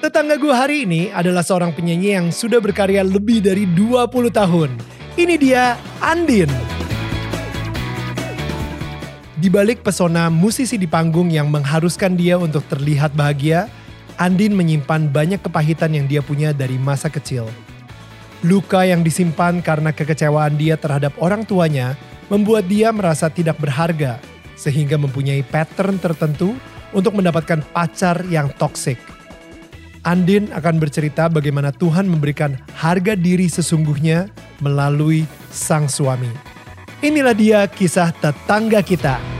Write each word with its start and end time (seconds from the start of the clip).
Tetangga 0.00 0.40
gue 0.40 0.48
hari 0.48 0.88
ini 0.88 1.12
adalah 1.12 1.44
seorang 1.44 1.76
penyanyi 1.76 2.16
yang 2.16 2.32
sudah 2.32 2.56
berkarya 2.56 3.04
lebih 3.04 3.44
dari 3.44 3.68
20 3.68 4.32
tahun. 4.32 4.72
Ini 5.12 5.36
dia 5.36 5.76
Andin. 6.00 6.48
Di 9.36 9.52
balik 9.52 9.84
pesona 9.84 10.32
musisi 10.32 10.80
di 10.80 10.88
panggung 10.88 11.28
yang 11.28 11.52
mengharuskan 11.52 12.16
dia 12.16 12.40
untuk 12.40 12.64
terlihat 12.72 13.12
bahagia, 13.12 13.68
Andin 14.16 14.56
menyimpan 14.56 15.12
banyak 15.12 15.44
kepahitan 15.44 15.92
yang 15.92 16.08
dia 16.08 16.24
punya 16.24 16.56
dari 16.56 16.80
masa 16.80 17.12
kecil. 17.12 17.44
Luka 18.40 18.88
yang 18.88 19.04
disimpan 19.04 19.60
karena 19.60 19.92
kekecewaan 19.92 20.56
dia 20.56 20.80
terhadap 20.80 21.12
orang 21.20 21.44
tuanya 21.44 21.92
membuat 22.32 22.64
dia 22.72 22.88
merasa 22.88 23.28
tidak 23.28 23.60
berharga, 23.60 24.16
sehingga 24.56 24.96
mempunyai 24.96 25.44
pattern 25.44 26.00
tertentu 26.00 26.56
untuk 26.96 27.12
mendapatkan 27.20 27.60
pacar 27.76 28.24
yang 28.32 28.48
toksik. 28.56 29.09
Andin 30.00 30.48
akan 30.56 30.80
bercerita 30.80 31.28
bagaimana 31.28 31.76
Tuhan 31.76 32.08
memberikan 32.08 32.56
harga 32.72 33.12
diri 33.12 33.52
sesungguhnya 33.52 34.32
melalui 34.64 35.28
sang 35.52 35.92
suami. 35.92 36.32
Inilah 37.04 37.36
dia 37.36 37.60
kisah 37.68 38.08
tetangga 38.16 38.80
kita. 38.80 39.39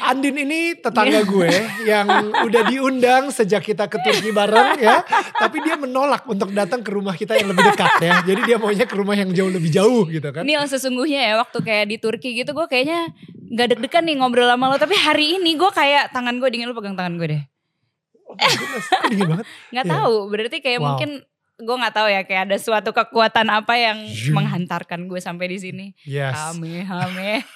Andin 0.00 0.36
ini 0.38 0.74
tetangga 0.74 1.22
gue 1.22 1.50
yang 1.84 2.06
udah 2.40 2.62
diundang 2.66 3.28
sejak 3.28 3.62
kita 3.62 3.86
ke 3.86 4.00
Turki 4.00 4.30
bareng 4.30 4.76
ya. 4.78 5.04
Tapi 5.32 5.60
dia 5.60 5.74
menolak 5.74 6.24
untuk 6.24 6.50
datang 6.50 6.80
ke 6.80 6.90
rumah 6.90 7.12
kita 7.12 7.34
yang 7.34 7.50
lebih 7.50 7.68
dekat 7.68 7.92
ya. 8.00 8.14
Jadi 8.22 8.40
dia 8.44 8.56
maunya 8.56 8.84
ke 8.84 8.94
rumah 8.94 9.14
yang 9.14 9.30
jauh 9.30 9.48
lebih 9.48 9.68
jauh 9.68 10.04
gitu 10.06 10.28
kan. 10.28 10.42
Nil 10.42 10.60
sesungguhnya 10.62 11.20
ya 11.22 11.34
waktu 11.36 11.58
kayak 11.60 11.86
di 11.86 11.96
Turki 11.96 12.34
gitu 12.34 12.50
gue 12.50 12.66
kayaknya 12.66 13.12
nggak 13.50 13.66
deg-degan 13.74 14.04
nih 14.04 14.16
ngobrol 14.18 14.46
sama 14.46 14.68
lo. 14.68 14.76
Tapi 14.76 14.94
hari 14.94 15.36
ini 15.36 15.54
gue 15.54 15.70
kayak 15.70 16.10
tangan 16.10 16.36
gue 16.36 16.48
dingin 16.48 16.68
lo 16.68 16.74
pegang 16.74 16.94
tangan 16.94 17.16
gue 17.16 17.28
deh. 17.30 17.42
Oh 18.24 18.36
goodness, 18.36 18.86
dingin 19.10 19.26
banget. 19.26 19.46
Nggak 19.70 19.84
Iya. 19.84 19.92
tahu 19.92 20.14
berarti 20.28 20.56
kayak 20.60 20.78
Wow. 20.78 20.86
mungkin 20.94 21.10
gue 21.60 21.76
nggak 21.76 21.92
tahu 21.92 22.08
ya 22.08 22.20
kayak 22.24 22.42
ada 22.48 22.56
suatu 22.56 22.90
kekuatan 22.90 23.52
apa 23.52 23.74
yang 23.76 23.98
menghantarkan 24.32 25.04
gue 25.04 25.20
sampai 25.20 25.50
di 25.50 25.58
sini. 25.58 25.86
Yes. 26.04 26.32
Hame 26.32 26.86
hame. 26.86 27.42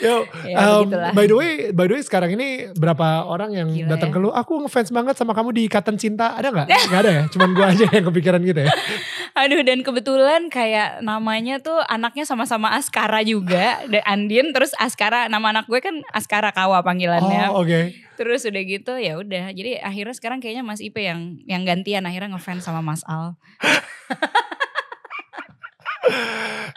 Yo, 0.00 0.22
Ya, 0.46 0.56
um, 0.70 0.86
begitulah. 0.86 1.10
by 1.12 1.24
the 1.26 1.36
way, 1.36 1.50
by 1.70 1.84
the 1.84 1.94
way 1.94 2.02
sekarang 2.02 2.34
ini 2.34 2.70
berapa 2.72 3.26
orang 3.26 3.50
yang 3.52 3.68
Gila 3.68 3.90
datang 3.90 4.10
ya. 4.10 4.14
ke 4.14 4.22
lu? 4.22 4.30
Aku 4.30 4.62
ngefans 4.62 4.90
banget 4.90 5.14
sama 5.14 5.34
kamu 5.34 5.50
di 5.50 5.66
Ikatan 5.66 5.98
Cinta. 5.98 6.34
Ada 6.34 6.48
nggak? 6.50 6.66
Nggak 6.70 7.00
ada 7.00 7.10
ya. 7.10 7.22
Cuman 7.28 7.48
gue 7.50 7.64
aja 7.66 7.84
yang 7.90 8.04
kepikiran 8.06 8.40
gitu 8.40 8.60
ya. 8.64 8.70
Aduh 9.40 9.62
dan 9.62 9.80
kebetulan 9.80 10.46
kayak 10.46 11.00
namanya 11.00 11.58
tuh 11.58 11.78
anaknya 11.86 12.22
sama-sama 12.22 12.74
Askara 12.74 13.22
juga. 13.22 13.82
Dan 13.86 14.02
Andin 14.04 14.54
terus 14.54 14.70
Askara 14.78 15.26
nama 15.26 15.50
anak 15.50 15.66
gue 15.66 15.78
kan 15.78 15.98
Askara 16.10 16.54
Kawa 16.54 16.82
panggilannya. 16.82 17.50
Oh 17.50 17.62
oke. 17.62 17.94
Terus 18.14 18.44
udah 18.44 18.62
gitu 18.62 18.94
ya 18.94 19.16
udah. 19.16 19.50
Jadi 19.50 19.80
akhirnya 19.80 20.14
sekarang 20.14 20.38
kayaknya 20.38 20.62
Mas 20.62 20.78
Ipe 20.78 21.02
yang 21.02 21.40
yang 21.48 21.64
gantian 21.64 22.04
akhirnya 22.04 22.36
ngefans 22.36 22.62
sama 22.62 22.84
Mas 22.84 23.00
Al. 23.08 23.34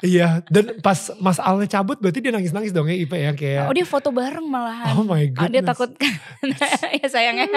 Iya. 0.02 0.44
Dan 0.48 0.84
pas 0.84 1.00
Mas 1.18 1.40
Alnya 1.40 1.68
cabut 1.70 1.96
berarti 1.96 2.20
dia 2.20 2.30
nangis-nangis 2.30 2.70
dong 2.70 2.86
ya 2.86 2.98
Ipe 2.98 3.16
ya 3.16 3.32
kayak. 3.32 3.66
Oh 3.66 3.74
dia 3.74 3.84
foto 3.84 4.12
bareng 4.12 4.44
malahan. 4.44 4.94
Oh 4.94 5.04
my 5.04 5.24
Ah, 5.34 5.48
dia 5.48 5.64
goodness. 5.64 5.70
takut 5.70 5.90
ya 7.00 7.08
sayangnya. 7.08 7.48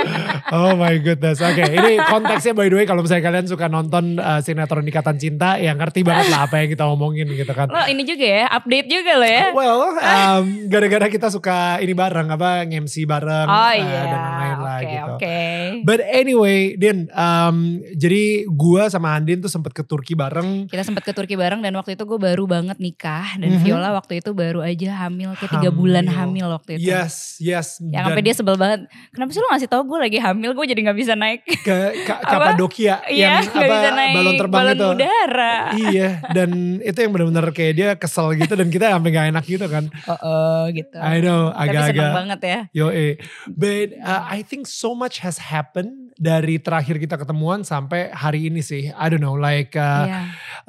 Oh 0.53 0.75
my 0.75 0.95
goodness. 0.97 1.41
Oke, 1.41 1.65
ini 1.65 1.99
konteksnya 2.01 2.55
by 2.55 2.67
the 2.67 2.77
way 2.77 2.87
kalau 2.87 3.03
misalnya 3.03 3.25
kalian 3.25 3.47
suka 3.47 3.67
nonton 3.67 4.17
uh, 4.17 4.39
sinetron 4.39 4.87
Ikatan 4.87 5.17
Cinta, 5.17 5.59
ya 5.59 5.75
ngerti 5.75 6.01
banget 6.01 6.31
lah 6.31 6.47
apa 6.47 6.63
yang 6.63 6.71
kita 6.71 6.87
omongin 6.87 7.27
gitu 7.29 7.51
kan. 7.51 7.67
Lo 7.67 7.83
ini 7.85 8.03
juga 8.03 8.23
ya, 8.23 8.45
update 8.49 8.87
juga 8.87 9.13
lo 9.17 9.27
ya. 9.27 9.45
Well, 9.51 9.81
um, 10.15 10.45
gara-gara 10.69 11.07
kita 11.09 11.29
suka 11.29 11.83
ini 11.83 11.93
bareng 11.93 12.31
apa 12.31 12.63
nge-MC 12.65 13.05
bareng 13.05 13.49
Oh 13.49 13.59
uh, 13.59 13.75
iya. 13.75 14.01
dan 14.07 14.21
lain-lain 14.23 14.57
lah 14.57 14.79
Oke 14.79 14.87
gitu. 14.87 15.13
oke. 15.19 15.39
But 15.83 16.01
anyway, 16.05 16.59
Din, 16.77 17.11
um, 17.11 17.57
jadi 17.91 18.25
gua 18.47 18.87
sama 18.87 19.19
Andin 19.19 19.41
tuh 19.41 19.51
sempet 19.51 19.73
ke 19.73 19.83
Turki 19.83 20.15
bareng. 20.15 20.71
Kita 20.71 20.87
sempat 20.87 21.03
ke 21.03 21.11
Turki 21.11 21.35
bareng 21.35 21.56
dan 21.59 21.73
waktu 21.73 21.93
itu 21.93 22.05
gue 22.05 22.19
baru 22.19 22.45
banget 22.45 22.77
nikah 22.77 23.37
dan 23.37 23.49
Mhm. 23.49 23.61
Viola 23.61 23.93
waktu 23.93 24.19
itu 24.19 24.31
baru 24.31 24.61
aja 24.61 24.91
hamil 25.03 25.33
kayak 25.35 25.53
tiga 25.53 25.71
bulan 25.71 26.05
Hamil. 26.05 26.47
waktu 26.49 26.77
itu. 26.77 26.87
Yes, 26.87 27.37
yes. 27.39 27.79
Yang 27.79 28.05
sampai 28.07 28.23
dia 28.23 28.35
sebel 28.35 28.55
banget. 28.55 28.81
Kenapa 29.09 29.31
sih 29.31 29.39
lo 29.39 29.49
ngasih 29.49 29.69
tahu 29.69 29.83
gue 29.87 29.99
lagi 30.01 30.19
hamil? 30.19 30.51
Gue 30.53 30.65
jadi 30.65 30.81
nggak 30.83 30.97
bisa 30.97 31.13
naik. 31.13 31.41
ke 31.67 31.77
Ka- 32.03 32.19
Apa? 32.19 32.53
Kapadokia 32.53 33.01
Iya, 33.07 33.41
yang 33.41 33.45
nggak 33.45 33.57
apa 33.59 33.75
bisa 33.75 33.89
naik 33.93 34.15
balon 34.15 34.35
terbang 34.35 34.61
balon 34.63 34.75
itu. 34.75 34.87
udara. 34.95 35.57
iya, 35.75 36.09
dan 36.31 36.51
itu 36.79 36.99
yang 36.99 37.11
benar-benar 37.11 37.47
kayak 37.51 37.75
dia 37.75 37.89
kesel 37.95 38.33
gitu 38.35 38.53
dan 38.53 38.69
kita 38.69 38.89
sampai 38.89 39.11
gak 39.11 39.27
enak 39.31 39.45
gitu 39.45 39.67
kan. 39.67 39.85
Oh, 40.05 40.17
oh 40.27 40.63
gitu. 40.69 40.97
I 40.97 41.19
know, 41.19 41.49
Tapi 41.49 41.67
seneng 41.67 41.83
agak-agak. 41.93 42.13
banget 42.15 42.41
ya. 42.43 42.59
Yo 42.73 42.87
eh, 42.89 43.15
but 43.49 43.97
uh, 43.99 44.23
I 44.27 44.41
think 44.41 44.65
so 44.65 44.93
much 44.93 45.19
has 45.19 45.39
happened 45.45 46.06
dari 46.17 46.57
terakhir 46.57 46.97
kita 46.97 47.21
ketemuan 47.21 47.61
sampai 47.63 48.09
hari 48.11 48.49
ini 48.49 48.65
sih. 48.65 48.89
I 48.93 49.07
don't 49.13 49.21
know, 49.21 49.37
like 49.37 49.77
uh, 49.77 50.09
Iya. 50.09 50.21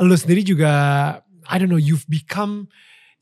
lu 0.03 0.15
sendiri 0.15 0.43
juga, 0.43 0.71
I 1.47 1.55
don't 1.55 1.71
know, 1.71 1.79
you've 1.79 2.03
become, 2.05 2.67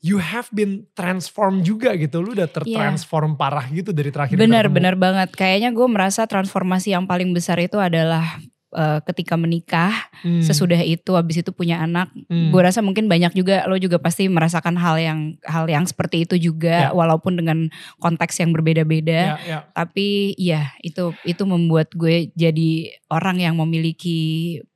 you 0.02 0.18
have 0.18 0.50
been 0.50 0.90
transformed 0.98 1.62
juga 1.62 1.94
gitu. 1.94 2.18
Lu 2.22 2.34
udah 2.34 2.50
tertransform 2.50 3.38
parah 3.38 3.66
gitu 3.70 3.94
dari 3.94 4.10
terakhir. 4.10 4.34
ketemu. 4.66 4.74
benar 4.74 4.94
banget. 4.98 5.28
Kayaknya 5.38 5.70
gue 5.70 5.86
merasa 5.86 6.26
transformasi 6.26 6.92
yang 6.92 7.06
paling 7.06 7.30
besar 7.30 7.62
itu 7.62 7.78
adalah 7.78 8.38
eh, 8.76 9.00
ketika 9.08 9.40
menikah, 9.40 9.92
Hmm, 10.20 10.44
sesudah 10.44 10.76
itu, 10.78 11.16
habis 11.16 11.40
itu 11.40 11.48
punya 11.50 11.80
anak. 11.80 12.12
hmm. 12.12 12.52
Gue 12.52 12.60
rasa 12.60 12.84
mungkin 12.84 13.08
banyak 13.08 13.32
juga 13.32 13.64
lo 13.64 13.76
juga 13.76 13.96
pasti 13.96 14.28
merasakan 14.28 14.76
hal 14.76 15.00
yang 15.00 15.18
hal 15.42 15.64
yang 15.64 15.88
seperti 15.88 16.28
itu 16.28 16.36
juga, 16.36 16.88
Ya. 16.88 16.92
walaupun 16.92 17.40
dengan 17.40 17.72
konteks 17.96 18.36
yang 18.38 18.52
berbeda-beda. 18.52 19.36
Ya, 19.36 19.36
ya. 19.40 19.58
Tapi 19.72 20.36
ya 20.36 20.76
itu 20.80 21.16
itu 21.24 21.42
membuat 21.42 21.96
gue 21.96 22.28
jadi 22.32 22.92
orang 23.08 23.40
yang 23.40 23.56
memiliki 23.56 24.18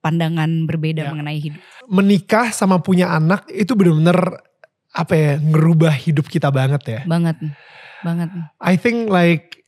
pandangan 0.01 0.65
berbeda 0.65 1.05
Ya. 1.05 1.11
mengenai 1.13 1.37
hidup. 1.37 1.61
Menikah 1.85 2.51
sama 2.51 2.81
punya 2.81 3.13
anak 3.13 3.45
itu 3.53 3.77
bener-bener 3.77 4.17
apa 4.91 5.13
ya, 5.15 5.33
ngerubah 5.37 5.93
hidup 5.93 6.27
kita 6.27 6.49
banget 6.51 6.83
ya. 6.89 7.01
Banget, 7.05 7.37
banget. 8.03 8.29
I 8.59 8.75
think 8.75 9.07
like 9.07 9.61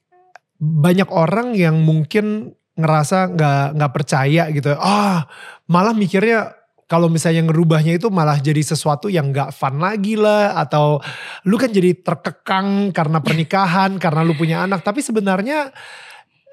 banyak 0.59 1.10
orang 1.10 1.59
yang 1.59 1.82
mungkin 1.82 2.54
ngerasa 2.77 3.33
nggak 3.37 3.65
nggak 3.77 3.93
percaya 3.93 4.49
gitu. 4.55 4.72
Ah, 4.81 5.28
malah 5.69 5.93
mikirnya 5.93 6.56
kalau 6.88 7.09
misalnya 7.09 7.49
ngerubahnya 7.49 7.97
itu 7.97 8.12
malah 8.12 8.37
jadi 8.37 8.60
sesuatu 8.60 9.09
yang 9.09 9.33
nggak 9.33 9.53
fun 9.53 9.81
lagi 9.81 10.16
lah. 10.16 10.56
Atau 10.56 11.00
lu 11.49 11.56
kan 11.61 11.72
jadi 11.72 11.97
terkekang 12.00 12.93
karena 12.93 13.21
pernikahan 13.21 13.97
karena 13.97 14.21
lu 14.25 14.37
punya 14.37 14.65
anak. 14.65 14.84
Tapi 14.84 15.00
sebenarnya 15.05 15.72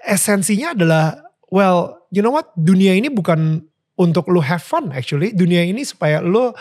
esensinya 0.04 0.76
adalah 0.76 1.20
well 1.52 2.08
you 2.12 2.24
know 2.24 2.34
what? 2.34 2.52
Dunia 2.56 2.96
ini 2.96 3.08
bukan 3.08 3.69
untuk 4.00 4.32
lu 4.32 4.40
have 4.40 4.64
fun 4.64 4.96
actually 4.96 5.36
dunia 5.36 5.60
ini 5.68 5.84
supaya 5.84 6.24
lu 6.24 6.56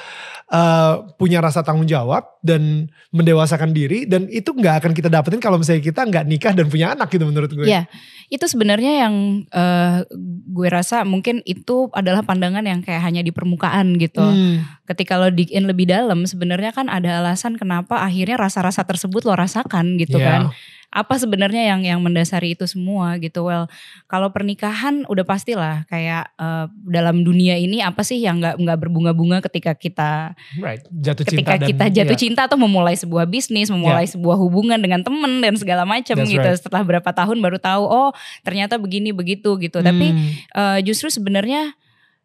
uh, 0.51 0.95
punya 1.15 1.39
rasa 1.39 1.63
tanggung 1.63 1.87
jawab 1.87 2.27
dan 2.43 2.91
mendewasakan 3.15 3.71
diri 3.71 4.11
dan 4.11 4.27
itu 4.27 4.51
nggak 4.51 4.83
akan 4.83 4.93
kita 4.93 5.07
dapetin 5.07 5.39
kalau 5.39 5.55
misalnya 5.55 5.87
kita 5.87 6.03
nggak 6.03 6.27
nikah 6.27 6.51
dan 6.51 6.67
punya 6.67 6.99
anak 6.99 7.07
gitu 7.15 7.23
menurut 7.23 7.47
gue. 7.55 7.71
Iya. 7.71 7.87
Itu 8.27 8.45
sebenarnya 8.51 9.07
yang 9.07 9.47
eh, 9.49 10.03
gue 10.51 10.69
rasa 10.69 11.07
mungkin 11.07 11.41
itu 11.47 11.89
adalah 11.95 12.27
pandangan 12.27 12.67
yang 12.67 12.83
kayak 12.83 13.07
hanya 13.07 13.23
di 13.23 13.31
permukaan 13.31 13.95
gitu. 14.03 14.21
Hmm, 14.21 14.67
Ketika 14.91 15.15
lo 15.17 15.31
dig 15.31 15.55
in 15.55 15.71
lebih 15.71 15.87
dalam 15.87 16.27
sebenarnya 16.27 16.75
kan 16.75 16.91
ada 16.91 17.23
alasan 17.23 17.55
kenapa 17.55 18.03
akhirnya 18.03 18.35
rasa-rasa 18.35 18.83
tersebut 18.83 19.23
lo 19.23 19.39
rasakan 19.39 19.95
gitu 19.95 20.19
Iya. 20.19 20.27
kan. 20.27 20.43
Apa 20.89 21.21
sebenarnya 21.21 21.69
yang 21.69 21.85
yang 21.85 22.01
mendasari 22.01 22.57
itu 22.57 22.65
semua 22.65 23.21
gitu. 23.21 23.45
Well, 23.45 23.69
kalau 24.09 24.33
pernikahan 24.33 25.05
udah 25.05 25.25
pastilah 25.25 25.85
kayak 25.87 26.33
eh, 26.37 26.67
dalam 26.89 27.23
dunia 27.23 27.61
ini 27.61 27.85
apa 27.85 28.01
sih 28.01 28.19
yang 28.19 28.41
nggak 28.41 28.57
nggak 28.57 28.79
berbunga-bunga 28.81 29.45
ketika 29.45 29.77
kita 29.77 30.33
right. 30.59 30.81
Jatuh 30.89 31.29
ketika 31.29 31.55
cinta 31.55 31.61
dan 31.61 31.69
kita 31.69 31.85
jatuh 31.93 32.17
iya. 32.17 32.23
cinta 32.25 32.41
atau 32.49 32.57
memulai 32.57 32.97
sebuah 32.97 33.29
bisnis, 33.29 33.69
memulai 33.69 34.09
sebuah 34.09 34.41
hubungan 34.41 34.81
dengan 34.81 35.05
temen 35.05 35.45
dan 35.45 35.55
segala 35.61 35.85
macam 35.85 36.17
gitu. 36.25 36.41
right. 36.41 36.57
Setelah 36.57 36.83
berapa 36.85 37.11
tahun 37.13 37.37
baru 37.39 37.61
tahu 37.61 37.85
oh 37.85 38.11
ternyata 38.41 38.81
begini 38.81 39.13
begitu 39.13 39.55
gitu. 39.61 39.81
Tapi 39.85 40.07
Hmm, 40.09 40.33
eh, 40.57 40.79
justru 40.89 41.13
sebenarnya 41.13 41.77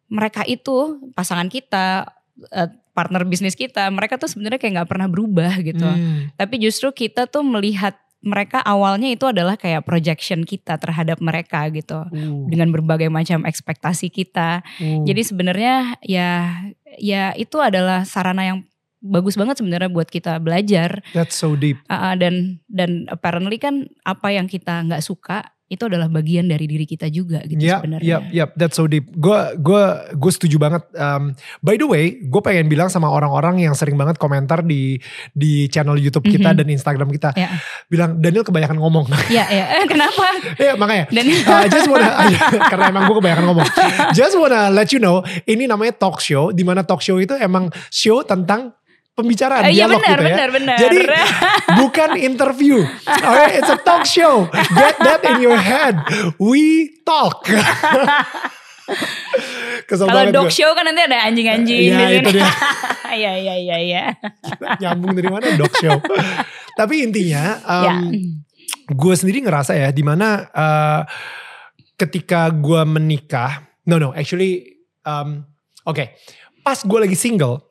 mereka 0.08 0.46
itu 0.48 1.00
pasangan 1.12 1.48
kita, 1.52 2.08
eh, 2.52 2.70
partner 2.94 3.26
bisnis 3.26 3.58
kita, 3.58 3.90
mereka 3.90 4.16
tuh 4.16 4.30
sebenarnya 4.30 4.62
kayak 4.62 4.72
nggak 4.80 4.90
pernah 4.90 5.08
berubah 5.10 5.58
gitu. 5.60 5.84
hmm, 5.84 6.38
Tapi 6.38 6.54
justru 6.62 6.94
kita 6.94 7.26
tuh 7.26 7.42
melihat 7.42 7.98
mereka 8.24 8.58
awalnya 8.64 9.12
itu 9.12 9.28
adalah 9.28 9.54
kayak 9.60 9.84
projection 9.84 10.42
kita 10.42 10.80
terhadap 10.80 11.20
mereka 11.20 11.68
gitu 11.70 11.96
Uh, 12.14 12.46
dengan 12.50 12.72
berbagai 12.72 13.12
macam 13.12 13.44
ekspektasi 13.46 14.10
kita. 14.10 14.64
uh. 14.64 15.04
Jadi 15.04 15.22
sebenarnya 15.22 15.94
ya 16.02 16.62
ya 16.98 17.36
itu 17.36 17.60
adalah 17.60 18.02
sarana 18.02 18.42
yang 18.42 18.58
bagus 19.04 19.36
banget 19.36 19.60
sebenarnya 19.60 19.92
buat 19.92 20.08
kita 20.08 20.40
belajar 20.40 21.04
that's 21.12 21.36
so 21.36 21.52
deep. 21.52 21.76
Uh, 21.92 22.16
dan 22.16 22.64
dan 22.72 23.04
apparently 23.12 23.60
kan 23.60 23.84
apa 24.08 24.32
yang 24.32 24.48
kita 24.48 24.80
nggak 24.88 25.04
suka 25.04 25.53
itu 25.64 25.80
adalah 25.80 26.06
bagian 26.06 26.44
dari 26.44 26.68
diri 26.68 26.84
kita 26.84 27.08
juga 27.08 27.40
gitu 27.42 27.56
Ya, 27.56 27.80
sebenarnya. 27.80 28.04
yep, 28.04 28.22
yep, 28.30 28.48
that's 28.54 28.76
so 28.76 28.84
deep. 28.84 29.08
Gue 29.10 29.32
gua, 29.56 30.06
gue 30.12 30.30
setuju 30.30 30.60
banget. 30.60 30.84
Um, 30.92 31.32
by 31.60 31.74
the 31.74 31.88
way, 31.88 32.20
gue 32.20 32.40
pengen 32.40 32.68
bilang 32.68 32.86
sama 32.86 33.08
orang-orang 33.08 33.64
yang 33.64 33.72
sering 33.72 33.96
banget 33.96 34.20
komentar 34.20 34.60
di 34.60 35.00
di 35.30 35.66
channel 35.66 35.96
YouTube 35.96 36.22
kita 36.22 36.52
Mhm. 36.52 36.58
dan 36.60 36.66
Instagram 36.68 37.08
kita, 37.10 37.32
Ya. 37.32 37.56
bilang 37.86 38.20
Daniel 38.20 38.44
kebanyakan 38.44 38.76
ngomong. 38.76 39.08
Ya, 39.32 39.48
ya. 39.48 39.80
Eh, 39.80 39.88
kenapa? 39.88 40.26
ya 40.54 40.76
makanya. 40.76 41.08
Dan 41.16 41.24
Uh, 41.32 41.64
just 41.66 41.88
wanna, 41.88 42.12
karena 42.70 42.84
emang 42.88 43.02
gue 43.08 43.16
kebanyakan 43.18 43.44
ngomong. 43.48 43.66
Just 44.12 44.36
wanna 44.36 44.68
let 44.68 44.92
you 44.92 45.00
know, 45.00 45.24
ini 45.44 45.64
namanya 45.64 45.96
talk 45.96 46.20
show. 46.20 46.52
Di 46.52 46.60
mana 46.60 46.84
talk 46.84 47.00
show 47.00 47.16
itu 47.16 47.32
emang 47.34 47.72
show 47.88 48.20
tentang 48.20 48.76
pembicaraan, 49.14 49.62
Eh, 49.64 49.72
Iya 49.72 49.86
dialog 49.86 49.98
benar, 49.98 50.12
gitu 50.12 50.20
ya. 50.20 50.28
benar, 50.28 50.48
benar. 50.50 50.76
Jadi 50.76 50.96
bukan 51.80 52.10
interview. 52.18 52.76
Alright, 53.06 53.54
it's 53.56 53.68
a 53.68 53.78
talk 53.78 54.04
show. 54.04 54.44
Get 54.50 54.96
that 54.98 55.20
in 55.24 55.40
your 55.40 55.56
head. 55.56 55.96
We 56.36 56.92
talk. 57.02 57.46
Kesel 59.84 60.04
Kalau 60.04 60.22
dog 60.28 60.48
gue. 60.48 60.54
show 60.54 60.70
kan 60.72 60.84
nanti 60.84 61.00
ada 61.02 61.24
anjing-anjing 61.24 61.78
Iya, 61.80 61.88
di 61.88 61.96
sini. 61.96 62.14
itu 62.20 62.30
dia. 62.34 62.48
Iya, 63.14 63.32
iya, 63.38 63.54
iya, 63.54 63.76
iya. 63.78 64.02
Nyambung 64.76 65.14
dari 65.14 65.30
mana 65.30 65.46
dog 65.54 65.70
show. 65.72 65.96
Tapi 66.74 67.00
intinya 67.00 67.62
um, 67.62 67.84
Ya. 67.86 67.94
gue 68.90 69.14
sendiri 69.14 69.38
ngerasa 69.40 69.72
ya 69.72 69.88
di 69.88 70.02
mana 70.02 70.50
uh, 70.50 71.00
ketika 71.94 72.50
gue 72.50 72.82
menikah, 72.82 73.62
no 73.86 73.96
no 73.96 74.10
actually, 74.10 74.82
um, 75.00 75.46
oke, 75.80 76.12
pas 76.60 76.76
gue 76.76 76.98
lagi 76.98 77.14
single, 77.14 77.62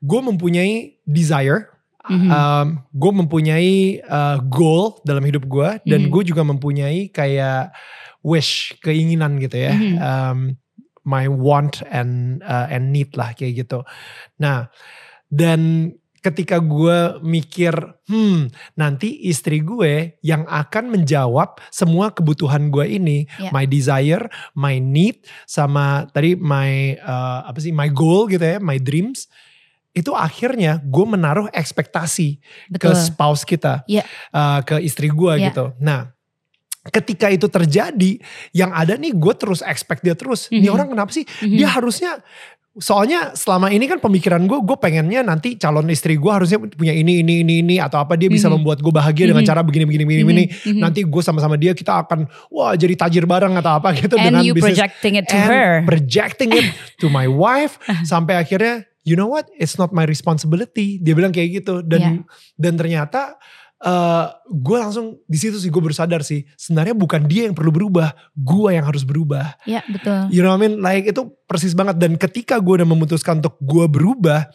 gue 0.00 0.20
mempunyai 0.22 0.98
desire, 1.04 1.68
Mhm. 2.08 2.28
um, 2.30 2.68
gue 2.94 3.12
mempunyai 3.12 4.00
uh, 4.00 4.38
goal 4.48 4.96
dalam 5.04 5.20
hidup 5.22 5.44
gue, 5.44 5.82
dan 5.84 6.06
Mhm. 6.06 6.10
gue 6.10 6.22
juga 6.24 6.42
mempunyai 6.42 7.12
kayak 7.12 7.74
wish, 8.24 8.72
keinginan 8.80 9.36
gitu 9.38 9.58
ya, 9.58 9.74
Mhm. 9.76 9.96
um, 9.98 10.38
my 11.04 11.28
want 11.28 11.80
and 11.88 12.40
uh, 12.44 12.68
and 12.68 12.92
need 12.92 13.12
lah 13.12 13.32
kayak 13.32 13.64
gitu. 13.64 13.84
Nah, 14.36 14.68
dan 15.28 15.92
ketika 16.18 16.58
gue 16.58 17.22
mikir, 17.22 17.72
hmm, 18.10 18.50
nanti 18.74 19.28
istri 19.28 19.62
gue 19.62 20.18
yang 20.20 20.42
akan 20.44 20.90
menjawab 20.90 21.62
semua 21.70 22.10
kebutuhan 22.10 22.68
gue 22.68 22.84
ini, 22.90 23.24
Ya. 23.38 23.54
my 23.54 23.64
desire, 23.64 24.26
my 24.52 24.76
need, 24.76 25.22
sama 25.46 26.08
tadi 26.10 26.34
my 26.34 26.98
uh, 27.00 27.46
apa 27.46 27.58
sih, 27.60 27.70
my 27.70 27.88
goal 27.88 28.26
gitu 28.26 28.42
ya, 28.42 28.58
my 28.58 28.76
dreams. 28.76 29.30
Itu 29.98 30.14
akhirnya 30.14 30.78
gue 30.78 31.04
menaruh 31.04 31.50
ekspektasi 31.50 32.28
ke 32.70 32.78
Betul. 32.78 32.94
spouse 32.94 33.42
kita, 33.42 33.82
Ya. 33.90 34.06
uh, 34.30 34.62
ke 34.62 34.78
istri 34.78 35.10
gue 35.10 35.32
Ya. 35.34 35.50
gitu. 35.50 35.74
Nah, 35.82 36.14
ketika 36.88 37.26
itu 37.28 37.50
terjadi, 37.50 38.22
yang 38.54 38.70
ada 38.70 38.94
nih 38.94 39.10
gue 39.10 39.34
terus 39.34 39.58
expect 39.60 40.00
dia 40.00 40.14
terus. 40.14 40.46
Ini 40.48 40.64
Mhm. 40.64 40.74
orang 40.74 40.88
kenapa 40.88 41.10
sih? 41.10 41.26
Mhm. 41.26 41.56
Dia 41.58 41.68
harusnya 41.68 42.22
soalnya 42.78 43.34
selama 43.34 43.74
ini 43.74 43.90
kan 43.90 43.98
pemikiran 43.98 44.46
gue, 44.46 44.54
gue 44.62 44.78
pengennya 44.78 45.26
nanti 45.26 45.58
calon 45.58 45.90
istri 45.90 46.14
gue 46.14 46.30
harusnya 46.30 46.62
punya 46.62 46.94
ini, 46.94 47.26
ini, 47.26 47.42
ini, 47.42 47.58
ini 47.58 47.76
atau 47.76 47.98
apa 47.98 48.14
dia 48.14 48.30
bisa 48.30 48.46
Mhm. 48.46 48.54
membuat 48.54 48.78
gue 48.78 48.94
bahagia 48.94 49.26
dengan 49.26 49.42
Mhm. 49.42 49.50
cara 49.50 49.66
begini, 49.66 49.82
begini, 49.82 50.04
begini, 50.06 50.22
begini. 50.22 50.44
Mhm, 50.46 50.54
mhm. 50.70 50.80
Nanti 50.80 51.00
gue 51.02 51.18
sama-sama 51.18 51.58
dia 51.58 51.74
kita 51.74 52.06
akan 52.06 52.30
wah 52.48 52.78
jadi 52.78 52.94
tajir 52.94 53.26
bareng 53.26 53.58
atau 53.58 53.82
apa 53.82 53.98
gitu 53.98 54.14
And 54.14 54.30
dengan 54.30 54.46
you 54.46 54.54
bisnis 54.54 54.78
projecting 54.78 55.18
it 55.18 55.26
to 55.26 55.34
and 55.34 55.50
her. 55.50 55.70
projecting 55.84 56.54
it 56.54 56.70
to 56.96 57.10
my 57.10 57.26
wife 57.26 57.82
sampai 58.06 58.38
akhirnya 58.38 58.86
you 59.08 59.16
know 59.16 59.32
what? 59.32 59.48
It's 59.56 59.80
not 59.80 59.96
my 59.96 60.04
responsibility. 60.04 61.00
Dia 61.00 61.16
bilang 61.16 61.32
kayak 61.32 61.64
gitu. 61.64 61.80
Dan 61.80 62.00
Yeah. 62.00 62.16
dan 62.60 62.72
ternyata 62.76 63.40
eh 63.78 64.26
gue 64.50 64.74
langsung 64.76 65.22
di 65.24 65.38
situ 65.38 65.54
sih 65.54 65.70
gue 65.70 65.78
bersadar 65.78 66.26
sih 66.26 66.42
sebenarnya 66.58 66.98
bukan 66.98 67.30
dia 67.30 67.46
yang 67.46 67.54
perlu 67.54 67.70
berubah 67.70 68.10
gue 68.34 68.74
yang 68.74 68.82
harus 68.82 69.06
berubah. 69.06 69.54
Ya, 69.70 69.86
betul. 69.86 70.26
you 70.34 70.42
know 70.42 70.50
what 70.50 70.58
I 70.58 70.62
mean? 70.66 70.82
Like 70.82 71.06
itu 71.06 71.22
persis 71.46 71.78
banget. 71.78 71.96
Dan 71.96 72.18
ketika 72.18 72.58
gue 72.58 72.82
udah 72.82 72.88
memutuskan 72.88 73.38
untuk 73.38 73.54
gue 73.62 73.86
berubah 73.86 74.50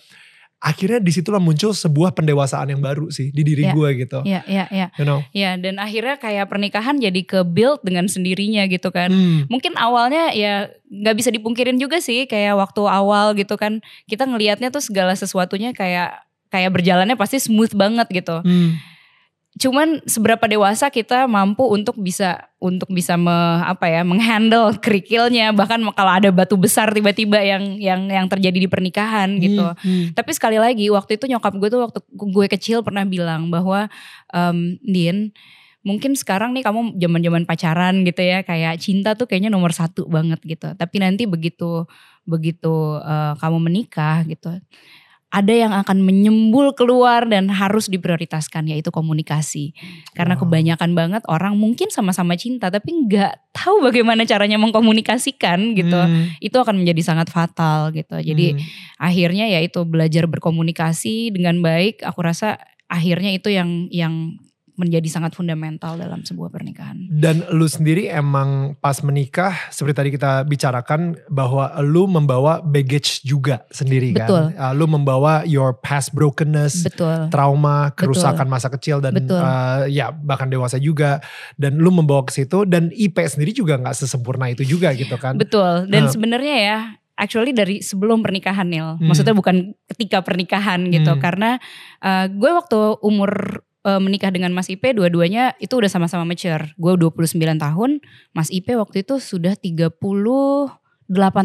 akhirnya 0.63 1.03
di 1.03 1.11
situlah 1.11 1.43
muncul 1.43 1.75
sebuah 1.75 2.15
pendewasaan 2.15 2.71
yang 2.71 2.79
baru 2.79 3.11
sih 3.11 3.29
di 3.29 3.43
diri 3.43 3.63
Yeah. 3.63 3.75
gue 3.75 3.89
gitu 3.99 4.19
Ya, 4.23 4.41
ya, 4.47 4.65
ya. 4.71 4.87
you 4.95 5.03
know 5.03 5.19
Ya, 5.35 5.59
dan 5.59 5.75
akhirnya 5.75 6.15
kayak 6.15 6.47
pernikahan 6.47 6.95
jadi 6.97 7.21
ke 7.21 7.43
build 7.43 7.83
dengan 7.83 8.07
sendirinya 8.07 8.63
gitu 8.71 8.87
kan. 8.89 9.11
Hmm, 9.11 9.43
Mungkin 9.51 9.75
awalnya 9.75 10.31
ya 10.31 10.71
nggak 10.87 11.15
bisa 11.19 11.29
dipungkirin 11.29 11.75
juga 11.75 11.99
sih 11.99 12.23
kayak 12.23 12.55
waktu 12.55 12.79
awal 12.87 13.35
gitu 13.35 13.59
kan 13.59 13.83
kita 14.07 14.23
ngelihatnya 14.23 14.71
tuh 14.71 14.79
segala 14.79 15.11
sesuatunya 15.13 15.75
kayak 15.75 16.23
kayak 16.47 16.71
berjalannya 16.71 17.19
pasti 17.19 17.43
smooth 17.43 17.75
banget 17.75 18.07
gitu. 18.13 18.39
hmm. 18.39 18.92
Cuman 19.53 20.01
seberapa 20.09 20.41
dewasa 20.49 20.89
kita 20.89 21.29
mampu 21.29 21.61
untuk 21.69 21.93
bisa 22.01 22.49
untuk 22.57 22.89
bisa 22.89 23.13
me, 23.21 23.61
apa 23.61 23.85
ya 23.85 24.01
menghandle 24.01 24.73
kerikilnya 24.81 25.53
bahkan 25.53 25.77
kalau 25.93 26.09
ada 26.09 26.33
batu 26.33 26.57
besar 26.57 26.89
tiba-tiba 26.89 27.37
yang 27.37 27.77
yang 27.77 28.01
yang 28.09 28.25
terjadi 28.25 28.65
di 28.65 28.69
pernikahan 28.69 29.37
gitu. 29.37 29.61
Hmm, 29.61 29.77
hmm. 29.77 30.05
Tapi 30.17 30.31
sekali 30.33 30.57
lagi 30.57 30.89
waktu 30.89 31.21
itu 31.21 31.29
nyokap 31.29 31.53
gue 31.53 31.69
tuh 31.69 31.81
waktu 31.85 31.99
gue 32.09 32.45
kecil 32.49 32.81
pernah 32.81 33.05
bilang 33.05 33.53
bahwa 33.53 33.85
em, 34.33 34.81
Din 34.81 35.29
mungkin 35.83 36.15
sekarang 36.15 36.55
nih 36.55 36.63
kamu 36.63 36.97
zaman-zaman 36.97 37.43
pacaran 37.43 38.07
gitu 38.07 38.23
ya 38.23 38.41
kayak 38.41 38.79
cinta 38.79 39.13
tuh 39.13 39.29
kayaknya 39.29 39.53
nomor 39.53 39.69
satu 39.69 40.09
banget 40.09 40.41
gitu. 40.41 40.73
Tapi 40.73 40.95
nanti 40.97 41.29
begitu 41.29 41.85
begitu 42.25 42.97
eh, 43.03 43.33
kamu 43.37 43.57
menikah 43.61 44.25
gitu 44.25 44.49
ada 45.33 45.49
yang 45.49 45.73
akan 45.73 46.05
menyembul 46.05 46.77
keluar 46.77 47.25
dan 47.25 47.49
harus 47.49 47.89
diprioritaskan 47.89 48.69
yaitu 48.69 48.93
komunikasi. 48.93 49.73
Karena 50.13 50.37
Wow. 50.37 50.45
kebanyakan 50.45 50.93
banget 50.93 51.25
orang 51.25 51.57
mungkin 51.57 51.89
sama-sama 51.89 52.37
cinta 52.37 52.69
tapi 52.69 52.93
nggak 53.09 53.49
tahu 53.49 53.81
bagaimana 53.81 54.29
caranya 54.29 54.61
mengkomunikasikan 54.61 55.73
gitu. 55.73 55.97
Hmm, 55.97 56.37
Itu 56.37 56.61
akan 56.61 56.85
menjadi 56.85 57.01
sangat 57.01 57.33
fatal 57.33 57.89
gitu. 57.97 58.21
Jadi 58.21 58.53
hmm. 58.53 58.61
akhirnya 59.01 59.49
ya 59.49 59.65
itu 59.65 59.81
belajar 59.89 60.29
berkomunikasi 60.29 61.33
dengan 61.33 61.65
baik 61.65 62.05
aku 62.05 62.21
rasa 62.21 62.61
akhirnya 62.85 63.33
itu 63.33 63.49
yang 63.49 63.89
yang 63.89 64.37
menjadi 64.73 65.05
sangat 65.05 65.33
fundamental 65.33 65.93
dalam 65.95 66.21
sebuah 66.21 66.49
pernikahan 66.49 66.97
Dan 67.07 67.45
lu 67.53 67.65
sendiri 67.65 68.09
emang 68.09 68.73
pas 68.77 68.99
menikah 68.99 69.53
seperti 69.69 69.93
tadi 69.93 70.09
kita 70.11 70.41
bicarakan 70.43 71.13
bahwa 71.27 71.69
lu 71.79 72.05
membawa 72.05 72.57
baggage 72.59 73.21
juga 73.21 73.65
sendiri 73.69 74.11
Betul. 74.11 74.53
kan. 74.53 74.57
Uh, 74.57 74.73
lu 74.73 74.85
membawa 74.85 75.45
your 75.45 75.77
past 75.77 76.09
brokenness, 76.11 76.81
betul 76.81 77.29
trauma, 77.29 77.93
kerusakan 77.93 78.45
masa 78.45 78.67
kecil 78.67 78.97
dan 78.97 79.13
Betul. 79.13 79.37
uh, 79.37 79.85
ya 79.85 80.09
bahkan 80.09 80.49
dewasa 80.49 80.77
juga. 80.77 81.21
Dan 81.53 81.77
lu 81.77 81.93
membawa 81.93 82.25
ke 82.25 82.33
situ 82.33 82.65
dan 82.65 82.89
IP 82.89 83.21
sendiri 83.23 83.53
juga 83.53 83.77
nggak 83.77 83.93
sesempurna 83.93 84.49
itu 84.49 84.63
juga 84.63 84.89
gitu 84.91 85.13
kan. 85.15 85.37
betul 85.37 85.85
dan 85.85 86.05
Nah. 86.05 86.11
sebenarnya 86.11 86.55
ya 86.57 86.77
actually 87.13 87.53
dari 87.53 87.77
sebelum 87.79 88.25
pernikahan 88.25 88.65
Nil 88.65 88.97
Hmm. 88.97 89.05
maksudnya 89.05 89.31
bukan 89.31 89.77
ketika 89.85 90.25
pernikahan 90.25 90.89
gitu 90.89 91.13
Hmm. 91.13 91.21
karena 91.21 91.61
uh, 92.01 92.25
gue 92.25 92.49
waktu 92.49 92.79
umur 93.01 93.61
uh, 93.83 93.99
menikah 93.99 94.31
dengan 94.31 94.51
Mas 94.51 94.67
Ipe 94.67 94.91
dua-duanya 94.91 95.55
itu 95.59 95.75
udah 95.75 95.87
sama-sama 95.87 96.23
mature 96.23 96.71
gue 96.75 96.91
29 96.95 97.35
tahun 97.59 97.99
Mas 98.31 98.49
Ipe 98.49 98.75
waktu 98.75 99.03
itu 99.03 99.19
sudah 99.19 99.55
38 99.55 100.71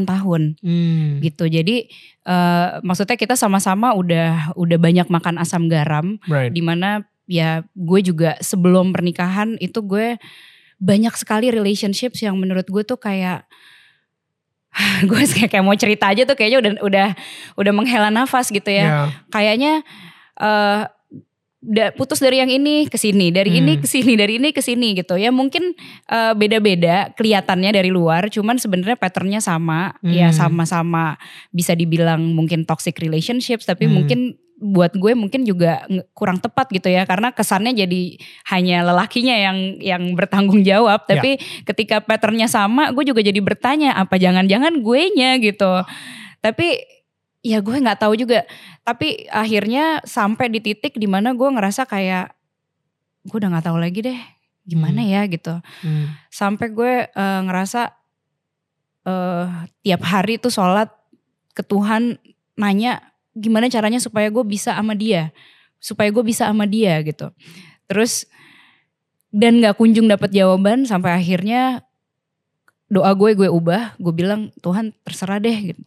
tahun 0.07 0.43
Hmm. 0.63 1.19
gitu. 1.21 1.45
Jadi 1.47 1.91
eh, 2.25 2.69
maksudnya 2.81 3.17
kita 3.17 3.35
sama-sama 3.35 3.93
udah 3.93 4.53
udah 4.55 4.79
banyak 4.79 5.09
makan 5.09 5.37
asam 5.37 5.67
garam 5.67 6.21
Right. 6.29 6.53
di 6.53 6.63
mana 6.63 7.03
ya 7.27 7.65
gue 7.73 8.01
juga 8.01 8.37
sebelum 8.41 8.93
pernikahan 8.93 9.59
itu 9.59 9.81
gue 9.81 10.17
banyak 10.79 11.11
sekali 11.17 11.51
relationships 11.51 12.23
yang 12.23 12.39
menurut 12.39 12.65
gue 12.65 12.87
tuh 12.87 12.97
kayak 12.97 13.45
gue 15.11 15.23
kayak 15.27 15.65
mau 15.65 15.75
cerita 15.75 16.13
aja 16.13 16.23
tuh 16.23 16.37
kayaknya 16.39 16.59
udah 16.63 16.73
udah 16.85 17.09
udah 17.59 17.73
menghela 17.75 18.09
nafas 18.09 18.49
gitu 18.49 18.69
ya. 18.71 18.85
Ya. 18.87 19.03
Kayaknya 19.29 19.73
eh 20.39 20.83
da- 21.59 21.91
putus 21.91 22.23
dari 22.23 22.39
yang 22.39 22.49
ini 22.49 22.87
ke 22.87 22.95
sini, 22.95 23.35
dari 23.35 23.59
ini 23.59 23.75
Hmm. 23.77 23.83
ke 23.83 23.89
sini, 23.91 24.13
dari 24.15 24.39
ini 24.39 24.55
ke 24.55 24.63
sini 24.63 24.95
gitu. 24.95 25.19
Ya 25.19 25.35
mungkin 25.35 25.75
eh, 26.07 26.33
beda-beda 26.33 27.11
kelihatannya 27.15 27.75
dari 27.75 27.91
luar, 27.91 28.31
cuman 28.31 28.57
sebenarnya 28.57 28.95
patternnya 28.95 29.43
sama. 29.43 29.99
Ya 30.07 30.31
Hmm. 30.31 30.37
sama-sama 30.37 31.19
bisa 31.51 31.75
dibilang 31.75 32.23
mungkin 32.33 32.63
toxic 32.65 32.97
relationships, 32.99 33.67
tapi 33.67 33.91
Hmm. 33.91 33.95
mungkin 34.03 34.21
buat 34.59 34.91
gue 34.99 35.15
mungkin 35.15 35.47
juga 35.47 35.87
kurang 36.19 36.43
tepat 36.43 36.67
gitu 36.75 36.91
ya 36.91 37.07
karena 37.07 37.31
kesannya 37.31 37.79
jadi 37.79 38.19
hanya 38.51 38.83
lelakinya 38.83 39.39
yang 39.39 39.79
yang 39.79 40.03
bertanggung 40.19 40.67
jawab 40.67 41.07
Ya. 41.07 41.15
tapi 41.15 41.39
ketika 41.63 42.03
patternnya 42.03 42.51
sama 42.51 42.91
gue 42.91 43.07
juga 43.07 43.23
jadi 43.23 43.39
bertanya 43.39 43.95
apa 43.95 44.19
jangan-jangan 44.19 44.83
gue 44.83 45.03
nya 45.15 45.39
gitu 45.39 45.87
tapi 46.43 46.83
ya 47.41 47.63
gue 47.63 47.77
nggak 47.79 48.01
tahu 48.03 48.15
juga. 48.19 48.45
Tapi 48.83 49.29
akhirnya 49.31 50.03
sampai 50.03 50.51
di 50.51 50.61
titik 50.61 50.99
di 50.99 51.07
mana 51.07 51.33
gue 51.33 51.49
ngerasa 51.49 51.87
kayak 51.87 52.35
gue 53.27 53.37
udah 53.39 53.51
nggak 53.55 53.67
tahu 53.69 53.79
lagi 53.79 54.01
deh 54.03 54.21
gimana 54.69 55.01
Hmm. 55.01 55.11
ya 55.13 55.23
gitu. 55.29 55.55
Hmm. 55.81 56.13
sampai 56.29 56.69
gue 56.69 56.93
eh, 57.09 57.41
ngerasa 57.49 57.89
eh 59.09 59.47
tiap 59.81 60.03
hari 60.05 60.37
tuh 60.37 60.53
sholat 60.53 60.93
ke 61.57 61.65
Tuhan 61.65 62.21
nanya 62.59 63.01
gimana 63.33 63.71
caranya 63.73 63.97
supaya 64.03 64.29
gue 64.29 64.45
bisa 64.45 64.75
sama 64.77 64.93
dia 64.93 65.31
supaya 65.79 66.11
gue 66.11 66.25
bisa 66.27 66.51
sama 66.51 66.67
dia 66.67 66.99
gitu. 67.07 67.31
Terus 67.89 68.27
dan 69.31 69.61
nggak 69.63 69.79
kunjung 69.79 70.11
dapat 70.11 70.35
jawaban 70.35 70.85
sampai 70.85 71.15
akhirnya 71.17 71.87
doa 72.91 73.13
gue 73.17 73.37
gue 73.39 73.49
ubah. 73.49 73.95
Gue 73.97 74.13
bilang 74.13 74.51
Tuhan 74.61 74.93
terserah 75.07 75.39
deh 75.41 75.73
gitu 75.73 75.83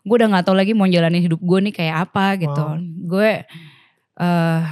gue 0.00 0.16
udah 0.16 0.28
nggak 0.32 0.44
tahu 0.48 0.56
lagi 0.56 0.72
mau 0.72 0.88
jalanin 0.88 1.20
hidup 1.20 1.40
gue 1.40 1.58
nih 1.70 1.74
kayak 1.74 1.96
apa 2.08 2.26
gitu. 2.40 2.64
Wow. 2.64 2.80
gue 2.80 3.30
eh 4.20 4.62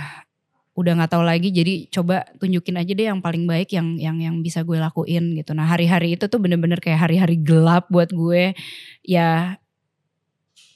udah 0.78 0.92
nggak 0.94 1.10
tahu 1.10 1.24
lagi 1.26 1.50
jadi 1.50 1.90
coba 1.90 2.22
tunjukin 2.38 2.78
aja 2.78 2.92
deh 2.94 3.10
yang 3.10 3.18
paling 3.18 3.50
baik 3.50 3.74
yang 3.74 3.98
yang 3.98 4.22
yang 4.22 4.36
bisa 4.46 4.62
gue 4.62 4.78
lakuin 4.78 5.34
gitu. 5.34 5.50
Nah 5.50 5.66
hari-hari 5.66 6.14
itu 6.14 6.30
tuh 6.30 6.38
bener-bener 6.38 6.78
kayak 6.78 7.02
hari-hari 7.02 7.34
gelap 7.42 7.90
buat 7.90 8.14
gue. 8.14 8.54
Ya 9.02 9.58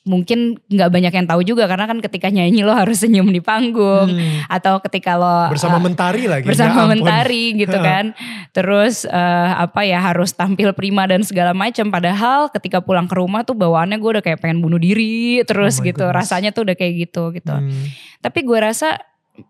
mungkin 0.02 0.58
nggak 0.66 0.90
banyak 0.90 1.12
yang 1.14 1.26
tahu 1.26 1.46
juga 1.46 1.64
karena 1.64 1.86
kan 1.86 1.98
ketika 1.98 2.26
nyanyi 2.26 2.60
lo 2.60 2.74
harus 2.74 2.98
senyum 2.98 3.22
di 3.24 3.38
panggung 3.38 4.10
Hmm. 4.10 4.42
atau 4.50 4.82
ketika 4.82 5.14
lo 5.14 5.46
Bersama 5.48 5.78
uh, 5.78 5.80
mentari 5.80 6.26
lagi. 6.26 6.42
bersama 6.42 6.74
ya 6.82 6.90
mentari 6.90 7.44
gitu 7.54 7.78
kan 7.78 8.10
terus 8.50 9.04
eh, 9.04 9.50
apa 9.54 9.82
ya 9.82 10.02
harus 10.02 10.30
tampil 10.32 10.74
prima 10.74 11.06
dan 11.06 11.22
segala 11.22 11.54
macam 11.54 11.86
padahal 11.86 12.50
ketika 12.50 12.82
pulang 12.82 13.06
ke 13.06 13.14
rumah 13.14 13.42
tuh 13.42 13.54
bawaannya 13.54 13.94
gue 13.96 14.10
udah 14.12 14.24
kayak 14.24 14.38
pengen 14.38 14.58
bunuh 14.58 14.76
diri 14.76 15.38
terus 15.44 15.78
Oh 15.78 15.86
gitu 15.86 16.02
goodness. 16.02 16.18
rasanya 16.18 16.50
tuh 16.50 16.66
udah 16.66 16.74
kayak 16.74 16.94
gitu 17.00 17.30
gitu 17.30 17.54
Hmm. 17.54 17.86
tapi 18.18 18.42
gue 18.42 18.58
rasa 18.58 18.98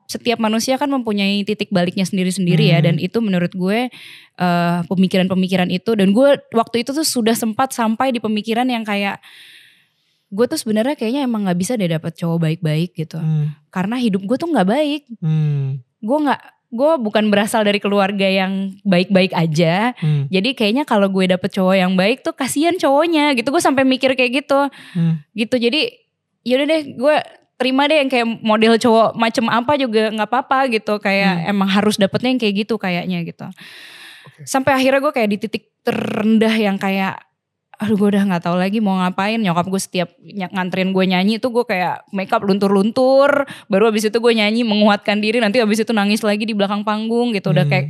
setiap 0.05 0.39
manusia 0.39 0.77
kan 0.77 0.87
mempunyai 0.87 1.43
titik 1.43 1.67
baliknya 1.69 2.05
sendiri-sendiri 2.05 2.71
ya 2.71 2.79
Hmm. 2.79 2.87
dan 2.87 2.97
itu 2.99 3.19
menurut 3.19 3.51
gue 3.51 3.89
eh, 4.35 4.79
pemikiran-pemikiran 4.85 5.69
itu 5.69 5.93
dan 5.93 6.13
gue 6.13 6.29
waktu 6.53 6.77
itu 6.81 6.93
tuh 6.93 7.05
sudah 7.05 7.33
sempat 7.33 7.73
sampai 7.73 8.13
di 8.13 8.21
pemikiran 8.21 8.65
yang 8.65 8.81
kayak 8.83 9.17
gue 10.33 10.45
tuh 10.49 10.57
sebenarnya 10.57 10.97
kayaknya 10.97 11.23
emang 11.23 11.45
nggak 11.45 11.61
bisa 11.61 11.77
deh 11.77 11.87
dapet 11.87 12.17
cowok 12.17 12.39
baik-baik 12.41 12.97
gitu 12.97 13.21
Hmm. 13.21 13.53
karena 13.69 14.01
hidup 14.01 14.25
gue 14.25 14.37
tuh 14.37 14.49
nggak 14.49 14.65
baik 14.67 15.03
Hmm. 15.21 15.85
gue 16.01 16.19
nggak 16.19 16.41
gue 16.73 16.93
bukan 16.99 17.29
berasal 17.29 17.61
dari 17.63 17.77
keluarga 17.77 18.25
yang 18.25 18.73
baik-baik 18.81 19.31
aja 19.31 19.93
Hmm. 19.95 20.25
jadi 20.27 20.57
kayaknya 20.57 20.83
kalau 20.83 21.07
gue 21.07 21.29
dapet 21.29 21.53
cowok 21.53 21.77
yang 21.77 21.93
baik 21.93 22.25
tuh 22.25 22.33
kasihan 22.33 22.73
cowoknya 22.75 23.37
gitu 23.37 23.53
gue 23.53 23.61
sampai 23.61 23.85
mikir 23.85 24.17
kayak 24.17 24.43
gitu 24.43 24.73
Hmm. 24.97 25.21
gitu 25.33 25.61
jadi 25.61 25.93
yaudah 26.43 26.67
deh 26.67 26.83
gue 26.97 27.17
terima 27.55 27.87
deh 27.87 28.01
yang 28.01 28.09
kayak 28.09 28.27
model 28.41 28.75
cowok 28.75 29.15
macem 29.15 29.47
apa 29.47 29.77
juga 29.77 30.11
nggak 30.11 30.27
apa-apa 30.27 30.73
gitu 30.73 30.97
kayak 30.99 31.47
emang 31.47 31.69
harus 31.69 31.95
dapetnya 31.95 32.33
yang 32.33 32.41
kayak 32.41 32.55
gitu 32.59 32.75
kayaknya 32.75 33.23
gitu 33.23 33.47
Oke. 34.25 34.43
sampai 34.43 34.75
akhirnya 34.75 34.99
gue 34.99 35.13
kayak 35.13 35.29
di 35.29 35.39
titik 35.39 35.65
terendah 35.85 36.57
yang 36.57 36.75
kayak 36.75 37.21
aduh 37.83 37.97
gue 37.97 38.09
udah 38.09 38.23
nggak 38.25 38.43
tahu 38.43 38.55
lagi 38.55 38.79
mau 38.79 38.95
ngapain 38.97 39.37
nyokap 39.37 39.67
gue 39.67 39.81
setiap 39.81 40.09
nganterin 40.23 40.91
gue 40.91 41.05
nyanyi 41.05 41.37
tuh 41.37 41.51
gue 41.51 41.65
kayak 41.65 42.07
makeup 42.09 42.41
luntur-luntur 42.41 43.27
baru 43.67 43.89
abis 43.89 44.07
itu 44.07 44.17
gue 44.17 44.33
nyanyi 44.33 44.63
menguatkan 44.63 45.19
diri 45.19 45.37
nanti 45.37 45.59
abis 45.59 45.83
itu 45.83 45.91
nangis 45.91 46.21
lagi 46.21 46.43
di 46.43 46.53
belakang 46.53 46.81
panggung 46.81 47.31
gitu 47.31 47.51
udah 47.51 47.63
Hmm. 47.63 47.73
kayak 47.73 47.87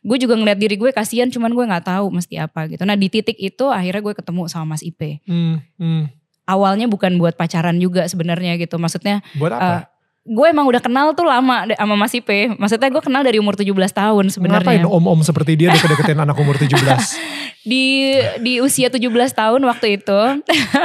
gue 0.00 0.16
juga 0.18 0.34
ngeliat 0.34 0.56
diri 0.56 0.74
gue 0.74 0.90
kasihan 0.90 1.28
cuman 1.28 1.50
gue 1.50 1.64
nggak 1.66 1.84
tahu 1.86 2.08
mesti 2.10 2.34
apa 2.36 2.66
gitu 2.66 2.82
nah 2.82 2.94
di 2.94 3.06
titik 3.06 3.36
itu 3.36 3.68
akhirnya 3.68 4.00
gue 4.02 4.14
ketemu 4.14 4.42
sama 4.46 4.64
Mas 4.70 4.82
Ipe 4.82 5.20
Hmm. 5.22 5.60
Hmm. 5.74 6.08
awalnya 6.44 6.84
bukan 6.86 7.14
buat 7.14 7.34
pacaran 7.34 7.76
juga 7.76 8.04
sebenarnya 8.04 8.56
gitu. 8.56 8.76
Maksudnya 8.76 9.24
Buat 9.32 9.52
apa? 9.54 9.64
Eh, 9.64 9.80
gue 10.26 10.46
emang 10.46 10.64
udah 10.64 10.76
kenal 10.78 11.12
tuh 11.12 11.24
lama 11.24 11.64
sama 11.66 11.94
Mas 11.94 12.12
Ipe. 12.12 12.52
Maksudnya 12.54 12.88
gue 12.88 13.00
kenal 13.00 13.20
dari 13.20 13.36
umur 13.36 13.52
17 13.54 13.64
tahun 13.90 14.24
Ngapain 14.24 14.32
sebenarnya. 14.32 14.84
om-om 14.86 15.20
seperti 15.20 15.52
dia 15.54 15.68
deket-deketin 15.70 16.20
anak 16.22 16.32
umur 16.34 16.56
17? 16.56 16.76
Di 17.64 18.14
di 18.44 18.60
usia 18.60 18.92
17 18.92 19.08
tahun 19.32 19.60
waktu 19.64 19.98
itu. 20.00 20.20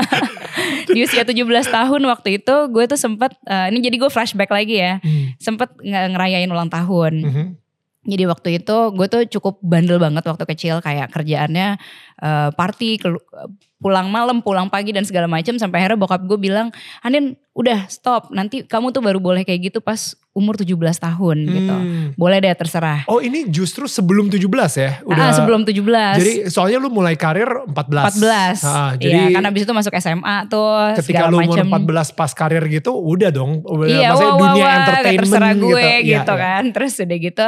di 0.95 0.99
usia 1.05 1.27
17 1.27 1.35
tahun 1.69 2.01
waktu 2.07 2.41
itu 2.41 2.55
gue 2.71 2.83
tuh 2.89 2.99
sempet 2.99 3.35
eh, 3.45 3.67
ini 3.69 3.83
jadi 3.83 3.95
gue 3.99 4.09
flashback 4.09 4.49
lagi 4.49 4.79
ya. 4.79 5.03
Hmm. 5.03 5.35
Sempet 5.37 5.69
nge- 5.83 6.09
ngerayain 6.15 6.49
ulang 6.49 6.71
tahun. 6.71 7.13
Mhm. 7.23 7.45
Jadi 8.09 8.23
waktu 8.25 8.49
itu 8.63 8.77
gue 8.95 9.07
tuh 9.11 9.21
cukup 9.27 9.59
bandel 9.59 9.99
banget 9.99 10.23
waktu 10.23 10.47
kecil 10.47 10.79
kayak 10.79 11.11
kerjaannya 11.11 11.77
eh, 12.23 12.49
party 12.55 13.03
pulang 13.79 14.11
malam, 14.11 14.43
pulang 14.43 14.67
pagi 14.67 14.91
dan 14.91 15.07
segala 15.07 15.27
macam 15.27 15.55
sampai 15.55 15.83
akhirnya 15.83 15.99
bokap 15.99 16.27
gue 16.27 16.35
bilang, 16.35 16.67
"Andin, 16.99 17.39
udah 17.55 17.87
stop. 17.87 18.27
Nanti 18.31 18.67
kamu 18.67 18.91
tuh 18.91 18.99
baru 18.99 19.19
boleh 19.23 19.47
kayak 19.47 19.71
gitu 19.71 19.79
pas 19.79 20.18
umur 20.31 20.53
17 20.53 20.71
tahun 20.95 21.37
gitu. 21.43 21.73
Hmm. 21.73 22.05
Boleh 22.13 22.37
deh 22.37 22.53
terserah." 22.53 23.03
Oh 23.05 23.19
ini 23.19 23.45
justru 23.45 23.85
sebelum 23.85 24.27
17 24.27 24.45
ya? 24.73 25.01
Ah, 25.05 25.31
sebelum 25.31 25.61
17. 25.61 26.15
Jadi 26.15 26.33
soalnya 26.47 26.77
lu 26.77 26.87
mulai 26.87 27.13
karir 27.13 27.49
14. 27.65 28.13
14. 28.15 28.61
Ah, 28.61 28.93
Iya, 28.93 29.01
jadi 29.01 29.19
karena 29.33 29.47
abis 29.47 29.61
itu 29.63 29.73
masuk 29.73 29.93
SMA 29.95 30.37
tuh 30.45 30.69
ketika 30.97 31.27
lu 31.27 31.37
umur 31.39 31.57
macam. 31.57 31.67
14 31.81 32.09
pas 32.11 32.31
karir 32.31 32.63
gitu 32.67 32.91
udah 32.91 33.29
dong. 33.29 33.61
Udah, 33.61 33.85
Iya, 33.85 34.07
maksudnya 34.09 34.29
wah, 34.29 34.39
dunia 34.39 34.61
wah, 34.61 34.73
entertainment 34.77 35.19
terserah 35.25 35.53
gue 35.53 35.65
gitu. 35.65 35.77
gitu, 36.05 36.05
Iya, 36.05 36.37
iya. 36.37 36.37
kan. 36.39 36.63
Terus 36.69 36.93
udah 36.99 37.17
gitu, 37.19 37.47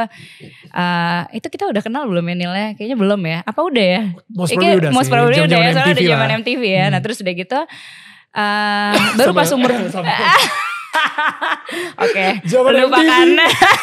eh, 0.73 1.21
itu 1.33 1.47
kita 1.47 1.63
udah 1.67 1.81
kenal 1.81 2.03
belum 2.05 2.25
ya 2.25 2.35
Nil 2.35 2.53
ya? 2.53 2.67
Kayaknya 2.73 2.97
belum 2.97 3.21
ya. 3.23 3.37
Apa 3.43 3.59
udah 3.61 3.85
ya? 3.87 4.01
Most 4.27 4.49
Kayaknya 4.49 4.57
probably 4.67 4.79
udah 4.81 4.91
most 4.91 5.01
sih. 5.01 5.11
probably 5.11 5.37
udah 5.37 5.47
ya, 5.47 5.47
soalnya 5.47 5.71
udah 5.71 5.85
MTV 5.87 6.09
zaman. 6.09 6.29
MTV 6.41 6.61
ya. 6.65 6.83
Nah 6.83 6.91
Hmm. 6.91 7.03
terus 7.03 7.17
udah 7.19 7.33
gitu, 7.33 7.59
eh, 8.31 8.93
baru 9.15 9.31
pas 9.31 9.49
umur, 9.51 9.69
oke, 12.03 12.25
Zaman 12.45 12.71
lupakan. 12.77 13.27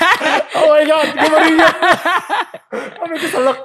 oh 0.60 0.68
my 0.68 0.84
god, 0.84 1.08
gue 1.08 1.28
baru 1.28 1.46
ingat. 1.48 1.74
Keselak. 3.18 3.58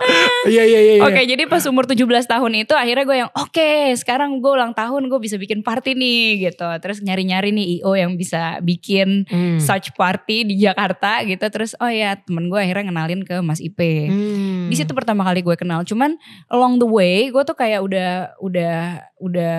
Iya, 0.47 0.63
iya, 0.63 0.79
iya. 0.79 0.93
iya. 0.97 1.03
Oke, 1.03 1.21
jadi 1.23 1.43
pas 1.45 1.61
umur 1.67 1.83
17 1.85 1.99
tahun 2.25 2.51
itu 2.55 2.73
akhirnya 2.73 3.03
gue 3.03 3.17
yang 3.19 3.31
oke, 3.35 3.69
sekarang 3.99 4.39
gue 4.39 4.49
ulang 4.49 4.71
tahun 4.71 5.11
gue 5.11 5.19
bisa 5.19 5.35
bikin 5.35 5.61
party 5.61 5.93
nih 5.93 6.49
gitu. 6.49 6.65
Terus 6.79 7.03
nyari-nyari 7.03 7.51
nih 7.51 7.79
IO 7.79 7.93
yang 7.93 8.15
bisa 8.15 8.57
bikin 8.59 9.27
Hmm. 9.27 9.59
such 9.59 9.91
party 9.93 10.47
di 10.47 10.55
Jakarta 10.57 11.21
gitu. 11.23 11.43
Terus 11.43 11.75
oh 11.77 11.87
ya 11.87 12.15
temen 12.17 12.47
gue 12.47 12.57
akhirnya 12.57 12.89
ngenalin 12.89 13.21
ke 13.21 13.43
Mas 13.43 13.59
Ipe. 13.59 14.07
Hmm. 14.07 14.71
Di 14.71 14.75
situ 14.75 14.95
pertama 14.95 15.21
kali 15.23 15.43
gue 15.43 15.53
kenal. 15.53 15.83
Cuman 15.83 16.15
along 16.47 16.79
the 16.79 16.87
way 16.87 17.27
gue 17.29 17.43
tuh 17.43 17.53
kayak 17.53 17.83
udah 17.83 18.11
udah 18.39 18.75
udah 19.19 19.57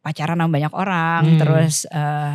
pacaran 0.00 0.40
sama 0.40 0.48
banyak 0.50 0.72
orang, 0.72 1.22
Hmm. 1.24 1.38
terus 1.38 1.84
eh, 1.86 2.34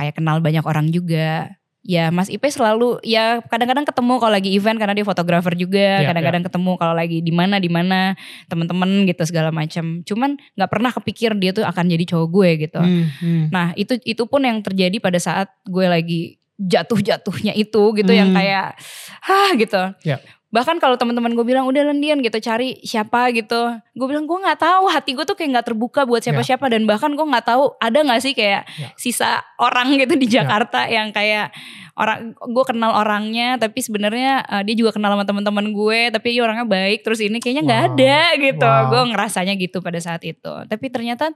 kayak 0.00 0.16
kenal 0.16 0.40
banyak 0.40 0.64
orang 0.64 0.88
juga. 0.88 1.52
Ya 1.80 2.12
Mas 2.12 2.28
Ipe 2.28 2.44
selalu 2.44 3.00
ya 3.00 3.40
kadang-kadang 3.48 3.88
ketemu 3.88 4.20
kalau 4.20 4.32
lagi 4.36 4.52
event 4.52 4.76
karena 4.76 4.92
dia 4.92 5.00
fotografer 5.00 5.56
juga, 5.56 6.04
Ya, 6.04 6.12
kadang-kadang 6.12 6.44
ketemu 6.44 6.76
kalau 6.76 6.92
lagi 6.92 7.24
di 7.24 7.32
mana 7.32 7.56
di 7.56 7.72
mana 7.72 8.12
temen-temen 8.52 9.08
gitu 9.08 9.24
segala 9.24 9.48
macam. 9.48 10.04
Cuman 10.04 10.36
nggak 10.60 10.70
pernah 10.70 10.92
kepikir 10.92 11.32
dia 11.40 11.56
tuh 11.56 11.64
akan 11.64 11.84
jadi 11.88 12.04
cowok 12.04 12.28
gue 12.28 12.50
gitu. 12.68 12.80
Hmm, 12.84 13.04
hmm. 13.24 13.44
Nah 13.48 13.72
itu 13.80 13.96
itu 14.04 14.22
pun 14.28 14.44
yang 14.44 14.60
terjadi 14.60 15.00
pada 15.00 15.16
saat 15.16 15.48
gue 15.64 15.86
lagi 15.88 16.20
jatuh-jatuhnya 16.60 17.56
itu 17.56 17.82
gitu 17.96 18.12
yang 18.12 18.28
Hmm. 18.32 18.36
kayak 18.36 18.76
hah 19.24 19.50
gitu. 19.56 19.82
Ya. 20.04 20.20
Bahkan 20.50 20.76
kalau 20.76 20.94
teman-teman 20.94 21.30
gue 21.30 21.42
bilang 21.42 21.62
udah 21.64 21.86
lendian 21.86 22.18
gitu 22.18 22.34
cari 22.36 22.82
siapa 22.82 23.30
gitu, 23.30 23.70
gue 23.70 24.06
bilang 24.06 24.26
gue 24.26 24.34
nggak 24.34 24.58
tahu. 24.58 24.90
Hati 24.90 25.14
gue 25.14 25.22
tuh 25.22 25.34
kayak 25.34 25.50
nggak 25.54 25.66
terbuka 25.66 26.02
buat 26.02 26.18
siapa-siapa. 26.20 26.66
Dan 26.66 26.84
bahkan 26.84 27.14
gue 27.14 27.22
nggak 27.22 27.46
tahu 27.46 27.78
ada 27.78 27.98
nggak 28.02 28.18
sih 28.18 28.34
kayak 28.34 28.66
Ya. 28.74 28.90
sisa 28.94 29.30
orang 29.56 29.94
gitu 29.94 30.14
di 30.14 30.26
Jakarta 30.26 30.90
yang 30.90 31.14
kayak 31.14 31.54
orang 31.94 32.32
gue 32.34 32.64
kenal 32.64 32.96
orangnya 32.96 33.56
tapi 33.56 33.78
sebenarnya 33.78 34.40
eh, 34.42 34.62
dia 34.64 34.74
juga 34.74 34.90
kenal 34.90 35.12
sama 35.12 35.22
teman-teman 35.22 35.70
gue 35.70 36.08
tapi 36.08 36.32
dia 36.32 36.42
orangnya 36.42 36.64
baik 36.64 37.04
terus 37.04 37.20
ini 37.20 37.38
kayaknya 37.38 37.62
nggak 37.66 37.80
Wow. 37.80 37.90
ada 37.94 38.18
gitu. 38.40 38.66
Wow. 38.66 38.84
gue 38.90 39.00
ngerasanya 39.14 39.54
gitu 39.54 39.78
pada 39.80 40.00
saat 40.00 40.22
itu. 40.24 40.52
Tapi 40.66 40.86
ternyata 40.90 41.30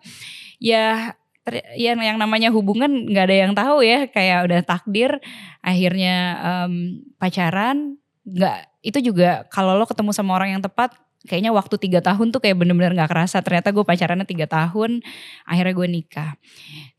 ya 0.59 1.14
ter- 1.44 1.62
yang 1.76 2.18
namanya 2.18 2.49
hubungan 2.50 3.06
nggak 3.06 3.25
ada 3.28 3.37
yang 3.37 3.52
tahu 3.52 3.85
ya 3.85 4.09
kayak 4.09 4.49
udah 4.49 4.61
takdir 4.64 5.21
akhirnya 5.61 6.16
em, 6.40 6.73
pacaran 7.16 8.00
nggak 8.25 8.74
itu 8.84 9.00
juga 9.00 9.48
kalau 9.48 9.72
lo 9.80 9.88
ketemu 9.88 10.12
sama 10.12 10.36
orang 10.36 10.60
yang 10.60 10.62
tepat 10.62 10.92
kayaknya 11.24 11.56
waktu 11.56 11.80
tiga 11.80 12.04
tahun 12.04 12.36
tuh 12.36 12.44
kayak 12.44 12.60
bener-bener 12.60 12.92
nggak 12.92 13.08
kerasa. 13.08 13.40
Ternyata 13.40 13.72
gue 13.72 13.80
pacarannya 13.80 14.28
tiga 14.28 14.44
tahun 14.44 15.00
akhirnya 15.48 15.72
gue 15.72 15.88
nikah. 15.88 16.30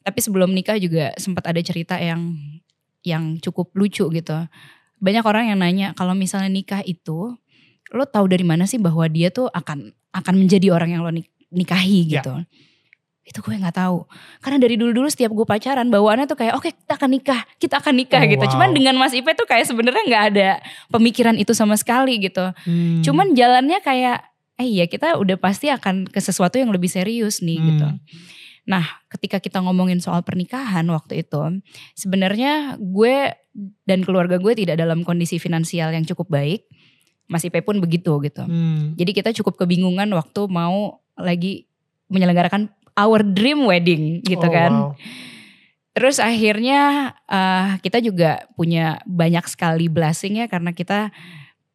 Tapi 0.02 0.20
sebelum 0.20 0.50
nikah 0.50 0.82
juga 0.82 1.14
sempat 1.22 1.46
ada 1.46 1.62
cerita 1.62 2.02
yang 2.02 2.34
yang 3.06 3.38
cukup 3.38 3.70
lucu 3.78 4.10
gitu. 4.10 4.38
Banyak 4.98 5.22
orang 5.22 5.54
yang 5.54 5.62
nanya 5.62 5.94
kalau 5.94 6.18
misalnya 6.18 6.50
nikah 6.50 6.82
itu 6.82 7.38
lo 7.94 8.04
tahu 8.10 8.26
dari 8.26 8.42
mana 8.42 8.66
sih 8.66 8.82
bahwa 8.82 9.06
dia 9.06 9.30
tuh 9.30 9.46
akan 9.54 9.94
akan 10.10 10.34
menjadi 10.42 10.74
orang 10.74 10.98
yang 10.98 11.06
lo 11.06 11.14
nik- 11.14 11.30
nikahi 11.54 12.10
Ya. 12.42 12.50
Gitu 13.26 13.42
itu 13.42 13.42
gue 13.42 13.58
nggak 13.58 13.74
tahu 13.74 14.06
karena 14.38 14.62
dari 14.62 14.78
dulu 14.78 14.94
dulu 14.94 15.08
setiap 15.10 15.34
gue 15.34 15.44
pacaran 15.44 15.90
bawaannya 15.90 16.30
tuh 16.30 16.38
kayak 16.38 16.54
oke 16.54 16.70
kita 16.70 16.94
akan 16.94 17.10
nikah 17.10 17.42
kita 17.58 17.76
akan 17.82 17.94
nikah 17.98 18.22
Oh, 18.22 18.30
gitu 18.30 18.46
wow. 18.46 18.52
cuman 18.54 18.70
dengan 18.70 18.94
Mas 18.96 19.18
Ipe 19.18 19.34
tuh 19.34 19.50
kayak 19.50 19.66
sebenarnya 19.66 20.04
nggak 20.06 20.24
ada 20.30 20.50
pemikiran 20.94 21.34
itu 21.36 21.58
sama 21.58 21.74
sekali 21.74 22.22
gitu 22.22 22.54
Hmm. 22.70 23.02
cuman 23.02 23.34
jalannya 23.34 23.82
kayak 23.82 24.22
eh 24.56 24.70
iya 24.70 24.86
kita 24.86 25.18
udah 25.18 25.42
pasti 25.42 25.74
akan 25.74 26.06
ke 26.06 26.22
sesuatu 26.22 26.62
yang 26.62 26.70
lebih 26.70 26.88
serius 26.88 27.42
nih 27.42 27.58
Hmm. 27.58 27.68
gitu 27.74 27.88
Nah, 28.66 28.82
ketika 29.14 29.38
kita 29.38 29.62
ngomongin 29.62 30.02
soal 30.02 30.26
pernikahan 30.26 30.90
waktu 30.90 31.22
itu, 31.22 31.38
sebenarnya 31.94 32.82
gue 32.82 33.30
dan 33.86 34.02
keluarga 34.02 34.42
gue 34.42 34.58
tidak 34.58 34.82
dalam 34.82 35.06
kondisi 35.06 35.38
finansial 35.38 35.94
yang 35.94 36.02
cukup 36.02 36.34
baik. 36.34 36.66
Mas 37.30 37.46
Ipe 37.46 37.62
pun 37.62 37.78
begitu 37.78 38.18
gitu. 38.22 38.42
Hmm. 38.42 38.98
Jadi 38.98 39.12
kita 39.14 39.30
cukup 39.38 39.62
kebingungan 39.62 40.10
waktu 40.18 40.50
mau 40.50 40.98
lagi 41.14 41.70
menyelenggarakan 42.10 42.74
our 42.96 43.22
dream 43.22 43.68
wedding 43.68 44.24
gitu 44.24 44.48
Oh, 44.48 44.52
kan. 44.52 44.72
wow. 44.74 44.92
Terus 45.96 46.20
akhirnya 46.20 47.12
eh, 47.24 47.80
kita 47.80 48.04
juga 48.04 48.44
punya 48.60 49.00
banyak 49.08 49.48
sekali 49.48 49.88
blessing 49.88 50.44
ya 50.44 50.52
karena 50.52 50.76
kita 50.76 51.12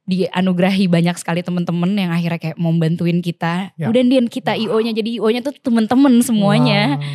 dianugerahi 0.05 0.91
banyak 0.91 1.15
sekali 1.17 1.41
teman-teman 1.41 1.95
yang 1.95 2.11
akhirnya 2.11 2.41
kayak 2.43 2.59
mau 2.59 2.75
bantuin 2.75 3.23
kita. 3.23 3.71
Ya. 3.79 3.87
Udah 3.87 4.03
Dian 4.03 4.27
kita 4.27 4.59
IO-nya 4.59 4.91
jadi 4.91 5.23
IO-nya 5.23 5.41
tuh 5.41 5.55
temen-temen 5.55 6.19
semuanya. 6.21 6.99
Wow. 6.99 7.07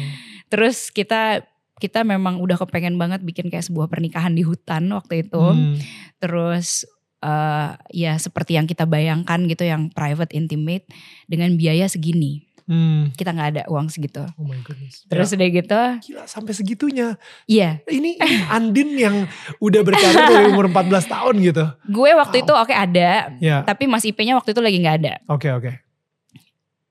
Terus 0.47 0.89
kita 0.95 1.43
kita 1.75 2.07
memang 2.07 2.39
udah 2.39 2.55
kepengen 2.55 2.95
banget 2.95 3.19
bikin 3.19 3.51
kayak 3.51 3.67
sebuah 3.67 3.91
pernikahan 3.91 4.31
di 4.31 4.47
hutan 4.47 4.87
waktu 4.95 5.27
itu. 5.27 5.43
Hmm. 5.43 5.75
Terus 6.23 6.87
eh 7.19 7.69
ya 7.91 8.15
seperti 8.15 8.55
yang 8.55 8.63
kita 8.69 8.87
bayangkan 8.87 9.43
gitu 9.49 9.67
yang 9.67 9.91
private 9.91 10.31
intimate 10.31 10.87
dengan 11.27 11.51
biaya 11.59 11.91
segini. 11.91 12.47
Hmm. 12.65 13.13
Kita 13.13 13.29
nggak 13.29 13.49
ada 13.51 13.63
uang 13.69 13.87
segitu. 13.87 14.25
Oh 14.35 14.43
my 14.43 14.57
goodness. 14.59 15.05
Terus 15.05 15.29
Ya, 15.29 15.35
udah 15.35 15.47
gitu, 15.51 15.81
gila 16.03 16.23
sampai 16.25 16.51
segitunya. 16.51 17.13
iya. 17.45 17.77
Ini 17.85 18.17
ini 18.17 18.41
Andin 18.47 18.89
yang 18.95 19.15
udah 19.59 19.81
berkarir 19.81 20.17
dari 20.19 20.45
umur 20.49 20.65
14 20.67 21.05
tahun 21.05 21.35
gitu. 21.41 21.63
Gue 21.85 22.11
waktu 22.11 22.35
Wow. 22.35 22.43
itu 22.43 22.53
oke 22.57 22.73
ada, 22.73 23.29
Ya, 23.37 23.61
tapi 23.61 23.85
Mas 23.85 24.01
IP-nya 24.01 24.33
waktu 24.33 24.49
itu 24.49 24.59
lagi 24.59 24.77
nggak 24.77 24.97
ada. 24.99 25.13
oke 25.27 25.45
oke. 25.51 25.71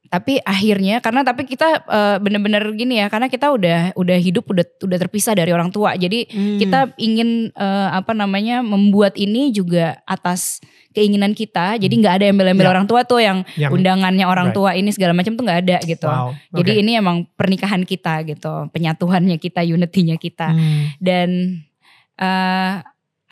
Tapi 0.04 0.38
akhirnya 0.38 1.02
karena 1.02 1.26
tapi 1.26 1.42
kita 1.42 1.82
eh, 1.82 2.16
bener-bener 2.18 2.62
gini 2.72 3.02
ya, 3.02 3.10
karena 3.10 3.26
kita 3.26 3.50
udah 3.50 3.78
udah 3.92 4.14
hidup 4.16 4.46
udah 4.46 4.62
udah 4.80 4.98
terpisah 5.00 5.34
dari 5.34 5.50
orang 5.50 5.74
tua. 5.74 5.98
Jadi 5.98 6.30
Hmm. 6.30 6.54
kita 6.56 6.94
ingin 6.96 7.50
eh, 7.50 7.88
apa 7.90 8.14
namanya 8.14 8.62
membuat 8.62 9.18
ini 9.18 9.50
juga 9.50 9.98
atas 10.04 10.62
keinginan 10.94 11.34
kita. 11.34 11.74
Jadi 11.76 11.90
nggak 11.90 12.14
ada 12.22 12.26
embel-embel 12.30 12.64
Ya. 12.64 12.72
orang 12.72 12.86
tua 12.86 13.02
tuh 13.02 13.18
yang, 13.18 13.42
yang 13.58 13.74
undangannya 13.74 14.24
orang 14.24 14.48
Right. 14.50 14.56
tua 14.56 14.70
ini 14.78 14.94
segala 14.94 15.10
macam 15.12 15.34
tuh 15.34 15.42
nggak 15.42 15.60
ada 15.66 15.76
gitu. 15.82 16.06
wow. 16.06 16.30
Jadi 16.54 16.70
oke. 16.70 16.80
ini 16.86 16.92
emang 16.94 17.26
pernikahan 17.34 17.82
kita 17.82 18.22
gitu, 18.24 18.70
penyatuannya 18.70 19.36
kita, 19.42 19.66
unity-nya 19.66 20.16
kita. 20.16 20.54
Hmm. 20.54 20.94
Dan 21.02 21.28
eh 22.14 22.74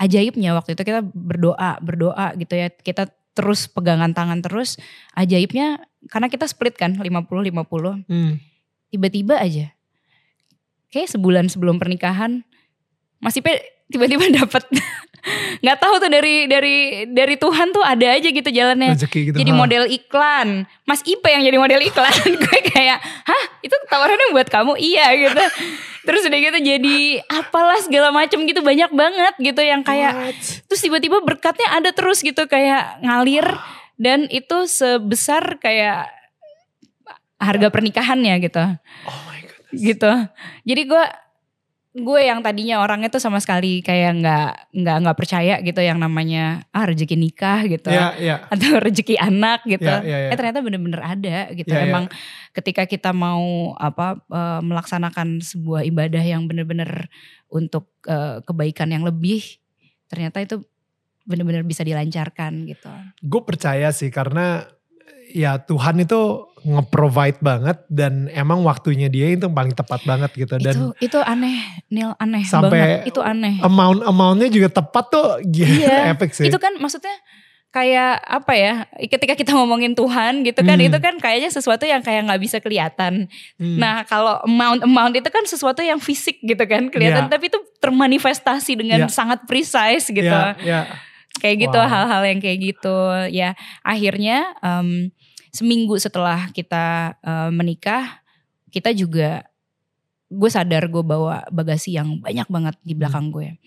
ajaibnya 0.03 0.59
waktu 0.59 0.75
itu 0.75 0.83
kita 0.83 1.07
berdoa, 1.07 1.79
berdoa 1.79 2.35
gitu 2.35 2.59
ya. 2.59 2.67
Kita 2.69 3.07
terus 3.33 3.71
pegangan 3.71 4.11
tangan 4.11 4.43
terus. 4.43 4.77
Ajaibnya 5.15 5.79
karena 6.11 6.27
kita 6.27 6.51
split 6.51 6.75
kan 6.75 6.99
50-50. 6.99 8.03
Hmm. 8.11 8.43
Tiba-tiba 8.91 9.39
aja. 9.39 9.71
Kayak 10.91 11.09
sebulan 11.15 11.47
sebelum 11.49 11.79
pernikahan 11.81 12.45
Mas 13.23 13.39
Ipe 13.39 13.55
tiba-tiba 13.93 14.25
dapat 14.43 14.65
nggak 15.63 15.79
tahu 15.79 15.95
tuh 16.03 16.11
dari 16.11 16.51
dari 16.51 17.07
dari 17.07 17.39
Tuhan 17.39 17.71
tuh 17.71 17.85
ada 17.87 18.07
aja 18.11 18.27
gitu 18.27 18.51
jalannya. 18.51 18.99
Rezeki 18.99 19.21
gitu. 19.31 19.37
Jadi 19.39 19.51
ha. 19.55 19.57
model 19.57 19.85
iklan. 19.87 20.67
Mas 20.83 20.99
Ipe 21.07 21.31
yang 21.31 21.47
jadi 21.47 21.57
model 21.63 21.79
iklan. 21.87 22.11
gue 22.43 22.59
kayak, 22.75 22.99
hah 22.99 23.45
itu 23.63 23.77
tawarannya 23.87 24.35
buat 24.35 24.51
kamu? 24.51 24.75
Iya 24.83 25.07
gitu. 25.15 25.45
Terus 26.03 26.27
udah 26.27 26.39
gitu 26.43 26.59
jadi 26.59 26.99
apalah 27.31 27.79
segala 27.79 28.11
macam 28.11 28.43
gitu 28.43 28.59
banyak 28.59 28.91
banget 28.91 29.35
gitu 29.39 29.63
yang 29.63 29.87
kayak 29.87 30.13
What? 30.19 30.43
terus 30.67 30.83
tiba-tiba 30.83 31.23
berkatnya 31.23 31.71
ada 31.71 31.95
terus 31.95 32.27
gitu 32.27 32.43
kayak 32.51 32.99
ngalir 33.07 33.47
dan 34.03 34.27
itu 34.27 34.67
sebesar 34.67 35.63
kayak 35.63 36.11
harga 37.39 37.71
pernikahannya 37.71 38.35
gitu 38.43 38.65
Oh 39.07 39.21
my 39.31 39.47
goodness. 39.47 39.79
gitu 39.79 40.13
jadi 40.67 40.83
gue 40.91 41.05
gue 41.93 42.21
yang 42.25 42.41
tadinya 42.41 42.81
orangnya 42.81 43.13
tuh 43.13 43.21
sama 43.21 43.37
sekali 43.37 43.85
kayak 43.85 44.25
nggak 44.25 44.49
nggak 44.81 44.97
nggak 45.05 45.19
percaya 45.21 45.61
gitu 45.61 45.77
yang 45.85 46.01
namanya 46.01 46.65
ah 46.73 46.89
rezeki 46.89 47.21
nikah 47.21 47.69
gitu 47.69 47.93
Ya, 47.93 48.17
ya. 48.17 48.37
atau 48.49 48.81
rezeki 48.81 49.21
anak 49.21 49.61
gitu 49.69 49.85
Ya, 49.85 50.01
ya, 50.01 50.19
ya. 50.25 50.29
eh 50.33 50.37
ternyata 50.41 50.65
bener-bener 50.65 51.05
ada 51.05 51.53
gitu 51.53 51.69
Ya, 51.69 51.85
ya. 51.85 51.93
emang 51.93 52.09
ketika 52.57 52.89
kita 52.89 53.13
mau 53.13 53.77
apa 53.77 54.17
eh, 54.25 54.61
melaksanakan 54.65 55.45
sebuah 55.45 55.85
ibadah 55.85 56.25
yang 56.25 56.49
bener-bener 56.49 57.13
untuk 57.53 57.93
eh, 58.09 58.41
kebaikan 58.41 58.89
yang 58.89 59.05
lebih 59.05 59.45
ternyata 60.09 60.41
itu 60.41 60.65
bener-bener 61.29 61.61
bisa 61.61 61.85
dilancarkan 61.85 62.73
gitu 62.73 62.89
Gue 63.21 63.45
percaya 63.45 63.93
sih 63.93 64.09
karena 64.09 64.65
ya 65.33 65.57
Tuhan 65.59 65.99
itu 65.99 66.21
nge-provide 66.63 67.41
banget 67.41 67.83
dan 67.89 68.31
emang 68.31 68.63
waktunya 68.63 69.09
dia 69.09 69.33
itu 69.33 69.49
paling 69.49 69.73
tepat 69.73 69.99
banget 70.05 70.31
gitu 70.37 70.55
dan 70.57 70.71
itu 70.71 70.87
itu 71.03 71.19
aneh 71.19 71.59
Nil 71.89 72.15
aneh 72.17 72.45
Sampai 72.45 72.71
banget 72.71 73.11
itu 73.11 73.19
aneh 73.19 73.59
amount-amountnya 73.59 74.47
juga 74.47 74.71
tepat 74.71 75.05
tuh 75.09 75.27
gila 75.43 75.67
Iya, 75.67 75.99
epic 76.15 76.31
sih. 76.33 76.47
itu 76.47 76.57
kan 76.57 76.79
maksudnya 76.79 77.11
kayak 77.69 78.21
apa 78.21 78.53
ya 78.53 78.75
ketika 79.09 79.33
kita 79.33 79.57
ngomongin 79.57 79.97
Tuhan 79.97 80.45
gitu 80.45 80.61
kan 80.61 80.77
Hmm. 80.77 80.87
itu 80.87 80.99
kan 80.99 81.17
kayaknya 81.17 81.49
sesuatu 81.49 81.83
yang 81.83 81.99
kayak 81.99 82.29
nggak 82.29 82.39
bisa 82.39 82.61
kelihatan 82.61 83.33
Hmm. 83.57 83.81
nah 83.81 84.05
kalau 84.05 84.45
amount 84.45 84.85
amount 84.85 85.17
itu 85.17 85.27
kan 85.27 85.43
sesuatu 85.43 85.81
yang 85.81 85.97
fisik 85.97 86.37
gitu 86.39 86.63
kan 86.63 86.93
kelihatan 86.93 87.27
Iya. 87.27 87.33
tapi 87.33 87.49
itu 87.49 87.59
termanifestasi 87.81 88.77
dengan 88.77 89.09
Iya. 89.09 89.11
sangat 89.11 89.49
precise 89.49 90.05
gitu 90.07 90.29
Ya, 90.29 90.53
ya. 90.61 90.81
kayak 91.41 91.65
gitu 91.65 91.79
Wow. 91.81 91.89
hal-hal 91.89 92.23
yang 92.29 92.39
kayak 92.39 92.59
gitu 92.61 92.97
ya 93.33 93.57
akhirnya 93.83 94.53
em, 94.61 95.09
seminggu 95.53 96.01
setelah 96.01 96.49
kita 96.51 97.15
eh, 97.21 97.51
menikah 97.53 98.25
kita 98.73 98.91
juga 98.97 99.45
gue 100.33 100.51
sadar 100.51 100.89
gue 100.89 101.05
bawa 101.05 101.45
bagasi 101.53 101.93
yang 101.93 102.17
banyak 102.25 102.49
banget 102.49 102.75
di 102.81 102.97
belakang 102.97 103.29
gue. 103.29 103.61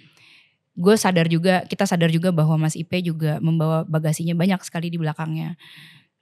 Gue 0.75 0.97
sadar 0.97 1.29
juga 1.29 1.63
kita 1.69 1.85
sadar 1.85 2.09
juga 2.09 2.33
bahwa 2.33 2.57
Mas 2.57 2.73
Ipe 2.73 2.99
juga 3.05 3.37
membawa 3.37 3.85
bagasinya 3.85 4.33
banyak 4.33 4.59
sekali 4.65 4.89
di 4.89 4.97
belakangnya. 4.97 5.55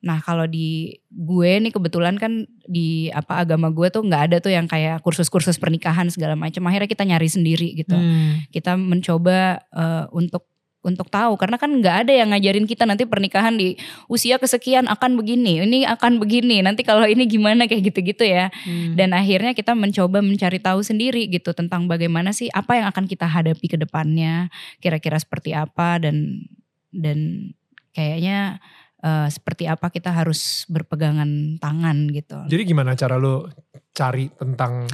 Nah 0.04 0.20
kalau 0.20 0.44
di 0.44 1.00
gue 1.08 1.52
nih 1.64 1.72
kebetulan 1.72 2.20
kan 2.20 2.44
di 2.68 3.08
apa 3.16 3.48
agama 3.48 3.72
gue 3.72 3.88
tuh 3.88 4.04
nggak 4.04 4.24
ada 4.30 4.38
tuh 4.44 4.52
yang 4.52 4.68
kayak 4.68 5.00
kursus-kursus 5.00 5.56
pernikahan 5.56 6.12
segala 6.12 6.36
macam. 6.36 6.68
Akhirnya 6.68 6.92
kita 6.92 7.08
nyari 7.08 7.32
sendiri 7.32 7.72
gitu. 7.80 7.96
Hmm. 7.96 8.44
kita 8.52 8.76
mencoba 8.76 9.64
eh, 9.72 10.06
untuk 10.12 10.53
untuk 10.84 11.08
tahu 11.08 11.40
karena 11.40 11.56
kan 11.56 11.72
nggak 11.72 12.06
ada 12.06 12.14
yang 12.14 12.36
ngajarin 12.36 12.68
kita 12.68 12.84
nanti 12.84 13.08
pernikahan 13.08 13.56
di 13.56 13.80
usia 14.12 14.36
kesekian 14.36 14.86
akan 14.92 15.16
begini 15.16 15.64
ini 15.64 15.88
akan 15.88 16.20
begini 16.20 16.60
nanti 16.60 16.84
kalau 16.84 17.08
ini 17.08 17.24
gimana 17.26 17.66
kayak 17.66 17.90
gitu-gitu 17.90 18.28
ya 18.28 18.52
Hmm. 18.68 18.94
dan 19.00 19.16
akhirnya 19.16 19.56
kita 19.56 19.72
mencoba 19.74 20.20
mencari 20.20 20.60
tahu 20.60 20.84
sendiri 20.84 21.26
gitu 21.32 21.56
tentang 21.56 21.88
bagaimana 21.88 22.36
sih 22.36 22.52
apa 22.52 22.78
yang 22.78 22.88
akan 22.92 23.08
kita 23.08 23.26
hadapi 23.26 23.66
ke 23.72 23.78
depannya 23.80 24.52
kira-kira 24.84 25.16
seperti 25.16 25.56
apa 25.56 25.98
dan 26.04 26.44
dan 26.92 27.50
kayaknya 27.96 28.60
eh, 29.04 29.28
seperti 29.28 29.68
apa 29.68 29.92
kita 29.92 30.10
harus 30.10 30.64
berpegangan 30.72 31.60
tangan 31.60 32.10
gitu 32.10 32.40
Jadi 32.48 32.64
gimana 32.64 32.96
cara 32.96 33.20
lu 33.20 33.46
cari 33.94 34.32
tentang 34.34 34.88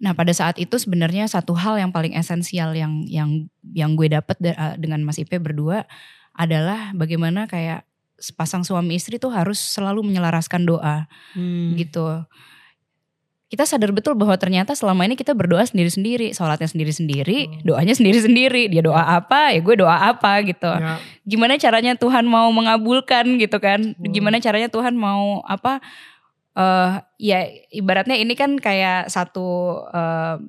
Nah 0.00 0.16
pada 0.16 0.32
saat 0.32 0.56
itu 0.56 0.78
sebenarnya 0.78 1.28
satu 1.28 1.52
hal 1.52 1.76
yang 1.76 1.90
paling 1.90 2.14
esensial 2.16 2.72
yang 2.72 3.04
yang 3.10 3.50
yang 3.74 3.98
gue 3.98 4.08
dapet 4.08 4.38
da- 4.40 4.56
eh, 4.56 4.74
dengan 4.78 5.02
Mas 5.04 5.20
Ipe 5.20 5.36
berdua 5.42 5.84
adalah 6.36 6.92
bagaimana 6.94 7.48
kayak 7.48 7.88
sepasang 8.16 8.64
suami 8.64 8.96
istri 8.96 9.20
tuh 9.20 9.32
harus 9.32 9.60
selalu 9.60 10.00
menyelaraskan 10.08 10.64
doa 10.64 11.04
hmm, 11.36 11.76
gitu. 11.76 12.24
Kita 13.46 13.62
sadar 13.62 13.94
betul 13.94 14.18
bahwa 14.18 14.34
ternyata 14.34 14.74
selama 14.74 15.06
ini 15.06 15.14
kita 15.14 15.30
berdoa 15.30 15.62
sendiri-sendiri, 15.62 16.34
sholatnya 16.34 16.66
sendiri-sendiri, 16.66 17.62
doanya 17.62 17.94
sendiri-sendiri. 17.94 18.66
Dia 18.66 18.82
doa 18.82 19.22
apa, 19.22 19.54
ya 19.54 19.62
gue 19.62 19.76
doa 19.78 19.94
apa 20.10 20.42
gitu. 20.42 20.66
ya, 20.66 20.98
Gimana 21.22 21.54
caranya 21.54 21.94
Tuhan 21.94 22.26
mau 22.26 22.50
mengabulkan 22.50 23.38
gitu 23.38 23.62
kan? 23.62 23.94
Hmm. 23.94 24.10
Gimana 24.10 24.42
caranya 24.42 24.66
Tuhan 24.66 24.98
mau 24.98 25.46
apa? 25.46 25.78
eh 26.56 26.92
ya 27.20 27.44
ibaratnya 27.68 28.16
ini 28.16 28.32
kan 28.32 28.56
kayak 28.56 29.12
satu 29.12 29.76
eh, 29.92 30.40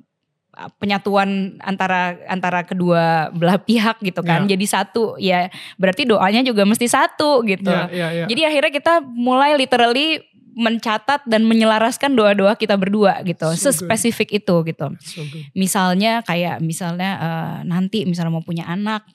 penyatuan 0.81 1.59
antara 1.61 2.17
antara 2.25 2.65
kedua 2.65 3.29
belah 3.29 3.61
pihak 3.61 4.01
gitu 4.01 4.25
kan. 4.25 4.49
Ya. 4.49 4.57
Jadi 4.57 4.65
satu 4.65 5.03
ya 5.21 5.39
berarti 5.77 6.09
doanya 6.09 6.41
juga 6.41 6.65
mesti 6.65 6.89
satu 6.89 7.45
gitu. 7.45 7.69
ya, 7.69 7.91
ya, 7.93 8.07
ya. 8.23 8.25
Jadi 8.25 8.41
akhirnya 8.41 8.71
kita 8.73 8.93
mulai 9.05 9.53
literally 9.53 10.23
mencatat 10.57 11.21
dan 11.29 11.45
menyelaraskan 11.45 12.17
doa-doa 12.17 12.57
kita 12.57 12.73
berdua 12.73 13.21
gitu, 13.21 13.45
So 13.53 13.69
good. 13.69 13.77
sespesifik 13.77 14.41
itu 14.41 14.55
gitu 14.65 14.87
So 14.99 15.21
good. 15.21 15.53
misalnya 15.53 16.25
kayak 16.25 16.57
misalnya 16.59 17.09
eh, 17.21 17.57
nanti 17.69 18.09
misalnya 18.09 18.33
mau 18.33 18.41
punya 18.41 18.65
anak 18.65 19.05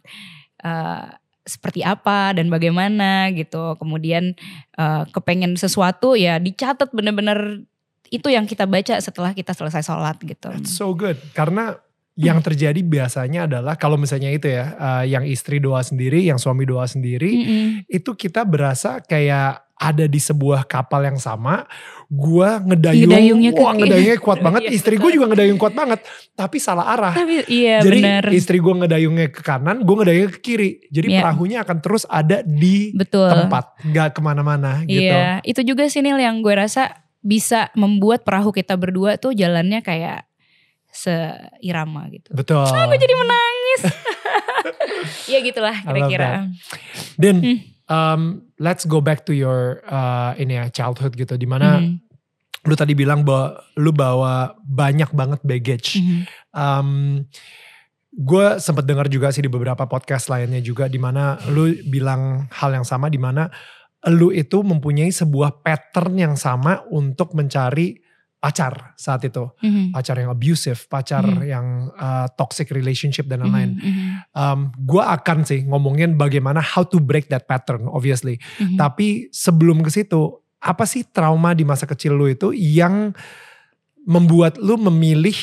eh, 0.62 1.18
seperti 1.42 1.82
apa 1.82 2.30
dan 2.38 2.46
bagaimana 2.46 3.34
gitu 3.34 3.74
kemudian 3.74 4.38
eh, 4.78 5.02
kepengen 5.10 5.58
sesuatu 5.58 6.14
ya 6.14 6.38
dicatat 6.38 6.94
bener-bener 6.94 7.66
itu 8.12 8.28
yang 8.30 8.46
kita 8.46 8.68
baca 8.68 9.00
setelah 9.02 9.34
kita 9.34 9.50
selesai 9.50 9.82
sholat 9.82 10.20
gitu 10.22 10.52
That's 10.54 10.70
so 10.70 10.94
good. 10.94 11.18
Karena 11.34 11.74
yang 12.12 12.44
terjadi 12.44 12.76
biasanya 12.84 13.48
adalah 13.48 13.80
kalau 13.80 13.96
misalnya 13.96 14.28
itu 14.28 14.44
ya, 14.52 14.76
uh, 14.76 15.04
yang 15.08 15.24
istri 15.24 15.56
doa 15.56 15.80
sendiri, 15.80 16.20
yang 16.20 16.36
suami 16.36 16.68
doa 16.68 16.84
sendiri, 16.84 17.32
Mm-mm. 17.32 17.66
itu 17.88 18.10
kita 18.12 18.44
berasa 18.44 19.00
kayak 19.00 19.64
ada 19.82 20.06
di 20.06 20.20
sebuah 20.22 20.68
kapal 20.68 21.02
yang 21.02 21.18
sama, 21.18 21.66
gua 22.06 22.62
ngedayung, 22.62 23.10
Ngedayungnya 23.10 23.50
wah 23.56 23.74
ngedayungnya 23.74 24.18
kuat 24.22 24.38
banget, 24.46 24.68
Iya, 24.68 24.78
istri 24.78 24.94
gue 24.94 25.10
juga 25.10 25.26
ngedayung 25.32 25.58
kuat 25.58 25.74
banget, 25.74 26.04
tapi 26.38 26.56
salah 26.62 26.86
arah. 26.94 27.14
Tapi 27.16 27.48
iya 27.50 27.82
Jadi 27.82 27.98
benar. 27.98 28.24
istri 28.30 28.62
gue 28.62 28.74
ngedayungnya 28.78 29.26
ke 29.34 29.42
kanan, 29.42 29.82
gue 29.82 29.94
ngedayungnya 29.98 30.30
ke 30.36 30.40
kiri. 30.44 30.70
Jadi 30.92 31.06
Iya. 31.16 31.20
perahunya 31.24 31.58
akan 31.66 31.78
terus 31.82 32.04
ada 32.06 32.44
di 32.46 32.94
Betul. 32.94 33.26
tempat, 33.26 33.74
gak 33.90 34.14
ke 34.14 34.20
mana-mana 34.22 34.86
gitu. 34.86 35.02
Iya, 35.02 35.42
itu 35.42 35.60
juga 35.66 35.88
sih 35.90 36.04
Nil 36.04 36.20
yang 36.20 36.44
gue 36.46 36.54
rasa 36.54 37.02
bisa 37.18 37.72
membuat 37.74 38.22
perahu 38.22 38.54
kita 38.54 38.78
berdua 38.78 39.18
tuh 39.18 39.34
jalannya 39.34 39.82
kayak 39.82 40.26
seirama 40.92 42.06
gitu. 42.12 42.28
Betul. 42.30 42.62
Aku 42.62 42.94
jadi 42.94 43.14
menangis. 43.16 43.80
ya 45.32 45.38
gitulah 45.40 45.76
kira-kira. 45.80 46.46
Dan 47.16 47.36
Hmm. 47.40 47.58
um, 47.88 48.22
let's 48.56 48.84
go 48.84 49.00
back 49.00 49.24
to 49.24 49.32
your 49.32 49.80
uh, 49.88 50.36
ini 50.36 50.54
ya 50.54 50.68
childhood 50.68 51.16
gitu, 51.16 51.34
di 51.34 51.48
mana 51.48 51.80
Mhm, 51.80 51.98
lu 52.62 52.74
tadi 52.76 52.92
bilang 52.92 53.24
bahwa 53.24 53.58
lu 53.74 53.90
bawa 53.90 54.54
banyak 54.62 55.10
banget 55.10 55.40
baggage. 55.42 55.98
mhm. 55.98 56.22
Um, 56.52 56.88
gue 58.12 58.60
sempat 58.60 58.84
dengar 58.84 59.08
juga 59.08 59.32
sih 59.32 59.40
di 59.40 59.48
beberapa 59.48 59.88
podcast 59.88 60.28
lainnya 60.28 60.60
juga 60.60 60.84
di 60.84 61.00
mana 61.00 61.40
lu 61.48 61.72
bilang 61.88 62.44
hal 62.52 62.76
yang 62.76 62.84
sama 62.84 63.08
di 63.08 63.16
mana 63.16 63.48
lu 64.04 64.28
itu 64.28 64.60
mempunyai 64.60 65.08
sebuah 65.08 65.64
pattern 65.64 66.20
yang 66.20 66.34
sama 66.36 66.84
untuk 66.92 67.32
mencari 67.32 67.96
pacar 68.42 68.90
saat 68.98 69.22
itu 69.22 69.46
Mhm. 69.62 69.94
pacar 69.94 70.18
yang 70.18 70.34
abusive 70.34 70.90
pacar 70.90 71.22
Mhm. 71.22 71.46
yang 71.46 71.66
uh, 71.94 72.26
toxic 72.34 72.74
relationship 72.74 73.30
dan 73.30 73.46
lain-lain 73.46 73.78
Mhm, 73.78 73.86
mhm, 73.86 74.08
um, 74.34 74.58
gue 74.74 74.98
akan 74.98 75.46
sih 75.46 75.62
ngomongin 75.62 76.18
bagaimana 76.18 76.58
how 76.58 76.82
to 76.82 76.98
break 76.98 77.30
that 77.30 77.46
pattern 77.46 77.86
obviously 77.86 78.42
mhm. 78.58 78.74
tapi 78.74 79.30
sebelum 79.30 79.78
ke 79.86 79.94
situ 79.94 80.42
apa 80.58 80.82
sih 80.82 81.06
trauma 81.06 81.54
di 81.54 81.62
masa 81.62 81.86
kecil 81.86 82.18
lu 82.18 82.26
itu 82.26 82.50
yang 82.50 83.14
membuat 84.02 84.58
lu 84.58 84.74
memilih 84.74 85.38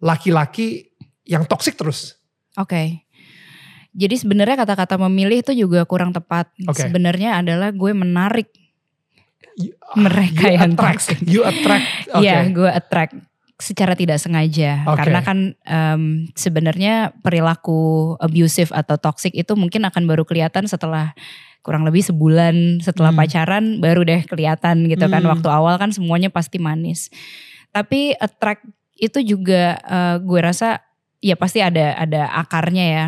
laki-laki 0.00 0.88
yang 1.28 1.44
toksik 1.44 1.76
terus 1.76 2.16
Oke. 2.58 3.06
Jadi 3.94 4.14
sebenarnya 4.18 4.58
kata-kata 4.58 4.98
memilih 5.06 5.46
itu 5.46 5.54
juga 5.54 5.86
kurang 5.86 6.10
tepat. 6.10 6.50
Oke. 6.66 6.86
Sebenarnya 6.86 7.38
adalah 7.38 7.70
gue 7.70 7.94
menarik 7.94 8.50
You- 9.58 9.74
mereka 9.98 10.46
you 10.46 10.54
yang 10.54 10.72
attract, 10.72 11.02
toxic. 11.02 11.18
you 11.26 11.42
attract 11.42 11.86
Iya, 12.22 12.46
gue 12.48 12.70
attract 12.70 13.14
secara 13.58 13.98
tidak 13.98 14.22
sengaja. 14.22 14.86
Oke. 14.86 15.02
Karena 15.02 15.18
kan 15.18 15.38
em, 15.66 16.02
sebenarnya 16.32 17.10
perilaku 17.20 18.14
abusive 18.22 18.70
atau 18.70 18.94
toxic 18.96 19.34
itu 19.34 19.58
mungkin 19.58 19.82
akan 19.82 20.06
baru 20.06 20.22
kelihatan 20.22 20.70
setelah 20.70 21.10
kurang 21.66 21.82
lebih 21.82 22.06
sebulan 22.06 22.78
setelah 22.78 23.10
Hmm. 23.10 23.18
pacaran 23.18 23.64
baru 23.82 24.06
deh 24.06 24.22
kelihatan 24.24 24.86
gitu 24.86 25.10
kan. 25.10 25.26
Hmm. 25.26 25.34
Waktu 25.34 25.48
awal 25.50 25.74
kan 25.74 25.90
semuanya 25.90 26.30
pasti 26.30 26.62
manis. 26.62 27.10
Tapi 27.74 28.14
attract 28.14 28.62
itu 28.94 29.26
juga 29.26 29.74
eh, 29.82 30.16
gue 30.22 30.38
rasa 30.38 30.78
ya 31.18 31.34
pasti 31.34 31.58
ada 31.58 31.98
ada 31.98 32.30
akarnya 32.30 32.86
ya. 32.86 33.06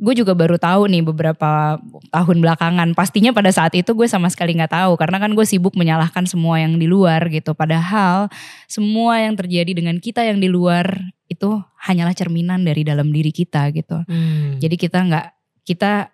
Gue 0.00 0.16
juga 0.16 0.32
baru 0.32 0.56
tahu 0.56 0.88
nih 0.88 1.04
beberapa 1.04 1.76
tahun 2.08 2.40
belakangan. 2.40 2.96
Pastinya 2.96 3.36
pada 3.36 3.52
saat 3.52 3.76
itu 3.76 3.92
gue 3.92 4.08
sama 4.08 4.32
sekali 4.32 4.56
nggak 4.56 4.72
tahu 4.72 4.96
karena 4.96 5.20
kan 5.20 5.36
gue 5.36 5.44
sibuk 5.44 5.76
menyalahkan 5.76 6.24
semua 6.24 6.56
yang 6.56 6.80
di 6.80 6.88
luar 6.88 7.28
gitu. 7.28 7.52
Padahal 7.52 8.32
semua 8.64 9.20
yang 9.20 9.36
terjadi 9.36 9.76
dengan 9.76 10.00
kita 10.00 10.24
yang 10.24 10.40
di 10.40 10.48
luar 10.48 10.88
itu 11.28 11.60
hanyalah 11.84 12.16
cerminan 12.16 12.64
dari 12.64 12.80
dalam 12.80 13.12
diri 13.12 13.28
kita 13.28 13.68
gitu. 13.76 14.00
Hmm. 14.08 14.56
Jadi 14.56 14.80
kita 14.80 15.04
nggak 15.04 15.26
kita 15.68 16.08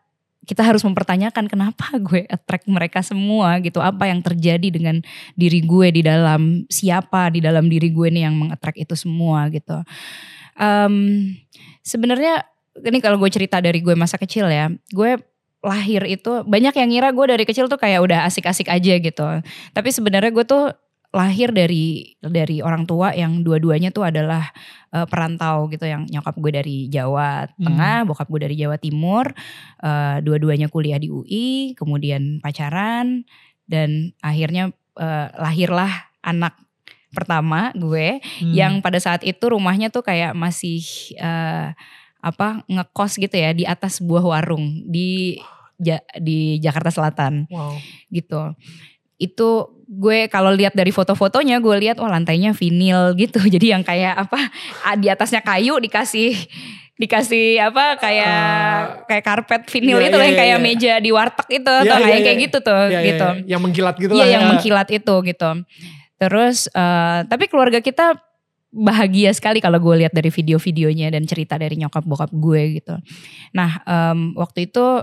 kita 0.47 0.63
harus 0.63 0.83
mempertanyakan 0.83 1.47
kenapa 1.47 1.95
gue 2.11 2.27
attract 2.27 2.67
mereka 2.67 3.07
semua 3.07 3.63
gitu. 3.63 3.79
Apa 3.79 4.11
yang 4.11 4.19
terjadi 4.19 4.67
dengan 4.67 4.99
diri 5.39 5.63
gue 5.63 5.95
di 5.95 6.03
dalam 6.03 6.67
siapa 6.67 7.31
di 7.31 7.39
dalam 7.39 7.71
diri 7.71 7.95
gue 7.95 8.11
nih 8.11 8.27
yang 8.27 8.35
mengattract 8.35 8.83
itu 8.83 8.99
semua 8.99 9.47
gitu. 9.55 9.79
Em, 10.59 10.95
Sebenarnya 11.87 12.43
ini 12.85 12.99
kalau 13.01 13.17
gue 13.17 13.31
cerita 13.33 13.61
dari 13.63 13.81
gue 13.81 13.95
masa 13.97 14.21
kecil 14.21 14.49
ya, 14.51 14.69
gue 14.93 15.17
lahir 15.65 16.05
itu 16.07 16.45
banyak 16.47 16.75
yang 16.77 16.89
ngira 16.93 17.09
gue 17.11 17.27
dari 17.27 17.45
kecil 17.49 17.67
tuh 17.67 17.81
kayak 17.81 18.05
udah 18.05 18.29
asik-asik 18.29 18.69
aja 18.69 18.95
gitu. 19.01 19.27
Tapi 19.73 19.89
sebenarnya 19.91 20.31
gue 20.31 20.45
tuh 20.47 20.71
lahir 21.15 21.49
dari 21.49 22.13
dari 22.21 22.61
orang 22.61 22.85
tua 22.85 23.17
yang 23.17 23.41
dua-duanya 23.41 23.89
tuh 23.89 24.05
adalah 24.05 24.53
eh, 24.93 25.07
perantau 25.09 25.67
gitu 25.73 25.89
yang 25.89 26.05
nyokap 26.07 26.37
gue 26.37 26.53
dari 26.53 26.77
Jawa 26.93 27.49
Tengah, 27.57 28.05
bokap 28.05 28.29
gue 28.29 28.41
dari 28.47 28.57
Jawa 28.61 28.77
Timur, 28.77 29.33
eh, 29.81 30.17
dua-duanya 30.21 30.69
kuliah 30.69 31.01
di 31.01 31.09
UI, 31.09 31.73
kemudian 31.73 32.39
pacaran 32.45 33.25
dan 33.65 34.13
akhirnya 34.21 34.71
eh, 35.01 35.29
lahirlah 35.41 36.13
anak 36.21 36.53
pertama 37.17 37.73
gue 37.73 38.21
Hmm. 38.45 38.53
yang 38.53 38.73
pada 38.85 39.01
saat 39.01 39.25
itu 39.25 39.41
rumahnya 39.49 39.89
tuh 39.89 40.05
kayak 40.05 40.37
masih 40.37 40.85
eh, 41.17 41.73
apa 42.27 42.67
ngekos 42.67 43.23
gitu 43.23 43.37
ya 43.39 43.55
di 43.55 43.63
atas 43.63 44.03
sebuah 44.03 44.27
warung 44.27 44.83
di 44.83 45.39
Ja- 45.77 46.01
di 46.17 46.57
Jakarta 46.59 46.89
Selatan 46.89 47.45
wow. 47.47 47.77
gitu. 48.09 48.57
Itu 49.17 49.77
gue 49.87 50.27
kalau 50.27 50.51
lihat 50.51 50.73
dari 50.73 50.89
foto-fotonya 50.91 51.61
gue 51.61 51.77
lihat 51.79 52.01
wah 52.01 52.09
lantainya 52.11 52.51
vinil 52.51 53.13
gitu. 53.15 53.39
Jadi 53.55 53.77
yang 53.77 53.85
kayak 53.85 54.17
apa 54.17 54.41
di 54.97 55.07
atasnya 55.07 55.45
kayu 55.45 55.77
dikasih 55.79 56.33
dikasih 56.97 57.61
apa 57.61 58.01
kayak 58.01 58.41
kayak 59.05 59.25
karpet 59.25 59.63
vinil 59.69 60.01
iya, 60.01 60.09
itu 60.09 60.17
iya, 60.17 60.25
yang 60.25 60.37
kayak 60.41 60.57
iya. 60.57 60.65
meja 60.65 60.93
di 60.97 61.11
warteg 61.13 61.49
itu 61.61 61.69
Iya, 61.69 61.85
atau 61.85 61.97
iya, 62.01 62.05
kayak 62.09 62.17
iya. 62.17 62.25
kayak 62.25 62.39
gitu 62.49 62.59
tuh 62.65 62.83
Ya, 62.89 62.89
ya, 62.89 63.01
gitu. 63.05 63.29
ya. 63.29 63.45
yang 63.53 63.61
mengkilat 63.61 63.95
gitu 64.01 64.13
Iya 64.17 64.25
lah 64.25 64.29
yang 64.33 64.43
ya. 64.43 64.49
mengkilat 64.49 64.89
itu 64.89 65.15
gitu. 65.29 65.51
Terus 66.17 66.57
eh, 66.73 67.19
tapi 67.29 67.45
keluarga 67.53 67.85
kita 67.85 68.17
bahagia 68.77 69.33
sekali 69.33 69.65
kalau 69.65 69.81
gue 69.81 70.05
lihat 70.05 70.13
dari 70.13 70.29
video-videonya 70.29 71.09
dan 71.09 71.25
cerita 71.25 71.57
dari 71.57 71.81
nyokap 71.81 72.05
bokap 72.05 72.29
gue 72.29 72.77
gitu. 72.77 72.95
Nah 73.57 73.81
em, 73.89 74.37
waktu 74.37 74.69
itu 74.69 75.01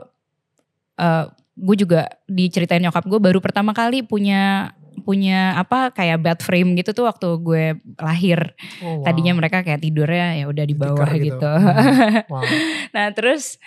eh, 1.02 1.26
gue 1.58 1.76
juga 1.78 2.06
diceritain 2.30 2.82
nyokap 2.86 3.10
gue 3.10 3.18
baru 3.18 3.42
pertama 3.42 3.74
kali 3.74 4.06
punya 4.06 4.74
punya 5.04 5.58
apa 5.58 5.90
kayak 5.90 6.22
bed 6.22 6.40
frame 6.46 6.78
gitu 6.78 6.94
tuh 6.94 7.10
waktu 7.10 7.28
gue 7.42 7.66
lahir. 7.98 8.54
Oh, 8.86 9.02
wow. 9.02 9.10
Tadinya 9.10 9.34
mereka 9.34 9.66
kayak 9.66 9.82
tidurnya 9.82 10.38
ya 10.38 10.46
udah 10.46 10.66
di 10.70 10.76
bawah 10.78 11.10
Tikar 11.10 11.18
gitu. 11.18 11.50
Hmm. 11.50 12.30
Wow. 12.30 12.46
Nah 12.96 13.10
terus 13.18 13.58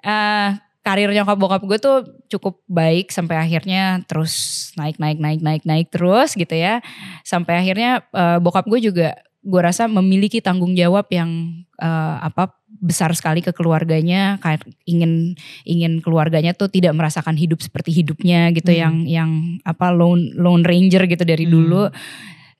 eh 0.00 0.50
karir 0.80 1.12
nyokap 1.12 1.36
bokap 1.36 1.62
gue 1.66 1.78
tuh 1.82 1.98
cukup 2.32 2.62
baik 2.64 3.12
sampai 3.12 3.36
akhirnya 3.36 4.00
terus 4.08 4.70
naik 4.80 4.96
naik 4.96 5.20
naik 5.20 5.42
naik 5.42 5.62
naik 5.66 5.86
terus 5.90 6.38
gitu 6.38 6.54
ya. 6.54 6.78
Sampai 7.26 7.58
akhirnya 7.58 8.06
eh, 8.14 8.38
bokap 8.38 8.70
gue 8.70 8.78
juga 8.78 9.18
gue 9.40 9.60
rasa 9.60 9.88
memiliki 9.88 10.44
tanggung 10.44 10.76
jawab 10.76 11.08
yang 11.08 11.64
eh, 11.80 12.16
apa 12.20 12.52
besar 12.80 13.12
sekali 13.12 13.40
ke 13.40 13.50
keluarganya 13.52 14.38
kayak 14.38 14.64
ingin 14.84 15.34
ingin 15.64 15.98
keluarganya 16.00 16.52
tuh 16.52 16.68
tidak 16.70 16.92
merasakan 16.96 17.36
hidup 17.36 17.60
seperti 17.60 17.92
hidupnya 17.92 18.52
gitu 18.52 18.70
Hmm. 18.72 18.80
yang 18.80 18.94
yang 19.08 19.30
apa 19.64 19.90
lone 19.92 20.32
lone 20.36 20.64
ranger 20.64 21.04
gitu 21.08 21.24
dari 21.24 21.44
Hmm. 21.48 21.52
dulu 21.52 21.82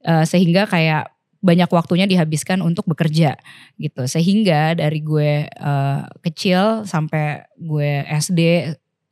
Eh, 0.00 0.24
sehingga 0.24 0.64
kayak 0.64 1.12
banyak 1.44 1.68
waktunya 1.68 2.08
dihabiskan 2.08 2.64
untuk 2.64 2.88
bekerja 2.88 3.36
gitu 3.76 4.08
sehingga 4.08 4.72
dari 4.72 5.04
gue 5.04 5.44
eh, 5.44 6.00
kecil 6.24 6.88
sampai 6.88 7.44
gue 7.60 8.08
SD 8.08 8.40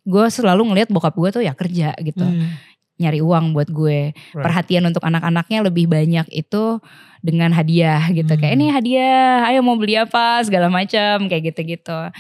gue 0.09 0.25
selalu 0.33 0.73
ngelihat 0.73 0.89
bokap 0.89 1.13
gue 1.13 1.29
tuh 1.29 1.45
ya 1.45 1.53
kerja 1.53 1.93
gitu 2.01 2.25
Hmm. 2.25 2.57
Nyari 2.99 3.23
uang 3.23 3.55
buat 3.55 3.71
gue 3.71 4.11
Right. 4.13 4.43
perhatian 4.43 4.85
untuk 4.85 5.03
anak-anaknya 5.03 5.63
lebih 5.63 5.87
banyak 5.87 6.27
itu 6.29 6.83
dengan 7.19 7.51
hadiah 7.51 8.11
gitu 8.11 8.35
kayak 8.35 8.55
Hmm. 8.55 8.63
ini 8.63 8.67
hadiah 8.69 9.47
ayo 9.47 9.63
mau 9.63 9.75
beli 9.75 9.95
apa 9.95 10.43
segala 10.43 10.67
macam 10.69 11.27
kayak 11.27 11.55
gitu-gitu 11.55 12.11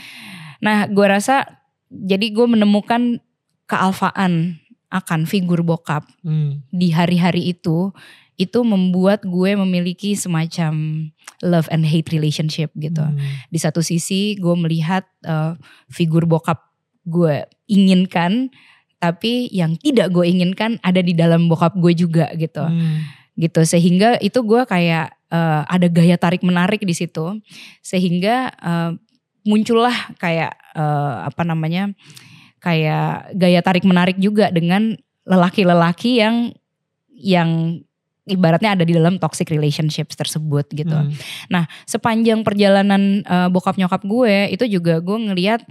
nah 0.58 0.86
gue 0.86 1.06
rasa 1.06 1.46
jadi 1.90 2.30
gue 2.30 2.46
menemukan 2.46 3.22
kealfaan 3.66 4.58
akan 4.88 5.28
figur 5.28 5.60
bokap 5.60 6.08
Hmm. 6.24 6.64
di 6.70 6.90
hari-hari 6.90 7.52
itu 7.52 7.92
itu 8.38 8.62
membuat 8.62 9.26
gue 9.26 9.58
memiliki 9.58 10.14
semacam 10.14 10.72
love 11.42 11.66
and 11.74 11.82
hate 11.82 12.14
relationship 12.14 12.70
gitu. 12.78 13.02
Hmm. 13.02 13.18
Di 13.50 13.58
satu 13.58 13.82
sisi 13.82 14.38
gue 14.38 14.54
melihat 14.54 15.02
eh, 15.26 15.58
figur 15.90 16.22
bokap 16.22 16.62
gue 17.02 17.42
inginkan, 17.66 18.54
tapi 18.98 19.46
yang 19.54 19.78
tidak 19.78 20.10
gue 20.10 20.26
inginkan 20.26 20.82
ada 20.82 20.98
di 20.98 21.14
dalam 21.14 21.46
bokap 21.46 21.78
gue 21.78 21.94
juga 21.94 22.30
gitu. 22.34 22.62
Hmm. 22.62 23.06
Gitu 23.38 23.62
sehingga 23.62 24.18
itu 24.18 24.42
gue 24.42 24.66
kayak 24.66 25.14
eh, 25.30 25.62
ada 25.66 25.86
gaya 25.86 26.18
tarik 26.18 26.42
menarik 26.42 26.82
di 26.82 26.94
situ, 26.94 27.38
sehingga 27.82 28.50
eh, 28.58 28.90
muncullah 29.46 30.14
kayak 30.18 30.52
eh, 30.74 31.16
apa 31.24 31.42
namanya 31.46 31.94
kayak 32.58 33.32
gaya 33.38 33.60
tarik 33.62 33.86
menarik 33.86 34.18
juga 34.18 34.50
dengan 34.50 34.98
lelaki-lelaki 35.22 36.18
yang 36.18 36.50
yang 37.14 37.80
ibaratnya 38.28 38.76
ada 38.76 38.84
di 38.84 38.92
dalam 38.92 39.16
toxic 39.16 39.48
relationships 39.48 40.14
tersebut 40.14 40.68
gitu. 40.76 40.92
Hmm. 40.94 41.10
Nah, 41.48 41.64
sepanjang 41.88 42.44
perjalanan 42.44 43.24
uh, 43.24 43.48
bokap 43.48 43.80
nyokap 43.80 44.04
gue 44.04 44.52
itu 44.52 44.64
juga 44.68 45.00
gue 45.00 45.16
ngelihat 45.16 45.64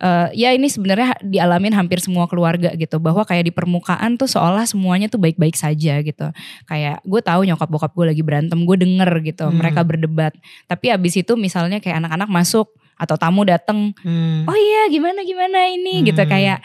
uh, 0.00 0.28
ya 0.32 0.50
ini 0.56 0.66
sebenarnya 0.66 1.20
dialamin 1.22 1.76
hampir 1.76 2.00
semua 2.00 2.26
keluarga 2.26 2.72
gitu 2.74 2.96
bahwa 2.98 3.22
kayak 3.22 3.48
di 3.48 3.52
permukaan 3.54 4.16
tuh 4.16 4.26
seolah 4.26 4.64
semuanya 4.64 5.06
tuh 5.06 5.20
baik-baik 5.20 5.54
saja 5.54 6.00
gitu. 6.00 6.26
Kayak 6.66 7.04
gue 7.04 7.20
tahu 7.20 7.40
nyokap 7.46 7.68
bokap 7.68 7.92
gue 7.94 8.06
lagi 8.16 8.22
berantem, 8.24 8.58
gue 8.64 8.76
denger 8.80 9.10
gitu 9.22 9.44
Hmm. 9.46 9.56
mereka 9.60 9.84
berdebat. 9.84 10.32
Tapi 10.66 10.90
abis 10.90 11.20
itu 11.20 11.36
misalnya 11.36 11.78
kayak 11.78 12.00
anak-anak 12.04 12.28
masuk 12.32 12.72
atau 13.00 13.16
tamu 13.16 13.48
dateng, 13.48 13.96
Hmm. 14.04 14.44
oh 14.44 14.56
iya 14.56 14.92
gimana 14.92 15.24
gimana 15.24 15.64
ini 15.72 16.04
gitu 16.04 16.20
Hmm. 16.20 16.28
kayak 16.28 16.60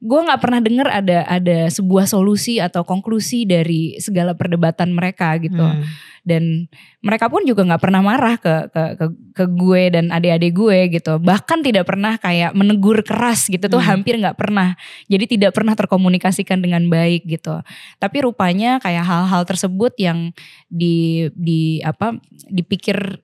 gue 0.00 0.16
nggak 0.16 0.40
pernah 0.40 0.60
denger 0.64 0.88
ada 0.88 1.18
ada 1.28 1.68
sebuah 1.68 2.08
solusi 2.08 2.56
atau 2.56 2.88
konklusi 2.88 3.44
dari 3.44 4.00
segala 4.00 4.32
perdebatan 4.32 4.96
mereka 4.96 5.36
gitu 5.36 5.60
Hmm. 5.60 5.84
dan 6.24 6.72
mereka 7.04 7.28
pun 7.28 7.44
juga 7.44 7.68
nggak 7.68 7.82
pernah 7.84 8.00
marah 8.00 8.40
ke 8.40 8.72
ke 8.72 8.82
ke, 8.96 9.06
ke 9.36 9.44
gue 9.60 9.82
dan 9.92 10.08
adik-adik 10.08 10.56
gue 10.56 10.78
gitu 10.96 11.20
bahkan 11.20 11.60
tidak 11.60 11.84
pernah 11.84 12.16
kayak 12.16 12.56
menegur 12.56 13.04
keras 13.04 13.44
gitu 13.52 13.68
tuh 13.68 13.76
Hmm. 13.76 14.00
hampir 14.00 14.16
nggak 14.16 14.40
pernah 14.40 14.72
jadi 15.12 15.36
tidak 15.36 15.52
pernah 15.52 15.76
terkomunikasikan 15.76 16.64
dengan 16.64 16.88
baik 16.88 17.28
gitu 17.28 17.60
tapi 18.00 18.24
rupanya 18.24 18.80
kayak 18.80 19.04
hal-hal 19.04 19.44
tersebut 19.44 19.92
yang 20.00 20.32
di 20.72 21.28
di 21.36 21.84
apa 21.84 22.16
dipikir 22.48 23.20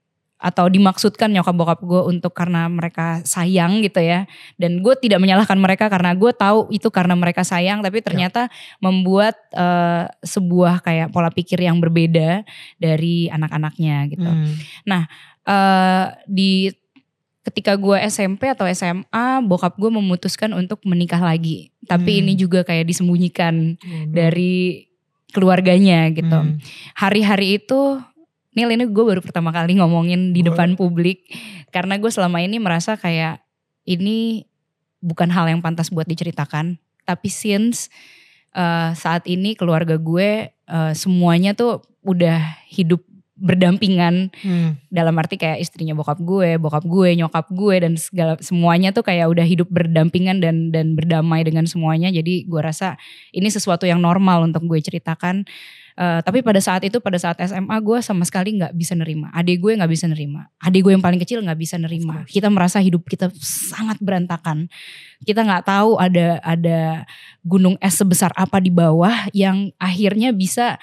atau 0.46 0.70
dimaksudkan 0.70 1.34
nyokap 1.34 1.54
bokap 1.58 1.80
gue 1.82 2.02
untuk 2.06 2.30
karena 2.30 2.70
mereka 2.70 3.18
sayang 3.26 3.82
gitu 3.82 3.98
ya 3.98 4.30
dan 4.62 4.78
gue 4.78 4.94
tidak 5.02 5.18
menyalahkan 5.18 5.58
mereka 5.58 5.90
karena 5.90 6.14
gue 6.14 6.30
tahu 6.30 6.70
itu 6.70 6.86
karena 6.94 7.18
mereka 7.18 7.42
sayang 7.42 7.82
tapi 7.82 7.98
ternyata 7.98 8.46
membuat 8.78 9.34
eh, 9.50 10.06
sebuah 10.22 10.86
kayak 10.86 11.10
pola 11.10 11.34
pikir 11.34 11.58
yang 11.58 11.82
berbeda 11.82 12.46
dari 12.78 13.26
anak-anaknya 13.26 14.06
gitu 14.14 14.30
Hmm. 14.30 14.54
eh 15.46 16.06
di 16.30 16.70
ketika 17.42 17.78
gue 17.78 17.94
SMP 18.06 18.50
atau 18.50 18.66
SMA 18.66 19.42
bokap 19.46 19.78
gue 19.78 19.90
memutuskan 19.90 20.50
untuk 20.54 20.82
menikah 20.82 21.22
lagi 21.22 21.70
tapi 21.86 22.18
Hmm. 22.18 22.20
ini 22.26 22.32
juga 22.34 22.62
kayak 22.62 22.86
disembunyikan 22.86 23.78
no. 23.78 24.10
dari 24.10 24.86
keluarganya 25.30 26.10
gitu 26.10 26.38
Hmm. 26.38 26.58
hari-hari 26.94 27.58
itu 27.58 27.98
Nil 28.56 28.72
ini 28.72 28.88
gue 28.88 29.04
baru 29.04 29.20
pertama 29.20 29.52
kali 29.52 29.76
ngomongin 29.76 30.32
di 30.32 30.40
Boleh. 30.40 30.56
depan 30.56 30.68
publik 30.80 31.28
karena 31.70 32.00
gue 32.00 32.08
selama 32.08 32.40
ini 32.40 32.56
merasa 32.56 32.96
kayak 32.96 33.44
ini 33.84 34.48
bukan 35.04 35.28
hal 35.28 35.46
yang 35.52 35.60
pantas 35.60 35.92
buat 35.92 36.08
diceritakan 36.08 36.80
tapi 37.04 37.28
since 37.28 37.92
eh, 38.56 38.90
saat 38.96 39.28
ini 39.28 39.52
keluarga 39.54 40.00
gue 40.00 40.50
eh, 40.50 40.92
semuanya 40.96 41.52
tuh 41.52 41.84
udah 42.00 42.40
hidup 42.72 43.04
berdampingan 43.36 44.32
Hmm. 44.40 44.80
dalam 44.88 45.12
arti 45.20 45.36
kayak 45.36 45.60
istrinya 45.60 45.92
bokap 45.92 46.16
gue, 46.24 46.56
bokap 46.56 46.88
gue, 46.88 47.20
nyokap 47.20 47.52
gue 47.52 47.84
dan 47.84 47.92
segala 48.00 48.40
semuanya 48.40 48.96
tuh 48.96 49.04
kayak 49.04 49.28
udah 49.28 49.44
hidup 49.44 49.68
berdampingan 49.68 50.40
dan 50.40 50.72
dan 50.72 50.96
berdamai 50.96 51.44
dengan 51.44 51.68
semuanya. 51.68 52.08
Jadi 52.08 52.48
gue 52.48 52.60
rasa 52.64 52.96
ini 53.36 53.52
sesuatu 53.52 53.84
yang 53.84 54.00
normal 54.00 54.48
untuk 54.48 54.64
gue 54.64 54.80
ceritakan. 54.80 55.44
Eh, 55.96 56.20
tapi 56.20 56.44
pada 56.44 56.60
saat 56.60 56.84
itu, 56.84 57.00
pada 57.00 57.16
saat 57.16 57.40
SMA 57.40 57.72
gue 57.80 57.98
sama 58.04 58.28
sekali 58.28 58.60
nggak 58.60 58.76
bisa 58.76 58.92
nerima. 58.92 59.32
Adik 59.32 59.64
gue 59.64 59.80
nggak 59.80 59.88
bisa 59.88 60.04
nerima. 60.04 60.44
Adik 60.60 60.84
gue 60.84 60.92
yang 60.92 61.00
paling 61.00 61.16
kecil 61.16 61.40
nggak 61.40 61.56
bisa 61.56 61.80
nerima. 61.80 62.28
Kita 62.28 62.52
merasa 62.52 62.84
hidup 62.84 63.08
kita 63.08 63.32
sangat 63.40 63.96
berantakan. 64.04 64.68
Kita 65.24 65.40
nggak 65.40 65.64
tahu 65.64 65.96
ada 65.96 66.36
ada 66.44 67.08
gunung 67.40 67.80
es 67.80 67.96
sebesar 67.96 68.28
apa 68.36 68.60
di 68.60 68.68
bawah 68.68 69.24
yang 69.32 69.72
akhirnya 69.80 70.36
bisa 70.36 70.76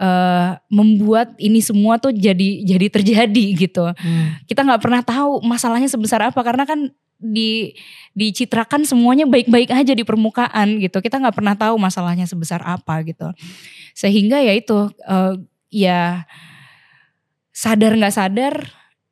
eh, 0.00 0.50
membuat 0.72 1.36
ini 1.36 1.60
semua 1.60 2.00
tuh 2.00 2.16
jadi 2.16 2.64
jadi 2.64 2.86
terjadi 2.88 3.44
gitu 3.68 3.84
Hmm. 3.94 4.40
kita 4.48 4.64
nggak 4.64 4.80
pernah 4.80 5.04
tahu 5.04 5.44
masalahnya 5.44 5.86
sebesar 5.92 6.24
apa 6.24 6.40
karena 6.40 6.64
kan 6.64 6.88
di 7.20 7.72
dicitrakan 8.12 8.82
semuanya 8.84 9.24
baik-baik 9.24 9.70
aja 9.70 9.92
di 9.94 10.02
permukaan 10.02 10.82
gitu 10.82 10.98
kita 10.98 11.22
nggak 11.22 11.36
pernah 11.36 11.54
tahu 11.54 11.78
masalahnya 11.78 12.26
sebesar 12.26 12.60
apa 12.62 13.00
gitu 13.06 13.30
sehingga 13.94 14.42
ya 14.42 14.52
itu 14.52 14.90
eh, 15.06 15.34
ya 15.70 16.26
sadar 17.54 17.94
nggak 17.94 18.14
sadar 18.14 18.54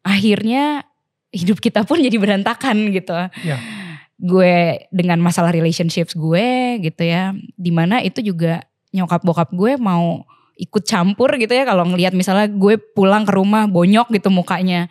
akhirnya 0.02 0.82
hidup 1.32 1.62
kita 1.62 1.86
pun 1.86 2.02
jadi 2.02 2.18
berantakan 2.18 2.92
gitu. 2.92 3.14
Ya. 3.46 3.58
gue 4.22 4.86
dengan 4.94 5.18
masalah 5.18 5.50
relationships 5.50 6.14
gue 6.14 6.78
gitu 6.78 7.02
ya 7.02 7.34
di 7.58 7.74
mana 7.74 7.98
itu 7.98 8.22
juga 8.22 8.62
nyokap 8.94 9.26
bokap 9.26 9.50
gue 9.50 9.74
mau 9.82 10.22
ikut 10.54 10.84
campur 10.86 11.34
gitu 11.42 11.50
ya 11.50 11.66
kalau 11.66 11.82
ngelihat 11.90 12.14
misalnya 12.14 12.46
gue 12.46 12.78
pulang 12.78 13.26
ke 13.26 13.34
rumah 13.34 13.66
bonyok 13.66 14.14
gitu 14.14 14.30
mukanya 14.30 14.86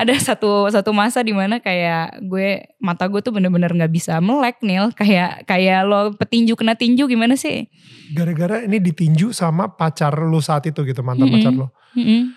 ada 0.00 0.14
satu 0.18 0.66
satu 0.70 0.90
masa 0.90 1.22
di 1.22 1.30
mana 1.30 1.62
kayak 1.62 2.18
gue 2.26 2.66
mata 2.82 3.06
gue 3.06 3.20
tuh 3.22 3.30
bener-bener 3.30 3.70
nggak 3.70 3.92
bisa 3.92 4.18
melek 4.18 4.58
nil 4.62 4.90
kayak 4.94 5.46
kayak 5.46 5.86
lo 5.86 6.14
petinju 6.18 6.54
kena 6.58 6.74
tinju 6.74 7.06
gimana 7.06 7.34
sih 7.38 7.70
Gara-gara 8.10 8.66
ini 8.66 8.82
ditinju 8.82 9.30
sama 9.30 9.70
pacar 9.70 10.18
lu 10.18 10.42
saat 10.42 10.66
itu 10.66 10.82
gitu 10.82 10.98
mantan 11.06 11.30
Mm-mm. 11.30 11.36
pacar 11.38 11.52
lu. 11.54 11.66
Mm-mm. 11.94 12.34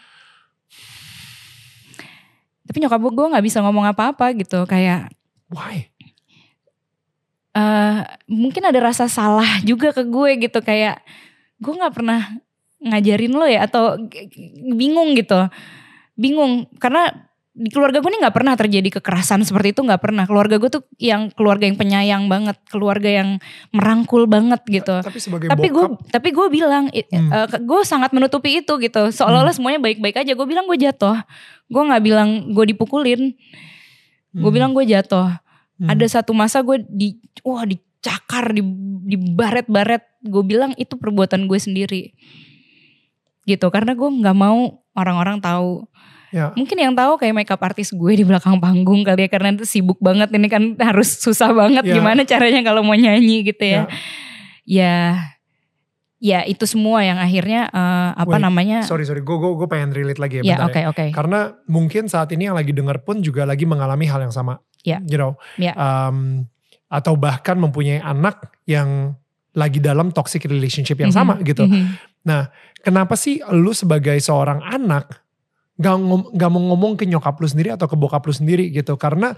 tapi 2.63 2.77
nyokap 2.79 3.01
gue 3.01 3.27
nggak 3.33 3.45
bisa 3.45 3.59
ngomong 3.61 3.85
apa-apa 3.89 4.33
gitu 4.37 4.63
kayak 4.69 5.09
Why? 5.53 5.89
eh 7.53 7.99
mungkin 8.25 8.65
ada 8.65 8.79
rasa 8.81 9.05
salah 9.05 9.61
juga 9.61 9.93
ke 9.93 10.01
gue 10.05 10.41
gitu 10.41 10.57
kayak 10.65 11.01
gue 11.61 11.73
nggak 11.73 11.93
pernah 11.93 12.21
ngajarin 12.81 13.33
lo 13.37 13.45
ya 13.45 13.69
atau 13.69 13.95
bingung 14.73 15.13
gitu 15.13 15.37
bingung 16.13 16.69
karena 16.77 17.09
di 17.53 17.69
keluarga 17.69 18.01
gue 18.01 18.09
nih 18.09 18.25
nggak 18.25 18.33
pernah 18.33 18.57
terjadi 18.57 18.89
kekerasan 18.97 19.45
seperti 19.45 19.77
itu 19.77 19.85
nggak 19.85 20.01
pernah. 20.01 20.25
Keluarga 20.25 20.57
gue 20.57 20.73
tuh 20.73 20.81
yang 20.97 21.29
keluarga 21.29 21.69
yang 21.69 21.77
penyayang 21.77 22.25
banget 22.25 22.57
keluarga 22.65 23.05
yang 23.05 23.37
merangkul 23.69 24.25
banget 24.25 24.57
gitu. 24.65 24.97
Tapi 25.05 25.19
sebagai 25.21 25.53
tapi 25.53 25.69
gue 25.69 25.85
tapi 26.09 26.29
gue 26.33 26.47
bilang 26.49 26.89
Hmm. 26.89 27.29
eh, 27.29 27.45
ke- 27.45 27.61
gue 27.61 27.81
sangat 27.85 28.09
menutupi 28.09 28.57
itu 28.57 28.73
gitu. 28.81 29.13
Seolah-olah 29.13 29.53
semuanya 29.53 29.77
baik-baik 29.77 30.17
aja. 30.17 30.33
Gue 30.33 30.49
bilang 30.49 30.65
gue 30.65 30.81
jatuh. 30.81 31.21
Gue 31.69 31.83
nggak 31.85 32.01
bilang 32.01 32.29
gue 32.49 32.65
dipukulin. 32.73 33.37
Gue 34.33 34.49
Hmm. 34.49 34.55
bilang 34.57 34.71
gue 34.73 34.89
jatuh. 34.89 35.37
Hmm. 35.73 35.89
ada 35.89 36.05
satu 36.05 36.33
masa 36.33 36.61
gue 36.61 36.85
di 36.85 37.17
wah 37.41 37.65
dicakar 37.65 38.49
di 38.49 38.61
di 39.03 39.17
baret-baret 39.17 40.05
gue 40.21 40.41
bilang 40.41 40.73
itu 40.73 40.97
perbuatan 40.97 41.45
gue 41.45 41.59
sendiri. 41.59 42.13
Gitu 43.43 43.67
karena 43.69 43.93
gue 43.93 44.09
nggak 44.09 44.37
mau 44.37 44.81
orang-orang 44.93 45.37
tahu 45.37 45.85
Ya. 46.33 46.49
mungkin 46.57 46.73
yang 46.75 46.97
tahu 46.97 47.21
kayak 47.21 47.37
makeup 47.37 47.61
artis 47.61 47.93
gue 47.93 48.11
di 48.17 48.25
belakang 48.25 48.57
panggung 48.57 49.05
kali 49.05 49.25
ya 49.25 49.29
karena 49.29 49.53
itu 49.53 49.69
sibuk 49.69 50.01
banget 50.01 50.33
ini 50.33 50.49
kan 50.49 50.73
harus 50.81 51.13
susah 51.21 51.53
banget 51.53 51.85
Ya. 51.85 52.01
gimana 52.01 52.25
caranya 52.25 52.65
kalau 52.65 52.81
mau 52.81 52.97
nyanyi 52.97 53.45
gitu 53.45 53.61
Ya. 53.61 53.69
ya 53.69 53.85
ya 54.65 54.95
ya 56.17 56.39
itu 56.47 56.63
semua 56.65 57.03
yang 57.03 57.19
akhirnya 57.19 57.67
eh, 57.69 58.09
apa 58.17 58.39
Wait, 58.39 58.41
namanya 58.41 58.79
Sorry 58.81 59.03
sorry, 59.03 59.21
gue 59.21 59.35
gue 59.37 59.51
gue 59.53 59.67
pengen 59.69 59.93
relate 59.93 60.17
lagi 60.17 60.39
ya. 60.39 60.43
ya 60.43 60.55
bentar 60.57 60.67
oke 60.71 60.81
oke 60.89 61.05
Karena 61.13 61.39
mungkin 61.67 62.07
saat 62.07 62.31
ini 62.31 62.47
yang 62.47 62.55
lagi 62.57 62.71
denger 62.71 63.03
pun 63.03 63.21
juga 63.21 63.43
lagi 63.43 63.67
mengalami 63.67 64.07
hal 64.07 64.23
yang 64.23 64.31
sama. 64.31 64.57
Ya. 64.81 64.99
You 65.03 65.15
know. 65.15 65.33
Ya. 65.55 65.75
Um, 65.75 66.47
atau 66.87 67.15
bahkan 67.15 67.55
mempunyai 67.59 67.99
anak 67.99 68.51
yang 68.63 69.15
lagi 69.53 69.77
dalam 69.79 70.09
toxic 70.09 70.43
relationship 70.47 70.97
yang 70.97 71.11
sama 71.13 71.37
Mhm, 71.37 71.43
gitu. 71.45 71.63
mhm. 71.67 71.93
Kenapa 72.83 73.15
sih 73.15 73.39
lu 73.55 73.71
sebagai 73.71 74.19
seorang 74.19 74.59
anak 74.59 75.22
gak, 75.79 75.95
ngom- 75.97 76.29
gak 76.33 76.49
mau 76.51 76.61
ngomong 76.73 76.93
ke 76.99 77.05
nyokap 77.05 77.37
lu 77.39 77.47
sendiri 77.49 77.73
atau 77.73 77.87
ke 77.89 77.95
bokap 77.97 78.23
lu 78.25 78.33
sendiri 78.33 78.69
gitu? 78.69 78.97
Karena 78.97 79.33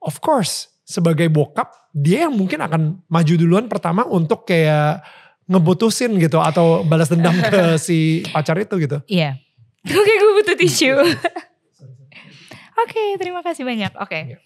of 0.00 0.20
course 0.20 0.72
sebagai 0.84 1.28
bokap 1.32 1.72
dia 1.96 2.28
yang 2.28 2.34
mungkin 2.36 2.60
akan 2.60 3.00
maju 3.08 3.34
duluan 3.38 3.66
pertama 3.70 4.04
untuk 4.04 4.44
kayak 4.44 5.00
ngebutusin 5.48 6.16
gitu 6.20 6.40
atau 6.40 6.84
balas 6.84 7.12
dendam 7.12 7.36
ke 7.36 7.76
si 7.86 8.24
pacar 8.32 8.56
itu 8.60 8.76
gitu. 8.80 9.00
Iya. 9.08 9.40
Oke, 10.00 10.12
gue 10.16 10.32
butuh 10.40 10.56
tisu. 10.56 10.96
Oke, 12.74 13.02
terima 13.20 13.44
kasih 13.44 13.62
banyak. 13.68 13.92
Oke. 14.00 14.34
Iya. 14.34 14.38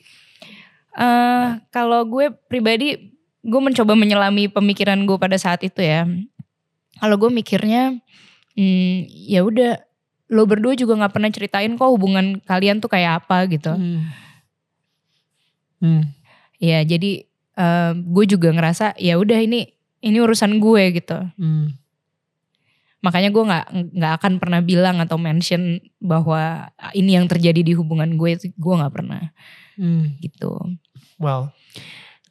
Eh, 0.99 1.49
kalau 1.71 2.03
gue 2.11 2.35
pribadi, 2.51 3.15
gue 3.47 3.61
mencoba 3.63 3.95
menyelami 3.95 4.51
pemikiran 4.51 4.99
gue 5.07 5.15
pada 5.15 5.39
saat 5.39 5.63
itu 5.63 5.79
ya. 5.79 6.11
Kalau 6.99 7.15
gue 7.15 7.31
mikirnya, 7.31 7.95
hmm, 8.59 9.07
ya 9.07 9.47
udah, 9.47 9.79
lo 10.29 10.45
berdua 10.45 10.77
juga 10.77 10.93
nggak 10.97 11.13
pernah 11.13 11.31
ceritain 11.33 11.73
kok 11.73 11.89
hubungan 11.89 12.41
kalian 12.45 12.79
tuh 12.79 12.93
kayak 12.93 13.25
apa 13.25 13.49
gitu. 13.49 13.73
Hmm. 15.81 16.03
Ya, 16.59 16.83
jadi 16.83 17.23
eh, 17.55 17.93
gue 17.95 18.25
juga 18.27 18.51
ngerasa 18.51 18.99
ya 18.99 19.15
udah 19.17 19.39
ini 19.39 19.73
ini 20.03 20.19
urusan 20.19 20.59
gue 20.59 20.83
gitu. 21.01 21.19
Hmm. 21.39 21.75
makanya 22.99 23.31
gue 23.31 23.45
nggak 23.47 23.67
nggak 23.95 24.13
akan 24.19 24.33
pernah 24.43 24.59
bilang 24.59 24.99
atau 24.99 25.15
mention 25.23 25.79
bahwa 26.03 26.67
ini 26.99 27.15
yang 27.15 27.31
terjadi 27.31 27.63
di 27.63 27.71
hubungan 27.79 28.19
gue 28.19 28.35
itu 28.35 28.51
gue 28.51 28.75
nggak 28.75 28.91
pernah 28.91 29.31
Hmm. 29.79 30.19
gitu 30.19 30.51
Well, 31.23 31.55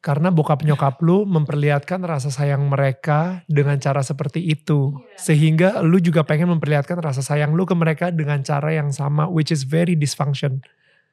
Karena 0.08 0.32
bokap 0.32 0.64
nyokap 0.64 1.04
lu 1.04 1.28
memperlihatkan 1.28 2.00
rasa 2.00 2.32
sayang 2.32 2.64
mereka 2.72 3.44
dengan 3.52 3.76
cara 3.76 4.00
seperti 4.00 4.40
itu. 4.40 4.96
Sehingga 5.20 5.84
lu 5.84 6.00
juga 6.00 6.24
pengen 6.24 6.48
memperlihatkan 6.56 6.96
rasa 7.04 7.20
sayang 7.20 7.52
lu 7.52 7.68
ke 7.68 7.76
mereka 7.76 8.08
dengan 8.08 8.40
cara 8.40 8.72
yang 8.72 8.96
sama, 8.96 9.28
which 9.28 9.52
is 9.52 9.68
very 9.68 10.00
dysfunction. 10.00 10.64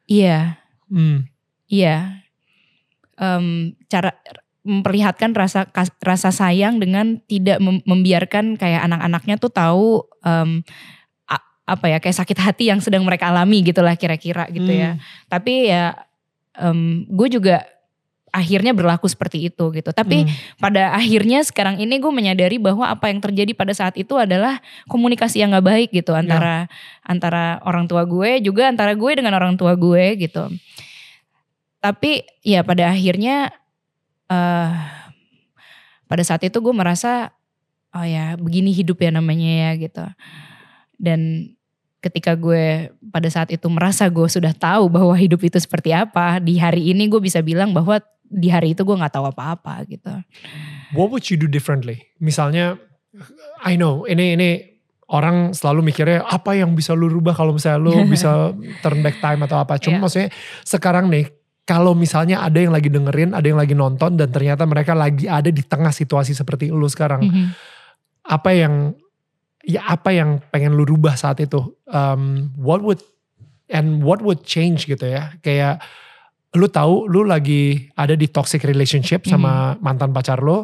Iya, 0.06 0.62
Hmm. 0.86 1.26
iya. 1.66 2.22
Em, 3.18 3.74
cara 3.90 4.14
memperlihatkan 4.62 5.34
rasa 5.34 5.66
rasa 5.98 6.30
sayang 6.30 6.78
dengan 6.78 7.18
tidak 7.26 7.58
mem- 7.58 7.82
membiarkan 7.82 8.54
kayak 8.54 8.86
anak-anaknya 8.86 9.42
tuh 9.42 9.50
tahu 9.50 10.06
a- 11.26 11.46
apa 11.66 11.86
ya 11.90 11.98
kayak 11.98 12.14
sakit 12.14 12.38
hati 12.38 12.64
yang 12.70 12.78
sedang 12.78 13.02
mereka 13.02 13.34
alami 13.34 13.58
gitulah 13.66 13.98
kira-kira 13.98 14.46
gitu 14.54 14.70
ya. 14.70 14.94
Hmm. 14.96 15.02
Tapi 15.26 15.54
ya 15.66 15.98
gue 17.10 17.28
juga 17.28 17.66
akhirnya 18.34 18.74
berlaku 18.74 19.06
seperti 19.06 19.46
itu 19.46 19.70
gitu. 19.70 19.94
Tapi 19.94 20.26
Hmm. 20.26 20.34
pada 20.58 20.90
akhirnya 20.98 21.46
sekarang 21.46 21.78
ini 21.78 22.02
gue 22.02 22.10
menyadari 22.10 22.58
bahwa 22.58 22.90
apa 22.90 23.06
yang 23.06 23.22
terjadi 23.22 23.54
pada 23.54 23.70
saat 23.70 23.94
itu 23.94 24.18
adalah 24.18 24.58
komunikasi 24.90 25.38
yang 25.38 25.54
nggak 25.54 25.62
baik 25.62 25.88
gitu 25.94 26.10
antara 26.10 26.66
antara 27.06 27.62
orang 27.62 27.86
tua 27.86 28.02
gue 28.02 28.42
juga 28.42 28.66
antara 28.66 28.98
gue 28.98 29.12
dengan 29.14 29.38
orang 29.38 29.54
tua 29.54 29.78
gue 29.78 30.18
gitu. 30.18 30.50
Tapi 31.78 32.26
ya 32.42 32.66
pada 32.66 32.90
akhirnya 32.90 33.54
eh 34.26 34.72
pada 36.10 36.22
saat 36.26 36.42
itu 36.42 36.58
gue 36.58 36.74
merasa 36.74 37.30
oh 37.94 38.02
ya 38.02 38.34
begini 38.34 38.74
hidup 38.74 38.98
ya 38.98 39.14
namanya 39.14 39.70
ya 39.70 39.70
gitu. 39.78 40.04
Dan 40.98 41.54
ketika 42.02 42.36
gue 42.36 42.90
pada 43.14 43.28
saat 43.30 43.48
itu 43.54 43.64
merasa 43.70 44.10
gue 44.10 44.28
sudah 44.28 44.52
tahu 44.52 44.90
bahwa 44.92 45.14
hidup 45.16 45.40
itu 45.40 45.56
seperti 45.56 45.94
apa, 45.94 46.42
di 46.42 46.58
hari 46.58 46.90
ini 46.92 47.08
gue 47.08 47.22
bisa 47.22 47.40
bilang 47.40 47.72
bahwa 47.72 48.02
di 48.24 48.48
hari 48.48 48.72
itu 48.72 48.82
gue 48.82 48.96
nggak 48.96 49.14
tahu 49.14 49.26
apa-apa 49.30 49.84
gitu. 49.86 50.10
What 50.96 51.12
would 51.12 51.28
you 51.28 51.36
do 51.36 51.46
differently? 51.46 52.08
Misalnya, 52.18 52.76
I 53.62 53.76
know 53.76 54.04
ini 54.04 54.34
ini 54.34 54.50
orang 55.12 55.52
selalu 55.52 55.92
mikirnya 55.92 56.24
apa 56.24 56.56
yang 56.56 56.72
bisa 56.72 56.96
lu 56.96 57.06
rubah 57.06 57.36
kalau 57.36 57.54
misalnya 57.54 57.80
lu 57.84 57.92
bisa 58.14 58.50
turn 58.80 59.04
back 59.04 59.20
time 59.20 59.44
atau 59.44 59.60
apa. 59.60 59.76
Cuma 59.78 59.98
Iya. 59.98 60.02
maksudnya 60.02 60.28
sekarang 60.64 61.12
nih, 61.12 61.28
kalau 61.64 61.92
misalnya 61.92 62.42
ada 62.42 62.60
yang 62.60 62.72
lagi 62.72 62.88
dengerin, 62.88 63.32
ada 63.32 63.44
yang 63.44 63.60
lagi 63.60 63.72
nonton 63.72 64.16
dan 64.16 64.28
ternyata 64.28 64.64
mereka 64.64 64.92
lagi 64.92 65.24
ada 65.28 65.48
di 65.48 65.62
tengah 65.64 65.92
situasi 65.92 66.32
seperti 66.32 66.68
lu 66.68 66.88
sekarang, 66.88 67.24
Mhm. 67.24 67.46
apa 68.24 68.50
yang 68.52 68.74
ya 69.64 69.80
apa 69.88 70.12
yang 70.12 70.44
pengen 70.52 70.76
lu 70.76 70.84
rubah 70.84 71.16
saat 71.16 71.40
itu? 71.40 71.60
Um, 71.88 72.52
what 72.58 72.84
would 72.84 73.00
and 73.72 74.04
what 74.04 74.20
would 74.20 74.44
change 74.44 74.84
gitu 74.84 75.08
ya? 75.08 75.32
Kayak 75.40 75.80
lu 76.54 76.66
tahu 76.66 77.10
lu 77.10 77.26
lagi 77.26 77.90
ada 77.94 78.14
di 78.14 78.30
toxic 78.30 78.62
relationship 78.62 79.26
sama 79.26 79.74
mantan 79.82 80.14
pacar 80.14 80.38
lu, 80.38 80.62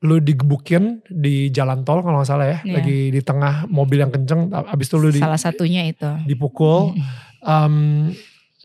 lu 0.00 0.16
digebukin 0.18 1.04
di 1.04 1.52
jalan 1.52 1.84
tol 1.84 2.00
kalau 2.00 2.22
nggak 2.22 2.28
salah 2.28 2.46
ya, 2.48 2.58
Iya. 2.64 2.74
lagi 2.80 2.98
di 3.12 3.20
tengah 3.20 3.68
mobil 3.68 4.00
yang 4.00 4.08
kenceng, 4.08 4.48
abis 4.48 4.88
itu 4.88 4.96
lu 4.96 5.12
di, 5.12 5.20
Salah 5.20 5.36
satunya 5.36 5.84
itu. 5.84 6.08
dipukul, 6.24 6.96
Mhm. 6.96 7.02
um, 7.44 7.76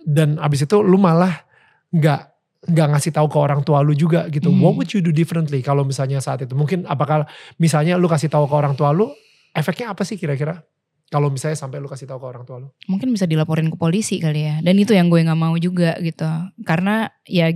dan 0.08 0.40
abis 0.40 0.64
itu 0.64 0.80
lu 0.80 0.96
malah 0.96 1.44
nggak 1.92 2.32
nggak 2.64 2.88
ngasih 2.96 3.12
tahu 3.12 3.28
ke 3.28 3.36
orang 3.36 3.60
tua 3.60 3.84
lu 3.84 3.92
juga 3.92 4.32
gitu. 4.32 4.48
Hmm. 4.48 4.64
What 4.64 4.80
would 4.80 4.88
you 4.96 5.04
do 5.04 5.12
differently 5.12 5.60
kalau 5.60 5.84
misalnya 5.84 6.24
saat 6.24 6.48
itu? 6.48 6.56
Mungkin 6.56 6.88
apakah 6.88 7.28
misalnya 7.60 8.00
lu 8.00 8.08
kasih 8.08 8.32
tahu 8.32 8.48
ke 8.48 8.56
orang 8.56 8.72
tua 8.80 8.96
lu, 8.96 9.12
efeknya 9.52 9.92
apa 9.92 10.08
sih 10.08 10.16
kira-kira? 10.16 10.64
Kalau 11.10 11.30
misalnya 11.30 11.60
sampai 11.60 11.78
lu 11.78 11.86
kasih 11.86 12.10
tahu 12.10 12.22
ke 12.22 12.28
orang 12.28 12.44
tua 12.44 12.58
lu. 12.64 12.68
Mungkin 12.90 13.14
bisa 13.14 13.30
dilaporin 13.30 13.70
ke 13.70 13.78
polisi 13.78 14.18
kali 14.18 14.50
ya. 14.50 14.56
Dan 14.66 14.80
itu 14.80 14.96
yang 14.98 15.10
gue 15.14 15.22
nggak 15.22 15.38
mau 15.38 15.54
juga 15.58 15.94
gitu. 16.02 16.26
Karena 16.66 17.12
ya 17.28 17.54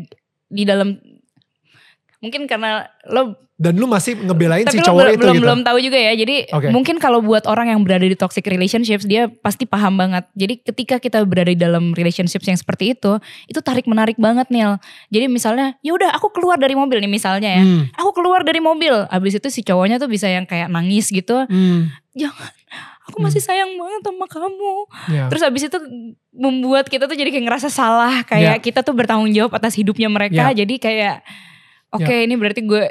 di 0.48 0.64
dalam 0.64 0.96
mungkin 2.18 2.50
karena 2.50 2.90
lo 3.14 3.38
Dan 3.58 3.74
lu 3.82 3.90
masih 3.90 4.14
ngebelain 4.22 4.70
tapi 4.70 4.78
si 4.78 4.86
cowok 4.86 5.02
belum 5.02 5.14
itu 5.18 5.22
belum, 5.26 5.34
gitu. 5.34 5.46
belum 5.50 5.60
tahu 5.66 5.78
juga 5.82 5.98
ya. 5.98 6.14
Jadi 6.14 6.46
Oke. 6.54 6.70
mungkin 6.70 7.02
kalau 7.02 7.26
buat 7.26 7.50
orang 7.50 7.74
yang 7.74 7.82
berada 7.82 8.06
di 8.06 8.14
toxic 8.14 8.46
relationships 8.46 9.02
dia 9.10 9.34
pasti 9.42 9.66
paham 9.66 9.98
banget. 9.98 10.30
Jadi 10.38 10.62
ketika 10.62 11.02
kita 11.02 11.26
berada 11.26 11.50
di 11.50 11.58
dalam 11.58 11.98
relationships 11.98 12.46
yang 12.46 12.54
seperti 12.54 12.94
itu, 12.94 13.18
itu 13.50 13.58
tarik 13.66 13.90
menarik 13.90 14.14
banget 14.22 14.46
Nil. 14.54 14.78
Jadi 15.10 15.26
misalnya, 15.26 15.74
ya 15.82 15.90
udah 15.98 16.14
aku 16.14 16.30
keluar 16.30 16.62
dari 16.62 16.78
mobil 16.78 17.02
nih 17.02 17.10
misalnya 17.10 17.50
ya. 17.50 17.64
Hmm, 17.66 17.90
Aku 17.98 18.14
keluar 18.14 18.46
dari 18.46 18.62
mobil. 18.62 18.94
Abis 19.10 19.42
itu 19.42 19.50
si 19.50 19.66
cowoknya 19.66 19.98
tuh 19.98 20.06
bisa 20.06 20.30
yang 20.30 20.46
kayak 20.46 20.70
nangis 20.70 21.10
gitu. 21.10 21.50
hmm, 21.50 21.90
Jangan, 22.14 22.54
aku 23.08 23.18
masih 23.18 23.40
sayang 23.40 23.72
banget 23.74 24.02
sama 24.04 24.28
kamu. 24.28 24.74
ya. 25.10 25.26
Terus 25.32 25.42
abis 25.42 25.64
itu 25.68 25.78
membuat 26.30 26.86
kita 26.86 27.08
tuh 27.08 27.16
jadi 27.16 27.32
kayak 27.32 27.46
ngerasa 27.48 27.72
salah. 27.72 28.22
Kayak 28.24 28.60
kita 28.62 28.84
tuh 28.84 28.92
bertanggung 28.92 29.32
jawab 29.32 29.56
atas 29.56 29.74
hidupnya 29.74 30.08
mereka. 30.08 30.52
Ya. 30.52 30.64
Jadi 30.64 30.76
kayak 30.78 31.24
oke 31.90 32.14
ini 32.14 32.36
berarti 32.36 32.62
gue 32.62 32.84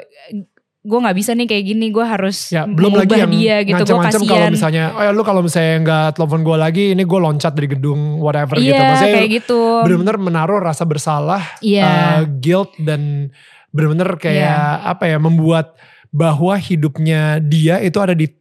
gue 0.87 0.99
nggak 1.03 1.17
bisa 1.19 1.35
nih 1.35 1.45
kayak 1.45 1.63
gini. 1.67 1.85
Gue 1.91 2.01
harus 2.01 2.47
Ya, 2.47 2.63
belum 2.63 2.95
lagi 2.95 3.13
yang 3.13 3.29
dia 3.29 3.59
gitu. 3.61 3.75
Gue 3.75 3.99
ngancam-ngancam 3.99 4.21
kalau 4.23 4.39
kasihan. 4.39 4.51
misalnya, 4.55 4.83
oh 4.95 5.03
ya 5.03 5.11
lu 5.11 5.21
kalau 5.21 5.41
misalnya 5.43 5.75
nggak 5.83 6.07
telepon 6.15 6.41
gue 6.41 6.57
lagi, 6.57 6.83
ini 6.95 7.03
gue 7.03 7.19
loncat 7.19 7.51
dari 7.51 7.67
gedung 7.67 8.01
whatever 8.17 8.55
gitu. 8.55 8.71
Iya 8.71 8.95
Maksudnya 8.95 9.13
kayak 9.13 9.29
gitu. 9.43 9.59
bener-bener 9.83 10.15
menaruh 10.17 10.59
rasa 10.63 10.87
bersalah, 10.87 11.43
Iya. 11.59 11.83
uh, 11.83 12.21
guilt 12.39 12.71
dan 12.79 13.29
bener-bener 13.69 14.15
kayak 14.15 14.47
Iya. 14.79 14.87
apa 14.87 15.03
ya 15.05 15.17
membuat 15.19 15.75
bahwa 16.07 16.55
hidupnya 16.55 17.43
dia 17.43 17.83
itu 17.83 17.99
ada 17.99 18.15
di 18.15 18.31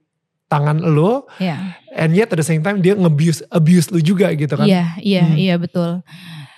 tangan 0.47 0.79
lo, 0.79 1.27
Iya. 1.43 1.75
and 1.99 2.15
yet 2.15 2.31
at 2.31 2.39
the 2.39 2.47
same 2.47 2.63
time 2.63 2.79
dia 2.79 2.95
nge-abuse 2.95 3.43
abuse 3.51 3.91
lu 3.91 3.99
juga 3.99 4.31
gitu 4.33 4.55
kan? 4.55 4.67
Iya, 4.67 4.95
iya, 5.03 5.25
Hmm. 5.27 5.37
iya 5.37 5.55
betul. 5.59 6.07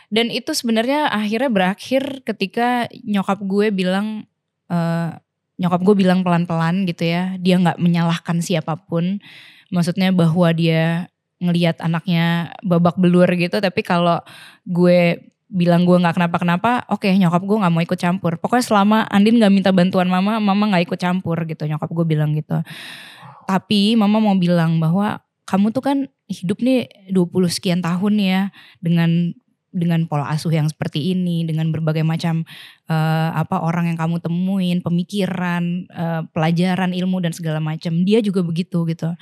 Dan 0.09 0.33
itu 0.33 0.53
sebenarnya 0.53 1.09
akhirnya 1.09 1.48
berakhir 1.53 2.24
ketika 2.24 2.88
nyokap 3.05 3.40
gue 3.44 3.68
bilang, 3.72 4.24
eh, 4.68 5.11
nyokap 5.59 5.81
gue 5.85 5.94
bilang 5.96 6.20
pelan-pelan 6.20 6.85
gitu 6.85 7.05
ya, 7.05 7.37
dia 7.40 7.57
nggak 7.61 7.81
menyalahkan 7.81 8.40
siapa 8.40 8.77
pun. 8.77 9.20
Maksudnya 9.68 10.12
bahwa 10.12 10.48
dia 10.53 11.12
ngelihat 11.38 11.79
anaknya 11.81 12.51
babak 12.64 12.96
belur 12.96 13.29
gitu, 13.37 13.61
tapi 13.61 13.81
kalau 13.85 14.18
gue 14.64 15.29
bilang 15.48 15.88
gue 15.88 15.96
nggak 15.96 16.12
kenapa-kenapa, 16.20 16.85
oke 16.92 17.09
nyokap 17.09 17.40
gue 17.40 17.57
nggak 17.57 17.72
mau 17.72 17.81
ikut 17.81 17.96
campur. 18.01 18.37
Pokoknya 18.37 18.64
selama 18.64 18.98
Andin 19.09 19.40
nggak 19.40 19.53
minta 19.53 19.70
bantuan 19.72 20.09
mama, 20.09 20.37
mama 20.40 20.72
nggak 20.72 20.92
ikut 20.92 21.01
campur 21.01 21.40
gitu. 21.48 21.64
Nyokap 21.64 21.88
gue 21.88 22.05
bilang 22.05 22.37
gitu. 22.37 22.61
Tapi 23.49 23.97
mama 23.97 24.21
mau 24.21 24.37
bilang 24.37 24.77
bahwa 24.77 25.25
kamu 25.49 25.73
tuh 25.73 25.81
kan 25.81 25.99
hidup 26.29 26.61
nih 26.61 26.85
20 27.09 27.49
sekian 27.49 27.81
tahun 27.81 28.21
ya 28.21 28.41
dengan 28.85 29.33
dengan 29.73 30.05
pola 30.09 30.29
asuh 30.33 30.53
yang 30.53 30.69
seperti 30.69 31.13
ini, 31.13 31.45
dengan 31.49 31.73
berbagai 31.73 32.05
macam 32.05 32.45
eh, 32.89 33.31
apa 33.33 33.65
orang 33.65 33.89
yang 33.89 33.99
kamu 34.01 34.21
temuin, 34.21 34.79
pemikiran, 34.85 35.89
eh, 35.89 36.23
pelajaran, 36.29 36.93
ilmu 36.93 37.25
dan 37.25 37.33
segala 37.33 37.61
macam. 37.61 38.05
Dia 38.05 38.21
juga 38.21 38.45
begitu 38.45 38.85
gitu. 38.85 39.13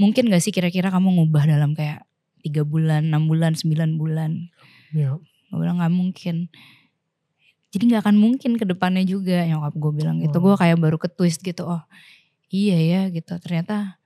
Mungkin 0.00 0.28
gak 0.28 0.44
sih 0.44 0.52
kira-kira 0.52 0.92
kamu 0.92 1.20
ngubah 1.20 1.44
dalam 1.48 1.72
kayak 1.72 2.04
tiga 2.44 2.64
bulan, 2.64 3.08
enam 3.12 3.28
bulan, 3.28 3.56
sembilan 3.56 3.96
bulan? 3.96 4.52
Iya. 4.92 5.20
Gue 5.52 5.58
bilang 5.60 5.80
gak 5.80 5.92
mungkin. 5.92 6.52
Jadi 7.72 7.82
gak 7.92 8.08
akan 8.08 8.16
mungkin 8.16 8.60
ke 8.60 8.64
depannya 8.68 9.04
juga 9.04 9.44
nyokap 9.48 9.74
gue 9.76 9.92
bilang 9.96 10.16
gitu. 10.20 10.36
Wow. 10.40 10.52
Gue 10.52 10.54
kayak 10.60 10.76
baru 10.76 10.96
ke 11.00 11.08
twist 11.08 11.40
gitu. 11.40 11.64
Oh 11.64 11.80
iya 12.48 12.78
ya 12.78 13.00
gitu. 13.10 13.36
Ternyata 13.38 13.98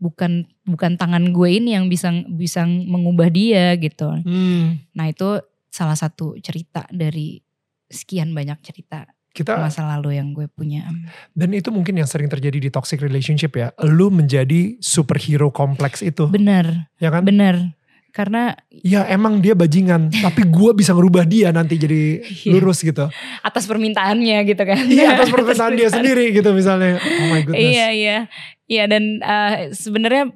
bukan 0.00 0.48
bukan 0.64 0.96
tangan 0.96 1.28
gue 1.30 1.48
ini 1.60 1.76
yang 1.76 1.92
bisa 1.92 2.08
bisa 2.26 2.64
mengubah 2.64 3.28
dia 3.28 3.76
gitu. 3.76 4.08
Hmm, 4.24 4.80
Nah 4.96 5.06
itu 5.08 5.40
salah 5.68 5.94
satu 5.94 6.34
cerita 6.40 6.88
dari 6.90 7.38
sekian 7.86 8.32
banyak 8.32 8.58
cerita 8.62 9.06
kita 9.30 9.54
masa 9.62 9.86
lalu 9.86 10.18
yang 10.18 10.34
gue 10.34 10.50
punya. 10.50 10.90
dan 11.38 11.54
itu 11.54 11.70
mungkin 11.70 11.94
yang 11.94 12.08
sering 12.10 12.26
terjadi 12.26 12.58
di 12.58 12.70
toxic 12.70 12.98
relationship 12.98 13.54
ya. 13.54 13.70
Lu 13.86 14.10
menjadi 14.10 14.74
superhero 14.82 15.54
kompleks 15.54 16.02
itu, 16.02 16.26
Bener, 16.26 16.90
ya 16.98 17.14
kan? 17.14 17.22
bener. 17.22 17.78
Karena 18.10 18.58
Ya 18.70 19.06
emang 19.06 19.38
dia 19.38 19.54
bajingan, 19.54 20.10
tapi 20.24 20.42
gue 20.42 20.70
bisa 20.74 20.90
ngerubah 20.90 21.22
dia 21.24 21.54
nanti 21.54 21.78
jadi 21.78 22.18
Iya. 22.20 22.50
lurus 22.52 22.82
gitu. 22.82 23.06
atas 23.40 23.64
permintaannya 23.64 24.38
gitu 24.44 24.62
kan. 24.62 24.82
Iya 24.82 25.14
atas 25.14 25.30
perkataan 25.34 25.78
dia 25.78 25.88
sendiri 25.88 26.34
gitu 26.34 26.50
misalnya. 26.50 26.98
Oh 26.98 27.26
my 27.30 27.40
goodness. 27.42 27.62
Iya 27.62 27.86
iya 27.92 28.18
iya 28.66 28.84
dan 28.86 29.18
eh, 29.18 29.54
sebenarnya 29.70 30.30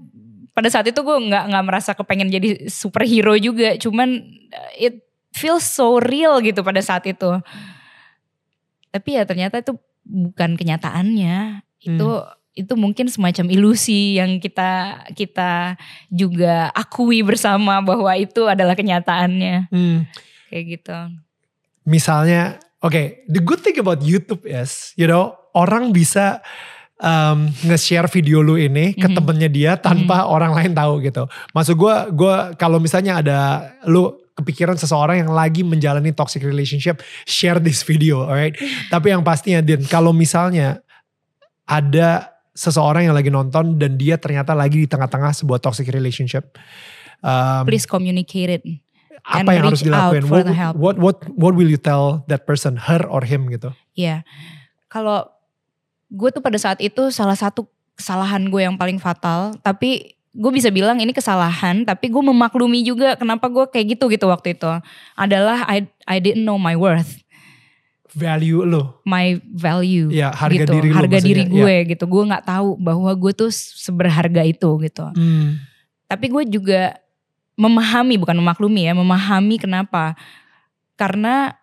pada 0.55 0.71
saat 0.71 0.87
itu 0.87 1.03
gue 1.03 1.19
nggak 1.19 1.45
nggak 1.51 1.65
merasa 1.67 1.91
kepengen 1.93 2.31
jadi 2.31 2.71
superhero 2.71 3.35
juga, 3.35 3.75
cuman 3.75 4.23
eh, 4.79 4.87
it 4.87 4.95
feels 5.35 5.67
so 5.67 5.99
real 5.99 6.39
gitu 6.39 6.63
pada 6.63 6.79
saat 6.79 7.03
itu. 7.11 7.43
Tapi 8.91 9.19
ya 9.19 9.27
ternyata 9.27 9.59
itu 9.59 9.75
bukan 10.07 10.55
kenyataannya. 10.55 11.67
Itu 11.83 12.23
itu 12.55 12.73
mungkin 12.75 13.11
semacam 13.11 13.51
ilusi 13.51 14.15
yang 14.17 14.39
kita 14.39 15.03
kita 15.13 15.75
juga 16.07 16.71
akui 16.71 17.21
bersama 17.21 17.83
bahwa 17.83 18.15
itu 18.15 18.47
adalah 18.47 18.73
kenyataannya 18.73 19.67
Hmm, 19.69 20.07
kayak 20.49 20.65
gitu. 20.79 20.99
misalnya, 21.83 22.57
oke, 22.81 23.27
the 23.27 23.43
good 23.43 23.59
thing 23.59 23.75
about 23.77 24.01
YouTube 24.01 24.47
is, 24.47 24.95
you 24.95 25.05
know, 25.05 25.35
orang 25.53 25.91
bisa 25.91 26.41
um, 26.97 27.51
nge-share 27.63 28.07
video 28.07 28.39
lu 28.39 28.55
ini 28.55 28.95
ke 28.95 29.11
Mhm. 29.11 29.15
temennya 29.15 29.51
dia 29.51 29.73
tanpa 29.77 30.25
orang 30.25 30.55
lain 30.55 30.73
tahu 30.73 31.03
gitu. 31.03 31.27
Maksud 31.53 31.75
gue, 31.75 31.95
gue 32.15 32.37
kalau 32.55 32.79
misalnya 32.79 33.19
ada 33.19 33.39
lu 33.85 34.15
kepikiran 34.35 34.75
seseorang 34.75 35.23
yang 35.23 35.31
lagi 35.31 35.63
menjalani 35.63 36.11
toxic 36.11 36.43
relationship, 36.43 36.99
share 37.23 37.59
this 37.59 37.83
video, 37.83 38.23
alright? 38.25 38.55
Tapi 38.91 39.11
yang 39.11 39.23
pastinya 39.23 39.59
Din, 39.59 39.83
kalau 39.85 40.11
misalnya 40.11 40.83
ada 41.65 42.34
seseorang 42.55 43.11
yang 43.11 43.15
lagi 43.19 43.29
nonton 43.35 43.77
dan 43.77 43.99
dia 43.99 44.15
ternyata 44.15 44.55
lagi 44.55 44.87
di 44.87 44.89
tengah-tengah 44.89 45.35
sebuah 45.35 45.59
toxic 45.59 45.91
relationship, 45.91 46.55
um, 47.21 47.67
Please 47.67 47.85
communicate 47.85 48.63
it. 48.63 48.63
apa 49.25 49.57
yang 49.57 49.73
harus 49.73 49.81
dilakuin? 49.81 50.29
What, 50.29 50.47
what 50.77 50.97
what 51.01 51.17
what 51.33 51.53
will 51.57 51.69
you 51.69 51.81
tell 51.81 52.23
that 52.29 52.45
person, 52.45 52.77
her 52.77 53.03
or 53.09 53.25
him 53.25 53.49
gitu? 53.49 53.73
Iya. 53.97 54.21
Kalau 54.93 55.27
gue 56.13 56.29
tuh 56.31 56.45
pada 56.45 56.61
saat 56.61 56.79
itu 56.85 57.09
salah 57.09 57.35
satu 57.35 57.67
kesalahan 57.97 58.53
gue 58.53 58.63
yang 58.63 58.77
paling 58.77 59.01
fatal, 59.01 59.57
tapi 59.65 60.15
gue 60.35 60.53
bisa 60.53 60.69
bilang 60.69 61.01
ini 61.01 61.17
kesalahan, 61.17 61.89
tapi 61.89 62.13
gue 62.13 62.21
memaklumi 62.21 62.85
juga 62.85 63.17
kenapa 63.17 63.49
gue 63.49 63.65
kayak 63.71 63.97
gitu 63.97 64.13
gitu 64.13 64.29
waktu 64.29 64.53
itu. 64.61 64.69
Adalah 65.17 65.65
I 65.73 65.89
I 66.05 66.21
didn't 66.21 66.45
know 66.45 66.61
my 66.61 66.77
worth, 66.77 67.24
Value 68.15 68.63
lo, 68.63 69.03
my 69.03 69.43
value. 69.51 70.07
ya 70.15 70.31
harga 70.31 70.63
gitu, 70.63 70.73
diri 70.79 70.89
lo 70.91 70.97
harga 71.03 71.19
maksudnya. 71.19 71.29
diri 71.35 71.43
Ya. 71.43 71.51
gue 71.51 71.77
gitu. 71.95 72.05
Gue 72.07 72.23
nggak 72.31 72.47
tahu 72.47 72.79
bahwa 72.79 73.11
gue 73.11 73.33
tuh 73.35 73.51
seberharga 73.51 74.43
itu 74.47 74.71
gitu. 74.87 75.07
Hmm. 75.11 75.59
Tapi 76.07 76.27
gue 76.31 76.43
juga 76.47 76.95
memahami 77.59 78.15
bukan 78.19 78.39
memaklumi 78.39 78.87
ya, 78.87 78.95
memahami 78.95 79.59
kenapa. 79.59 80.15
Karena 80.95 81.59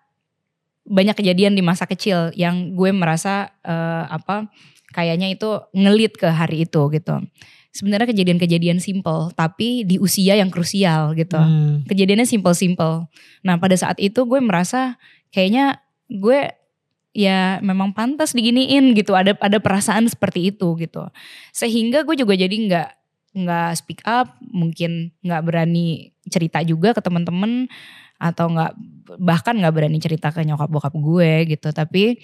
banyak 0.84 1.16
kejadian 1.16 1.56
di 1.56 1.64
masa 1.64 1.88
kecil 1.88 2.36
yang 2.36 2.76
gue 2.76 2.91
merasa 2.91 3.47
eh, 3.64 4.04
apa 4.12 4.52
kayaknya 4.91 5.32
itu 5.32 5.47
ngelit 5.72 6.20
ke 6.20 6.28
hari 6.28 6.68
itu 6.68 6.82
gitu. 6.91 7.16
Sebenarnya 7.72 8.12
kejadian-kejadian 8.12 8.84
simple 8.84 9.32
tapi 9.32 9.88
di 9.88 9.95
usia 9.95 10.36
yang 10.36 10.52
krusial 10.52 11.16
gitu. 11.16 11.39
Hmm. 11.39 11.88
Kejadiannya 11.88 12.28
simple-simple. 12.28 13.08
Nah, 13.47 13.56
pada 13.56 13.76
saat 13.80 13.95
itu 14.04 14.28
gue 14.28 14.39
merasa 14.43 14.99
kayaknya 15.32 15.80
gue 16.12 16.51
ya 17.16 17.59
memang 17.64 17.95
pantas 17.95 18.36
diginiin 18.36 18.91
gitu. 18.95 19.16
Ada 19.16 19.39
ada 19.39 19.57
perasaan 19.64 20.07
seperti 20.12 20.51
itu 20.51 20.76
gitu. 20.76 21.07
Sehingga 21.55 22.03
gue 22.03 22.16
juga 22.20 22.36
jadi 22.36 22.51
nggak 22.51 22.89
nggak 23.32 23.70
speak 23.80 24.03
up, 24.03 24.36
mungkin 24.43 25.16
nggak 25.24 25.41
berani 25.47 26.12
cerita 26.28 26.59
juga 26.68 26.91
ke 26.91 26.99
teman-teman 26.99 27.72
atau 28.22 28.51
nggak 28.51 28.72
bahkan 29.18 29.55
nggak 29.57 29.74
berani 29.74 29.97
cerita 29.97 30.30
ke 30.30 30.43
nyokap 30.43 30.68
bokap 30.68 30.93
gue 30.93 31.55
gitu. 31.55 31.72
Tapi 31.72 32.20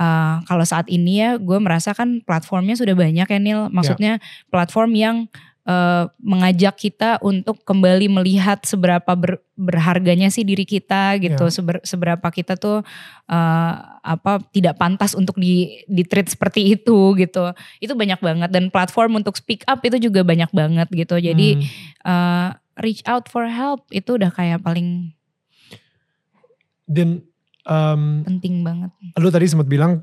uh, 0.00 0.40
kalau 0.48 0.64
saat 0.64 0.88
ini 0.88 1.20
ya 1.20 1.30
gue 1.36 1.58
merasa 1.60 1.92
kan 1.92 2.24
platformnya 2.24 2.74
sudah 2.80 2.96
banyak 2.96 3.28
ya 3.28 3.38
Nil. 3.38 3.60
Maksudnya 3.68 4.24
platform 4.48 4.96
yang 4.96 5.16
uh, 5.68 6.08
mengajak 6.16 6.80
kita 6.80 7.20
untuk 7.20 7.60
kembali 7.68 8.08
melihat 8.08 8.64
seberapa 8.64 9.12
ber- 9.12 9.44
berharganya 9.52 10.32
sih 10.32 10.42
diri 10.42 10.64
kita 10.64 11.20
gitu. 11.20 11.44
Ya. 11.46 11.52
Seber- 11.52 11.84
seberapa 11.84 12.24
kita 12.32 12.56
tuh 12.56 12.80
uh, 13.28 13.72
apa 14.00 14.40
tidak 14.50 14.80
pantas 14.80 15.12
untuk 15.12 15.36
di 15.36 15.84
di 15.84 16.02
treat 16.08 16.32
seperti 16.32 16.72
itu 16.72 17.12
gitu. 17.20 17.52
Itu 17.84 17.92
banyak 17.92 18.18
banget 18.24 18.48
dan 18.48 18.72
platform 18.72 19.20
untuk 19.20 19.36
speak 19.36 19.68
up 19.68 19.84
itu 19.84 20.00
juga 20.00 20.24
banyak 20.24 20.48
banget 20.50 20.88
gitu. 20.90 21.20
Jadi 21.20 21.60
Hmm. 21.60 21.64
uh, 22.08 22.48
reach 22.80 23.02
out 23.04 23.28
for 23.28 23.44
help 23.50 23.84
itu 23.90 24.16
udah 24.16 24.30
kayak 24.30 24.62
paling 24.62 25.12
dan 26.88 27.20
um, 27.68 28.24
penting 28.24 28.64
banget. 28.64 28.88
lu 29.20 29.28
tadi 29.28 29.44
sempat 29.44 29.68
bilang 29.68 30.00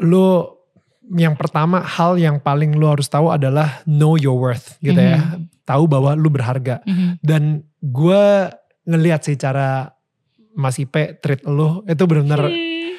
lu 0.00 0.55
yang 1.14 1.38
pertama 1.38 1.78
hal 1.80 2.18
yang 2.18 2.38
paling 2.38 2.74
lu 2.74 2.90
harus 2.90 3.06
tahu 3.06 3.30
adalah 3.30 3.78
know 3.86 4.18
your 4.18 4.34
worth 4.34 4.74
gitu 4.80 4.98
ya. 4.98 5.22
Mhm. 5.38 5.46
Tahu 5.62 5.84
bahwa 5.86 6.14
lu 6.14 6.26
berharga. 6.26 6.82
Mhm. 6.82 7.22
Dan 7.22 7.42
gue 7.78 8.50
ngelihat 8.84 9.22
sih 9.22 9.34
cara 9.34 9.94
Mas 10.54 10.78
Ipe 10.78 11.18
treat 11.20 11.44
lu 11.44 11.84
itu 11.84 12.02
benar-benar 12.02 12.48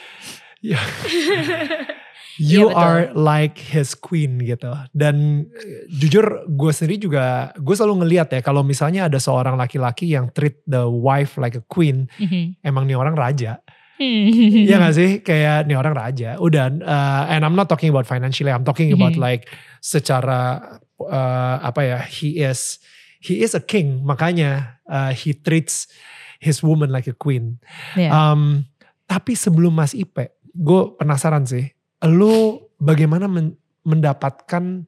ya, 0.62 0.80
you 2.38 2.70
Iya, 2.70 2.70
betul. 2.70 2.78
are 2.78 3.04
like 3.14 3.58
his 3.58 3.98
queen 3.98 4.38
gitu. 4.40 4.70
Dan 4.94 5.48
eh, 5.50 5.90
jujur 5.90 6.46
gue 6.46 6.72
sendiri 6.72 7.02
juga 7.02 7.50
gue 7.58 7.74
selalu 7.74 8.06
ngelihat 8.06 8.30
ya 8.30 8.42
kalau 8.46 8.62
misalnya 8.62 9.10
ada 9.10 9.18
seorang 9.18 9.58
laki-laki 9.58 10.14
yang 10.14 10.30
treat 10.30 10.62
the 10.70 10.86
wife 10.86 11.36
like 11.36 11.58
a 11.58 11.64
queen, 11.66 12.06
Mhm. 12.22 12.62
emang 12.62 12.86
nih 12.86 12.94
orang 12.94 13.18
raja. 13.18 13.58
Iya 13.98 14.78
gak 14.78 14.94
sih? 14.94 15.10
Kayak 15.22 15.66
nih 15.66 15.78
orang 15.78 15.96
raja. 15.98 16.38
Udah, 16.38 16.70
uh, 16.70 17.24
and 17.28 17.42
I'm 17.42 17.58
not 17.58 17.66
talking 17.66 17.90
about 17.90 18.06
financially, 18.06 18.54
I'm 18.54 18.62
talking 18.62 18.94
about 18.94 19.18
Mhm. 19.18 19.22
like 19.22 19.50
secara 19.82 20.62
uh, 21.02 21.56
apa 21.62 21.82
ya? 21.82 22.00
He 22.06 22.38
is 22.38 22.78
he 23.18 23.42
is 23.42 23.58
a 23.58 23.62
king, 23.62 24.06
makanya 24.06 24.78
uh, 24.86 25.10
he 25.10 25.34
treats 25.34 25.90
his 26.38 26.62
woman 26.62 26.94
like 26.94 27.10
a 27.10 27.18
queen. 27.18 27.58
Iya. 27.98 28.14
Um, 28.14 28.70
tapi 29.10 29.34
sebelum 29.34 29.74
Mas 29.74 29.98
Ipe, 29.98 30.38
gue 30.54 30.82
penasaran 30.94 31.50
sih, 31.50 31.66
lu 32.06 32.62
bagaimana 32.78 33.26
men- 33.26 33.58
mendapatkan 33.82 34.86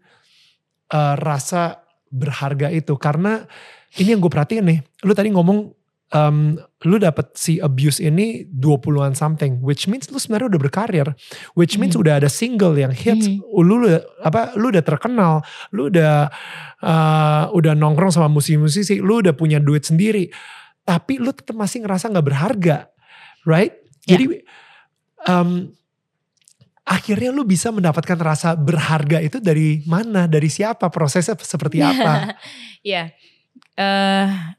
uh, 0.94 1.16
rasa 1.18 1.82
berharga 2.14 2.70
itu? 2.70 2.94
Karena 3.02 3.42
ini 3.98 4.14
yang 4.14 4.22
gue 4.22 4.30
perhatiin 4.30 4.66
nih, 4.70 4.80
lu 5.02 5.18
tadi 5.18 5.34
ngomong 5.34 5.74
um, 6.14 6.58
lu 6.88 6.96
dapet 6.96 7.36
si 7.36 7.60
abuse 7.60 8.00
ini 8.00 8.48
20-an 8.50 9.14
something, 9.14 9.60
which 9.60 9.86
means 9.86 10.08
lu 10.10 10.18
sebenarnya 10.18 10.56
udah 10.56 10.62
berkarir, 10.62 11.08
which 11.54 11.76
means 11.76 11.94
Hmm. 11.94 12.04
udah 12.08 12.14
ada 12.24 12.30
single 12.32 12.74
yang 12.80 12.94
hits, 12.96 13.28
Hmm. 13.28 13.44
lu 13.62 13.84
udah 13.84 14.00
apa, 14.24 14.56
lu 14.56 14.72
udah 14.72 14.84
terkenal, 14.86 15.44
lu 15.76 15.92
udah 15.92 16.32
uh, 16.80 17.44
udah 17.52 17.74
nongkrong 17.76 18.16
sama 18.16 18.32
musisi-musisi, 18.32 19.04
lu 19.04 19.20
udah 19.20 19.36
punya 19.36 19.60
duit 19.60 19.84
sendiri, 19.84 20.32
tapi 20.88 21.20
lu 21.20 21.30
tetap 21.36 21.54
masih 21.54 21.84
ngerasa 21.84 22.10
nggak 22.10 22.26
berharga, 22.26 22.78
right? 23.44 23.76
Ya. 24.08 24.16
Jadi 24.16 24.26
um, 25.28 25.70
akhirnya 26.88 27.30
lu 27.30 27.46
bisa 27.46 27.70
mendapatkan 27.70 28.18
rasa 28.18 28.58
berharga 28.58 29.22
itu 29.22 29.38
dari 29.38 29.84
mana, 29.86 30.26
dari 30.26 30.50
siapa, 30.50 30.90
prosesnya 30.90 31.38
seperti 31.38 31.84
apa? 31.92 32.34
Iya. 32.82 33.12
Eh 33.78 34.59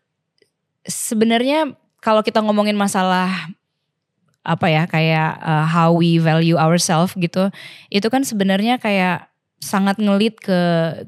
sebenarnya 0.85 1.74
kalau 2.01 2.24
kita 2.24 2.41
ngomongin 2.41 2.76
masalah 2.76 3.28
apa 4.41 4.66
ya 4.72 4.89
kayak 4.89 5.37
eh, 5.37 5.66
how 5.68 5.93
we 5.93 6.16
value 6.16 6.57
ourselves 6.57 7.12
gitu, 7.16 7.53
itu 7.93 8.07
kan 8.09 8.24
sebenarnya 8.24 8.81
kayak 8.81 9.28
sangat 9.61 10.01
ngelit 10.01 10.41
ke 10.41 10.61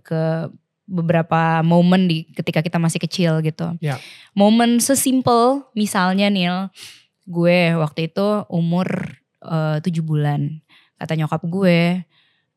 ke 0.04 0.52
beberapa 0.84 1.64
momen 1.64 2.04
di 2.04 2.28
ketika 2.36 2.60
kita 2.60 2.76
masih 2.76 3.00
kecil 3.00 3.40
gitu. 3.40 3.72
Ya. 3.80 3.96
Momen 4.36 4.76
sesimpel 4.76 5.64
misalnya 5.72 6.28
Nil, 6.28 6.68
gue 7.24 7.72
waktu 7.80 8.12
itu 8.12 8.44
umur 8.52 9.16
eh, 9.40 9.80
tujuh 9.80 10.04
bulan. 10.04 10.60
Kata 11.00 11.16
nyokap 11.16 11.42
gue, 11.48 12.04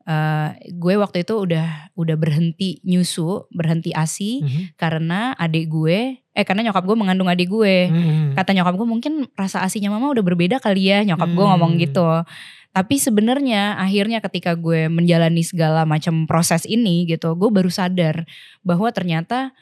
eh, 0.06 0.48
gue 0.70 0.94
waktu 1.00 1.24
itu 1.24 1.34
udah 1.34 1.90
udah 1.96 2.16
berhenti 2.20 2.84
nyusu, 2.84 3.48
berhenti 3.50 3.96
asi 3.96 4.44
Mhm. 4.44 4.62
karena 4.76 5.32
adik 5.40 5.72
gue, 5.72 6.20
eh 6.36 6.44
karena 6.44 6.68
nyokap 6.68 6.84
gue 6.84 6.96
mengandung 7.00 7.32
adik 7.32 7.48
gue. 7.48 7.88
Mhm. 7.88 8.36
Kata 8.36 8.52
nyokap 8.52 8.76
gue 8.76 8.86
mungkin 8.86 9.12
rasa 9.32 9.64
asinya 9.64 9.88
mama 9.88 10.12
udah 10.12 10.20
berbeda 10.20 10.60
kali 10.60 10.92
ya, 10.92 11.00
nyokap 11.00 11.32
gue 11.32 11.44
ngomong 11.48 11.72
Hmm. 11.74 11.82
gitu. 11.82 12.08
Tapi 12.76 13.00
sebenarnya 13.00 13.80
akhirnya 13.80 14.20
ketika 14.20 14.52
gue 14.52 14.92
menjalani 14.92 15.40
segala 15.40 15.88
macam 15.88 16.28
proses 16.28 16.68
ini 16.68 17.08
gitu, 17.08 17.32
gue 17.32 17.48
baru 17.48 17.72
sadar 17.72 18.28
bahwa 18.60 18.92
ternyata 18.92 19.56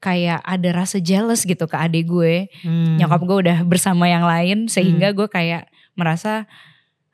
kayak 0.00 0.44
ada 0.44 0.68
rasa 0.76 1.00
jealous 1.00 1.48
gitu 1.48 1.64
ke 1.64 1.76
adik 1.80 2.04
gue. 2.04 2.52
Hmm. 2.60 3.00
Nyokap 3.00 3.20
gue 3.24 3.36
udah 3.48 3.58
bersama 3.64 4.12
yang 4.12 4.28
lain 4.28 4.68
sehingga 4.68 5.16
gue 5.16 5.24
kayak 5.24 5.72
merasa 5.96 6.44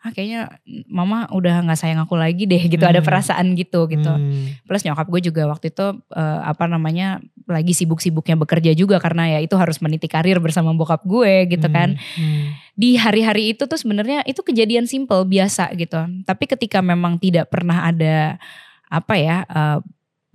ah 0.07 0.15
kayaknya 0.15 0.63
mama 0.87 1.27
udah 1.35 1.67
nggak 1.67 1.75
sayang 1.75 1.99
aku 1.99 2.15
lagi 2.15 2.47
deh 2.47 2.63
gitu 2.63 2.87
ada 2.87 3.03
Hmm. 3.03 3.09
perasaan 3.11 3.59
gitu 3.59 3.91
gitu 3.91 4.07
Hmm. 4.07 4.55
plus 4.63 4.87
nyokap 4.87 5.11
gue 5.11 5.21
juga 5.27 5.51
waktu 5.51 5.75
itu 5.75 5.87
eh, 6.15 6.41
apa 6.47 6.71
namanya 6.71 7.19
lagi 7.45 7.75
sibuk-sibuknya 7.75 8.39
bekerja 8.39 8.71
juga 8.73 9.03
karena 9.03 9.35
ya 9.35 9.39
itu 9.43 9.59
harus 9.59 9.83
meniti 9.83 10.07
karir 10.07 10.39
bersama 10.39 10.71
bokap 10.71 11.03
gue 11.03 11.51
gitu 11.51 11.67
kan 11.67 11.99
Hmm. 11.99 12.55
di 12.73 12.95
hari-hari 12.95 13.51
itu 13.51 13.67
tuh 13.67 13.77
sebenarnya 13.77 14.23
itu 14.23 14.39
kejadian 14.41 14.87
simple 14.87 15.27
biasa 15.27 15.75
gitu 15.75 15.99
tapi 16.23 16.45
ketika 16.47 16.79
memang 16.79 17.19
tidak 17.19 17.51
pernah 17.51 17.83
ada 17.83 18.39
apa 18.87 19.15
ya 19.19 19.43
eh, 19.43 19.79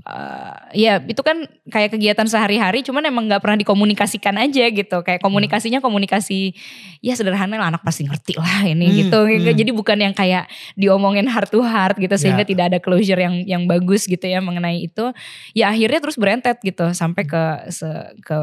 eh, 0.01 0.53
ya 0.77 0.97
itu 0.99 1.21
kan 1.21 1.43
kayak 1.67 1.93
kegiatan 1.93 2.25
sehari-hari 2.25 2.81
cuman 2.81 3.05
emang 3.05 3.29
nggak 3.29 3.41
pernah 3.41 3.57
dikomunikasikan 3.57 4.35
aja 4.37 4.65
gitu. 4.67 4.97
Kayak 5.01 5.19
komunikasinya 5.19 5.77
komunikasi 5.77 6.57
ya 6.99 7.13
sederhana 7.13 7.55
lah 7.55 7.69
anak 7.69 7.81
pasti 7.81 8.05
ngerti 8.05 8.37
lah 8.37 8.65
ini 8.65 8.87
Hmm, 8.87 8.97
gitu. 8.97 9.19
Hmm. 9.21 9.53
jadi 9.53 9.71
bukan 9.71 9.97
yang 9.99 10.13
kayak 10.13 10.45
diomongin 10.73 11.25
heart 11.25 11.49
to 11.49 11.61
heart 11.61 11.97
gitu 11.97 12.13
sehingga 12.15 12.43
Ya. 12.43 12.49
tidak 12.49 12.65
ada 12.73 12.79
closure 12.79 13.17
yang 13.17 13.45
yang 13.45 13.63
bagus 13.65 14.05
gitu 14.05 14.23
ya 14.23 14.41
mengenai 14.41 14.85
itu. 14.85 15.13
Ya 15.53 15.69
akhirnya 15.69 15.99
terus 15.99 16.17
berentet 16.17 16.57
gitu 16.61 16.91
sampai 16.91 17.23
ke 17.23 17.43
se- 17.69 18.13
ke 18.21 18.37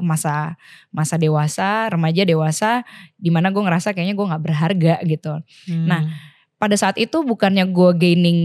masa 0.00 0.56
masa 0.88 1.16
dewasa 1.16 1.88
remaja 1.88 2.24
dewasa 2.24 2.82
di 3.14 3.28
mana 3.28 3.48
gue 3.48 3.60
ngerasa 3.60 3.92
kayaknya 3.92 4.14
gue 4.14 4.26
nggak 4.28 4.44
berharga 4.44 4.94
gitu. 5.04 5.32
Nah, 5.68 6.04
pada 6.58 6.74
saat 6.74 6.98
itu 6.98 7.22
bukannya 7.22 7.70
gue 7.70 7.90
gaining 7.94 8.38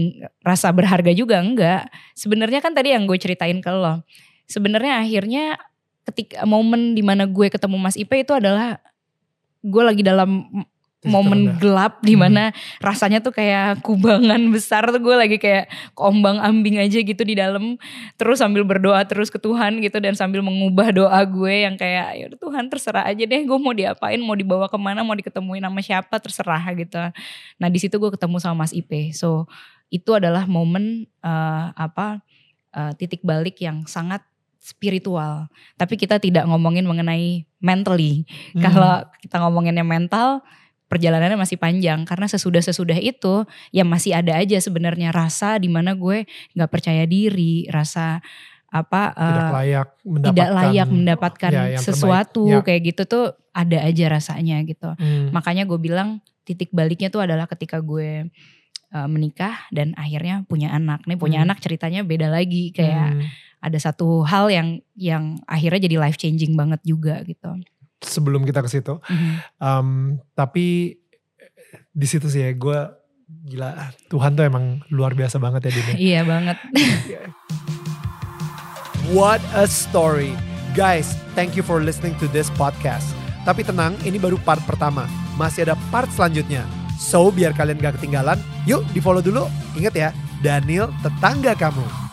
rasa 0.46 0.70
berharga 0.70 1.10
juga 1.10 1.42
enggak. 1.42 1.90
Sebenarnya 2.14 2.62
kan 2.62 2.70
tadi 2.70 2.94
yang 2.94 3.10
gue 3.10 3.18
ceritain 3.18 3.58
ke 3.58 3.70
lo. 3.74 4.06
Sebenarnya 4.46 5.02
akhirnya 5.02 5.58
ketika 6.06 6.46
momen 6.46 6.94
di 6.94 7.02
mana 7.02 7.26
gue 7.26 7.50
ketemu 7.50 7.76
Mas 7.76 7.98
Ipe 7.98 8.22
itu 8.22 8.30
adalah 8.30 8.78
gue 9.64 9.82
lagi 9.82 10.02
dalam 10.06 10.46
Titik 11.04 11.12
momen 11.12 11.52
terendah. 11.52 11.60
gelap 11.60 11.94
di 12.00 12.14
mana 12.16 12.48
rasanya 12.80 13.20
tuh 13.20 13.36
kayak 13.36 13.84
kubangan 13.84 14.40
besar 14.48 14.88
tuh 14.88 14.96
gue 14.96 15.12
lagi 15.12 15.36
kayak 15.36 15.68
kombang 15.92 16.40
ambing 16.40 16.80
aja 16.80 16.96
gitu 17.04 17.22
di 17.22 17.36
dalam. 17.36 17.76
Terus 18.16 18.40
sambil 18.40 18.64
berdoa 18.64 19.04
terus 19.04 19.28
ke 19.28 19.36
Tuhan 19.36 19.84
gitu 19.84 20.00
dan 20.00 20.16
sambil 20.16 20.40
mengubah 20.40 20.96
doa 20.96 21.20
gue 21.28 21.68
yang 21.68 21.76
kayak 21.76 22.08
ya 22.16 22.26
Tuhan 22.32 22.72
terserah 22.72 23.04
aja 23.04 23.20
deh 23.28 23.44
gue 23.44 23.58
mau 23.60 23.76
diapain 23.76 24.16
mau 24.24 24.32
dibawa 24.32 24.64
ke 24.72 24.80
mana 24.80 25.04
mau 25.04 25.12
diketemuin 25.12 25.60
sama 25.60 25.80
siapa 25.84 26.16
terserah 26.16 26.64
gitu. 26.72 26.98
Nah 27.60 27.68
di 27.68 27.76
situ 27.76 28.00
gue 28.00 28.08
ketemu 28.08 28.40
sama 28.40 28.64
Mas 28.64 28.72
Ipe 28.72 29.12
so 29.12 29.44
itu 29.92 30.10
adalah 30.16 30.48
momen 30.48 31.04
eh, 31.20 31.66
apa 31.76 32.24
eh, 32.72 32.92
titik 32.96 33.20
balik 33.20 33.60
yang 33.60 33.84
sangat 33.84 34.24
spiritual. 34.64 35.52
Tapi 35.76 36.00
kita 36.00 36.16
tidak 36.16 36.48
ngomongin 36.48 36.88
mengenai 36.88 37.44
mentally. 37.60 38.24
Hmm. 38.56 38.64
kalau 38.64 39.04
kita 39.20 39.36
ngomonginnya 39.36 39.84
mental, 39.84 40.40
perjalanannya 40.94 41.34
masih 41.34 41.58
panjang 41.58 42.06
karena 42.06 42.30
sesudah-sesudah 42.30 42.96
itu 43.02 43.42
ya 43.74 43.82
masih 43.82 44.14
ada 44.14 44.38
aja 44.38 44.56
sebenarnya 44.62 45.10
rasa 45.10 45.58
di 45.58 45.66
mana 45.66 45.98
gue 45.98 46.22
nggak 46.54 46.70
percaya 46.70 47.02
diri, 47.04 47.66
rasa 47.66 48.22
apa 48.70 49.14
tidak 49.14 49.46
eh, 49.46 49.54
layak 49.54 49.88
mendapatkan 50.02 50.34
tidak 50.34 50.50
layak 50.50 50.88
mendapatkan 50.90 51.52
ya, 51.52 51.64
sesuatu 51.78 52.42
terbaik. 52.46 52.58
Ya. 52.58 52.66
kayak 52.66 52.80
gitu 52.90 53.02
tuh 53.06 53.24
ada 53.54 53.78
aja 53.86 54.04
rasanya 54.10 54.56
gitu. 54.66 54.90
Hmm. 54.98 55.30
Makanya 55.30 55.62
gue 55.62 55.78
bilang 55.78 56.18
titik 56.42 56.74
baliknya 56.74 57.06
tuh 57.10 57.22
adalah 57.22 57.46
ketika 57.46 57.78
gue 57.78 58.26
eh, 58.94 59.08
menikah 59.10 59.66
dan 59.70 59.94
akhirnya 59.94 60.42
punya 60.46 60.74
anak. 60.74 61.06
Nih 61.06 61.18
punya 61.18 61.42
Hmm. 61.42 61.50
anak 61.50 61.62
ceritanya 61.62 62.02
beda 62.02 62.26
lagi 62.30 62.74
kayak 62.74 63.14
Hmm. 63.14 63.26
ada 63.62 63.78
satu 63.78 64.26
hal 64.26 64.50
yang 64.50 64.68
yang 64.98 65.38
akhirnya 65.46 65.86
jadi 65.86 65.96
life 66.02 66.18
changing 66.18 66.58
banget 66.58 66.82
juga 66.82 67.22
gitu. 67.22 67.54
Sebelum 68.04 68.44
kita 68.44 68.60
ke 68.60 68.68
situ 68.68 69.00
Mhm. 69.02 69.32
Um, 69.58 69.88
tapi 70.32 70.96
di 71.90 72.06
situ 72.06 72.26
sih 72.26 72.40
ya 72.40 72.50
gue 72.52 72.78
gila 73.44 73.70
Tuhan 74.06 74.32
tuh 74.32 74.44
emang 74.44 74.80
luar 74.88 75.12
biasa 75.12 75.36
banget 75.36 75.68
ya 75.68 75.72
Din. 75.72 75.84
ya. 75.84 75.94
Iya 75.96 76.20
banget. 76.24 76.56
What 79.12 79.42
a 79.52 79.68
story. 79.68 80.32
Guys, 80.72 81.14
thank 81.36 81.54
you 81.54 81.62
for 81.62 81.78
listening 81.78 82.16
to 82.18 82.26
this 82.30 82.48
podcast. 82.50 83.04
Tapi 83.44 83.62
tenang, 83.62 83.94
ini 84.02 84.16
baru 84.16 84.40
part 84.40 84.64
pertama. 84.64 85.04
Masih 85.36 85.68
ada 85.68 85.76
part 85.92 86.08
selanjutnya. 86.10 86.64
So, 86.96 87.28
biar 87.28 87.52
kalian 87.52 87.78
gak 87.78 88.00
ketinggalan, 88.00 88.40
yuk 88.64 88.82
di 88.90 88.98
follow 88.98 89.20
dulu. 89.20 89.44
Ingat 89.76 89.94
ya, 89.94 90.10
Daniel 90.40 90.88
tetangga 91.04 91.52
kamu. 91.52 92.03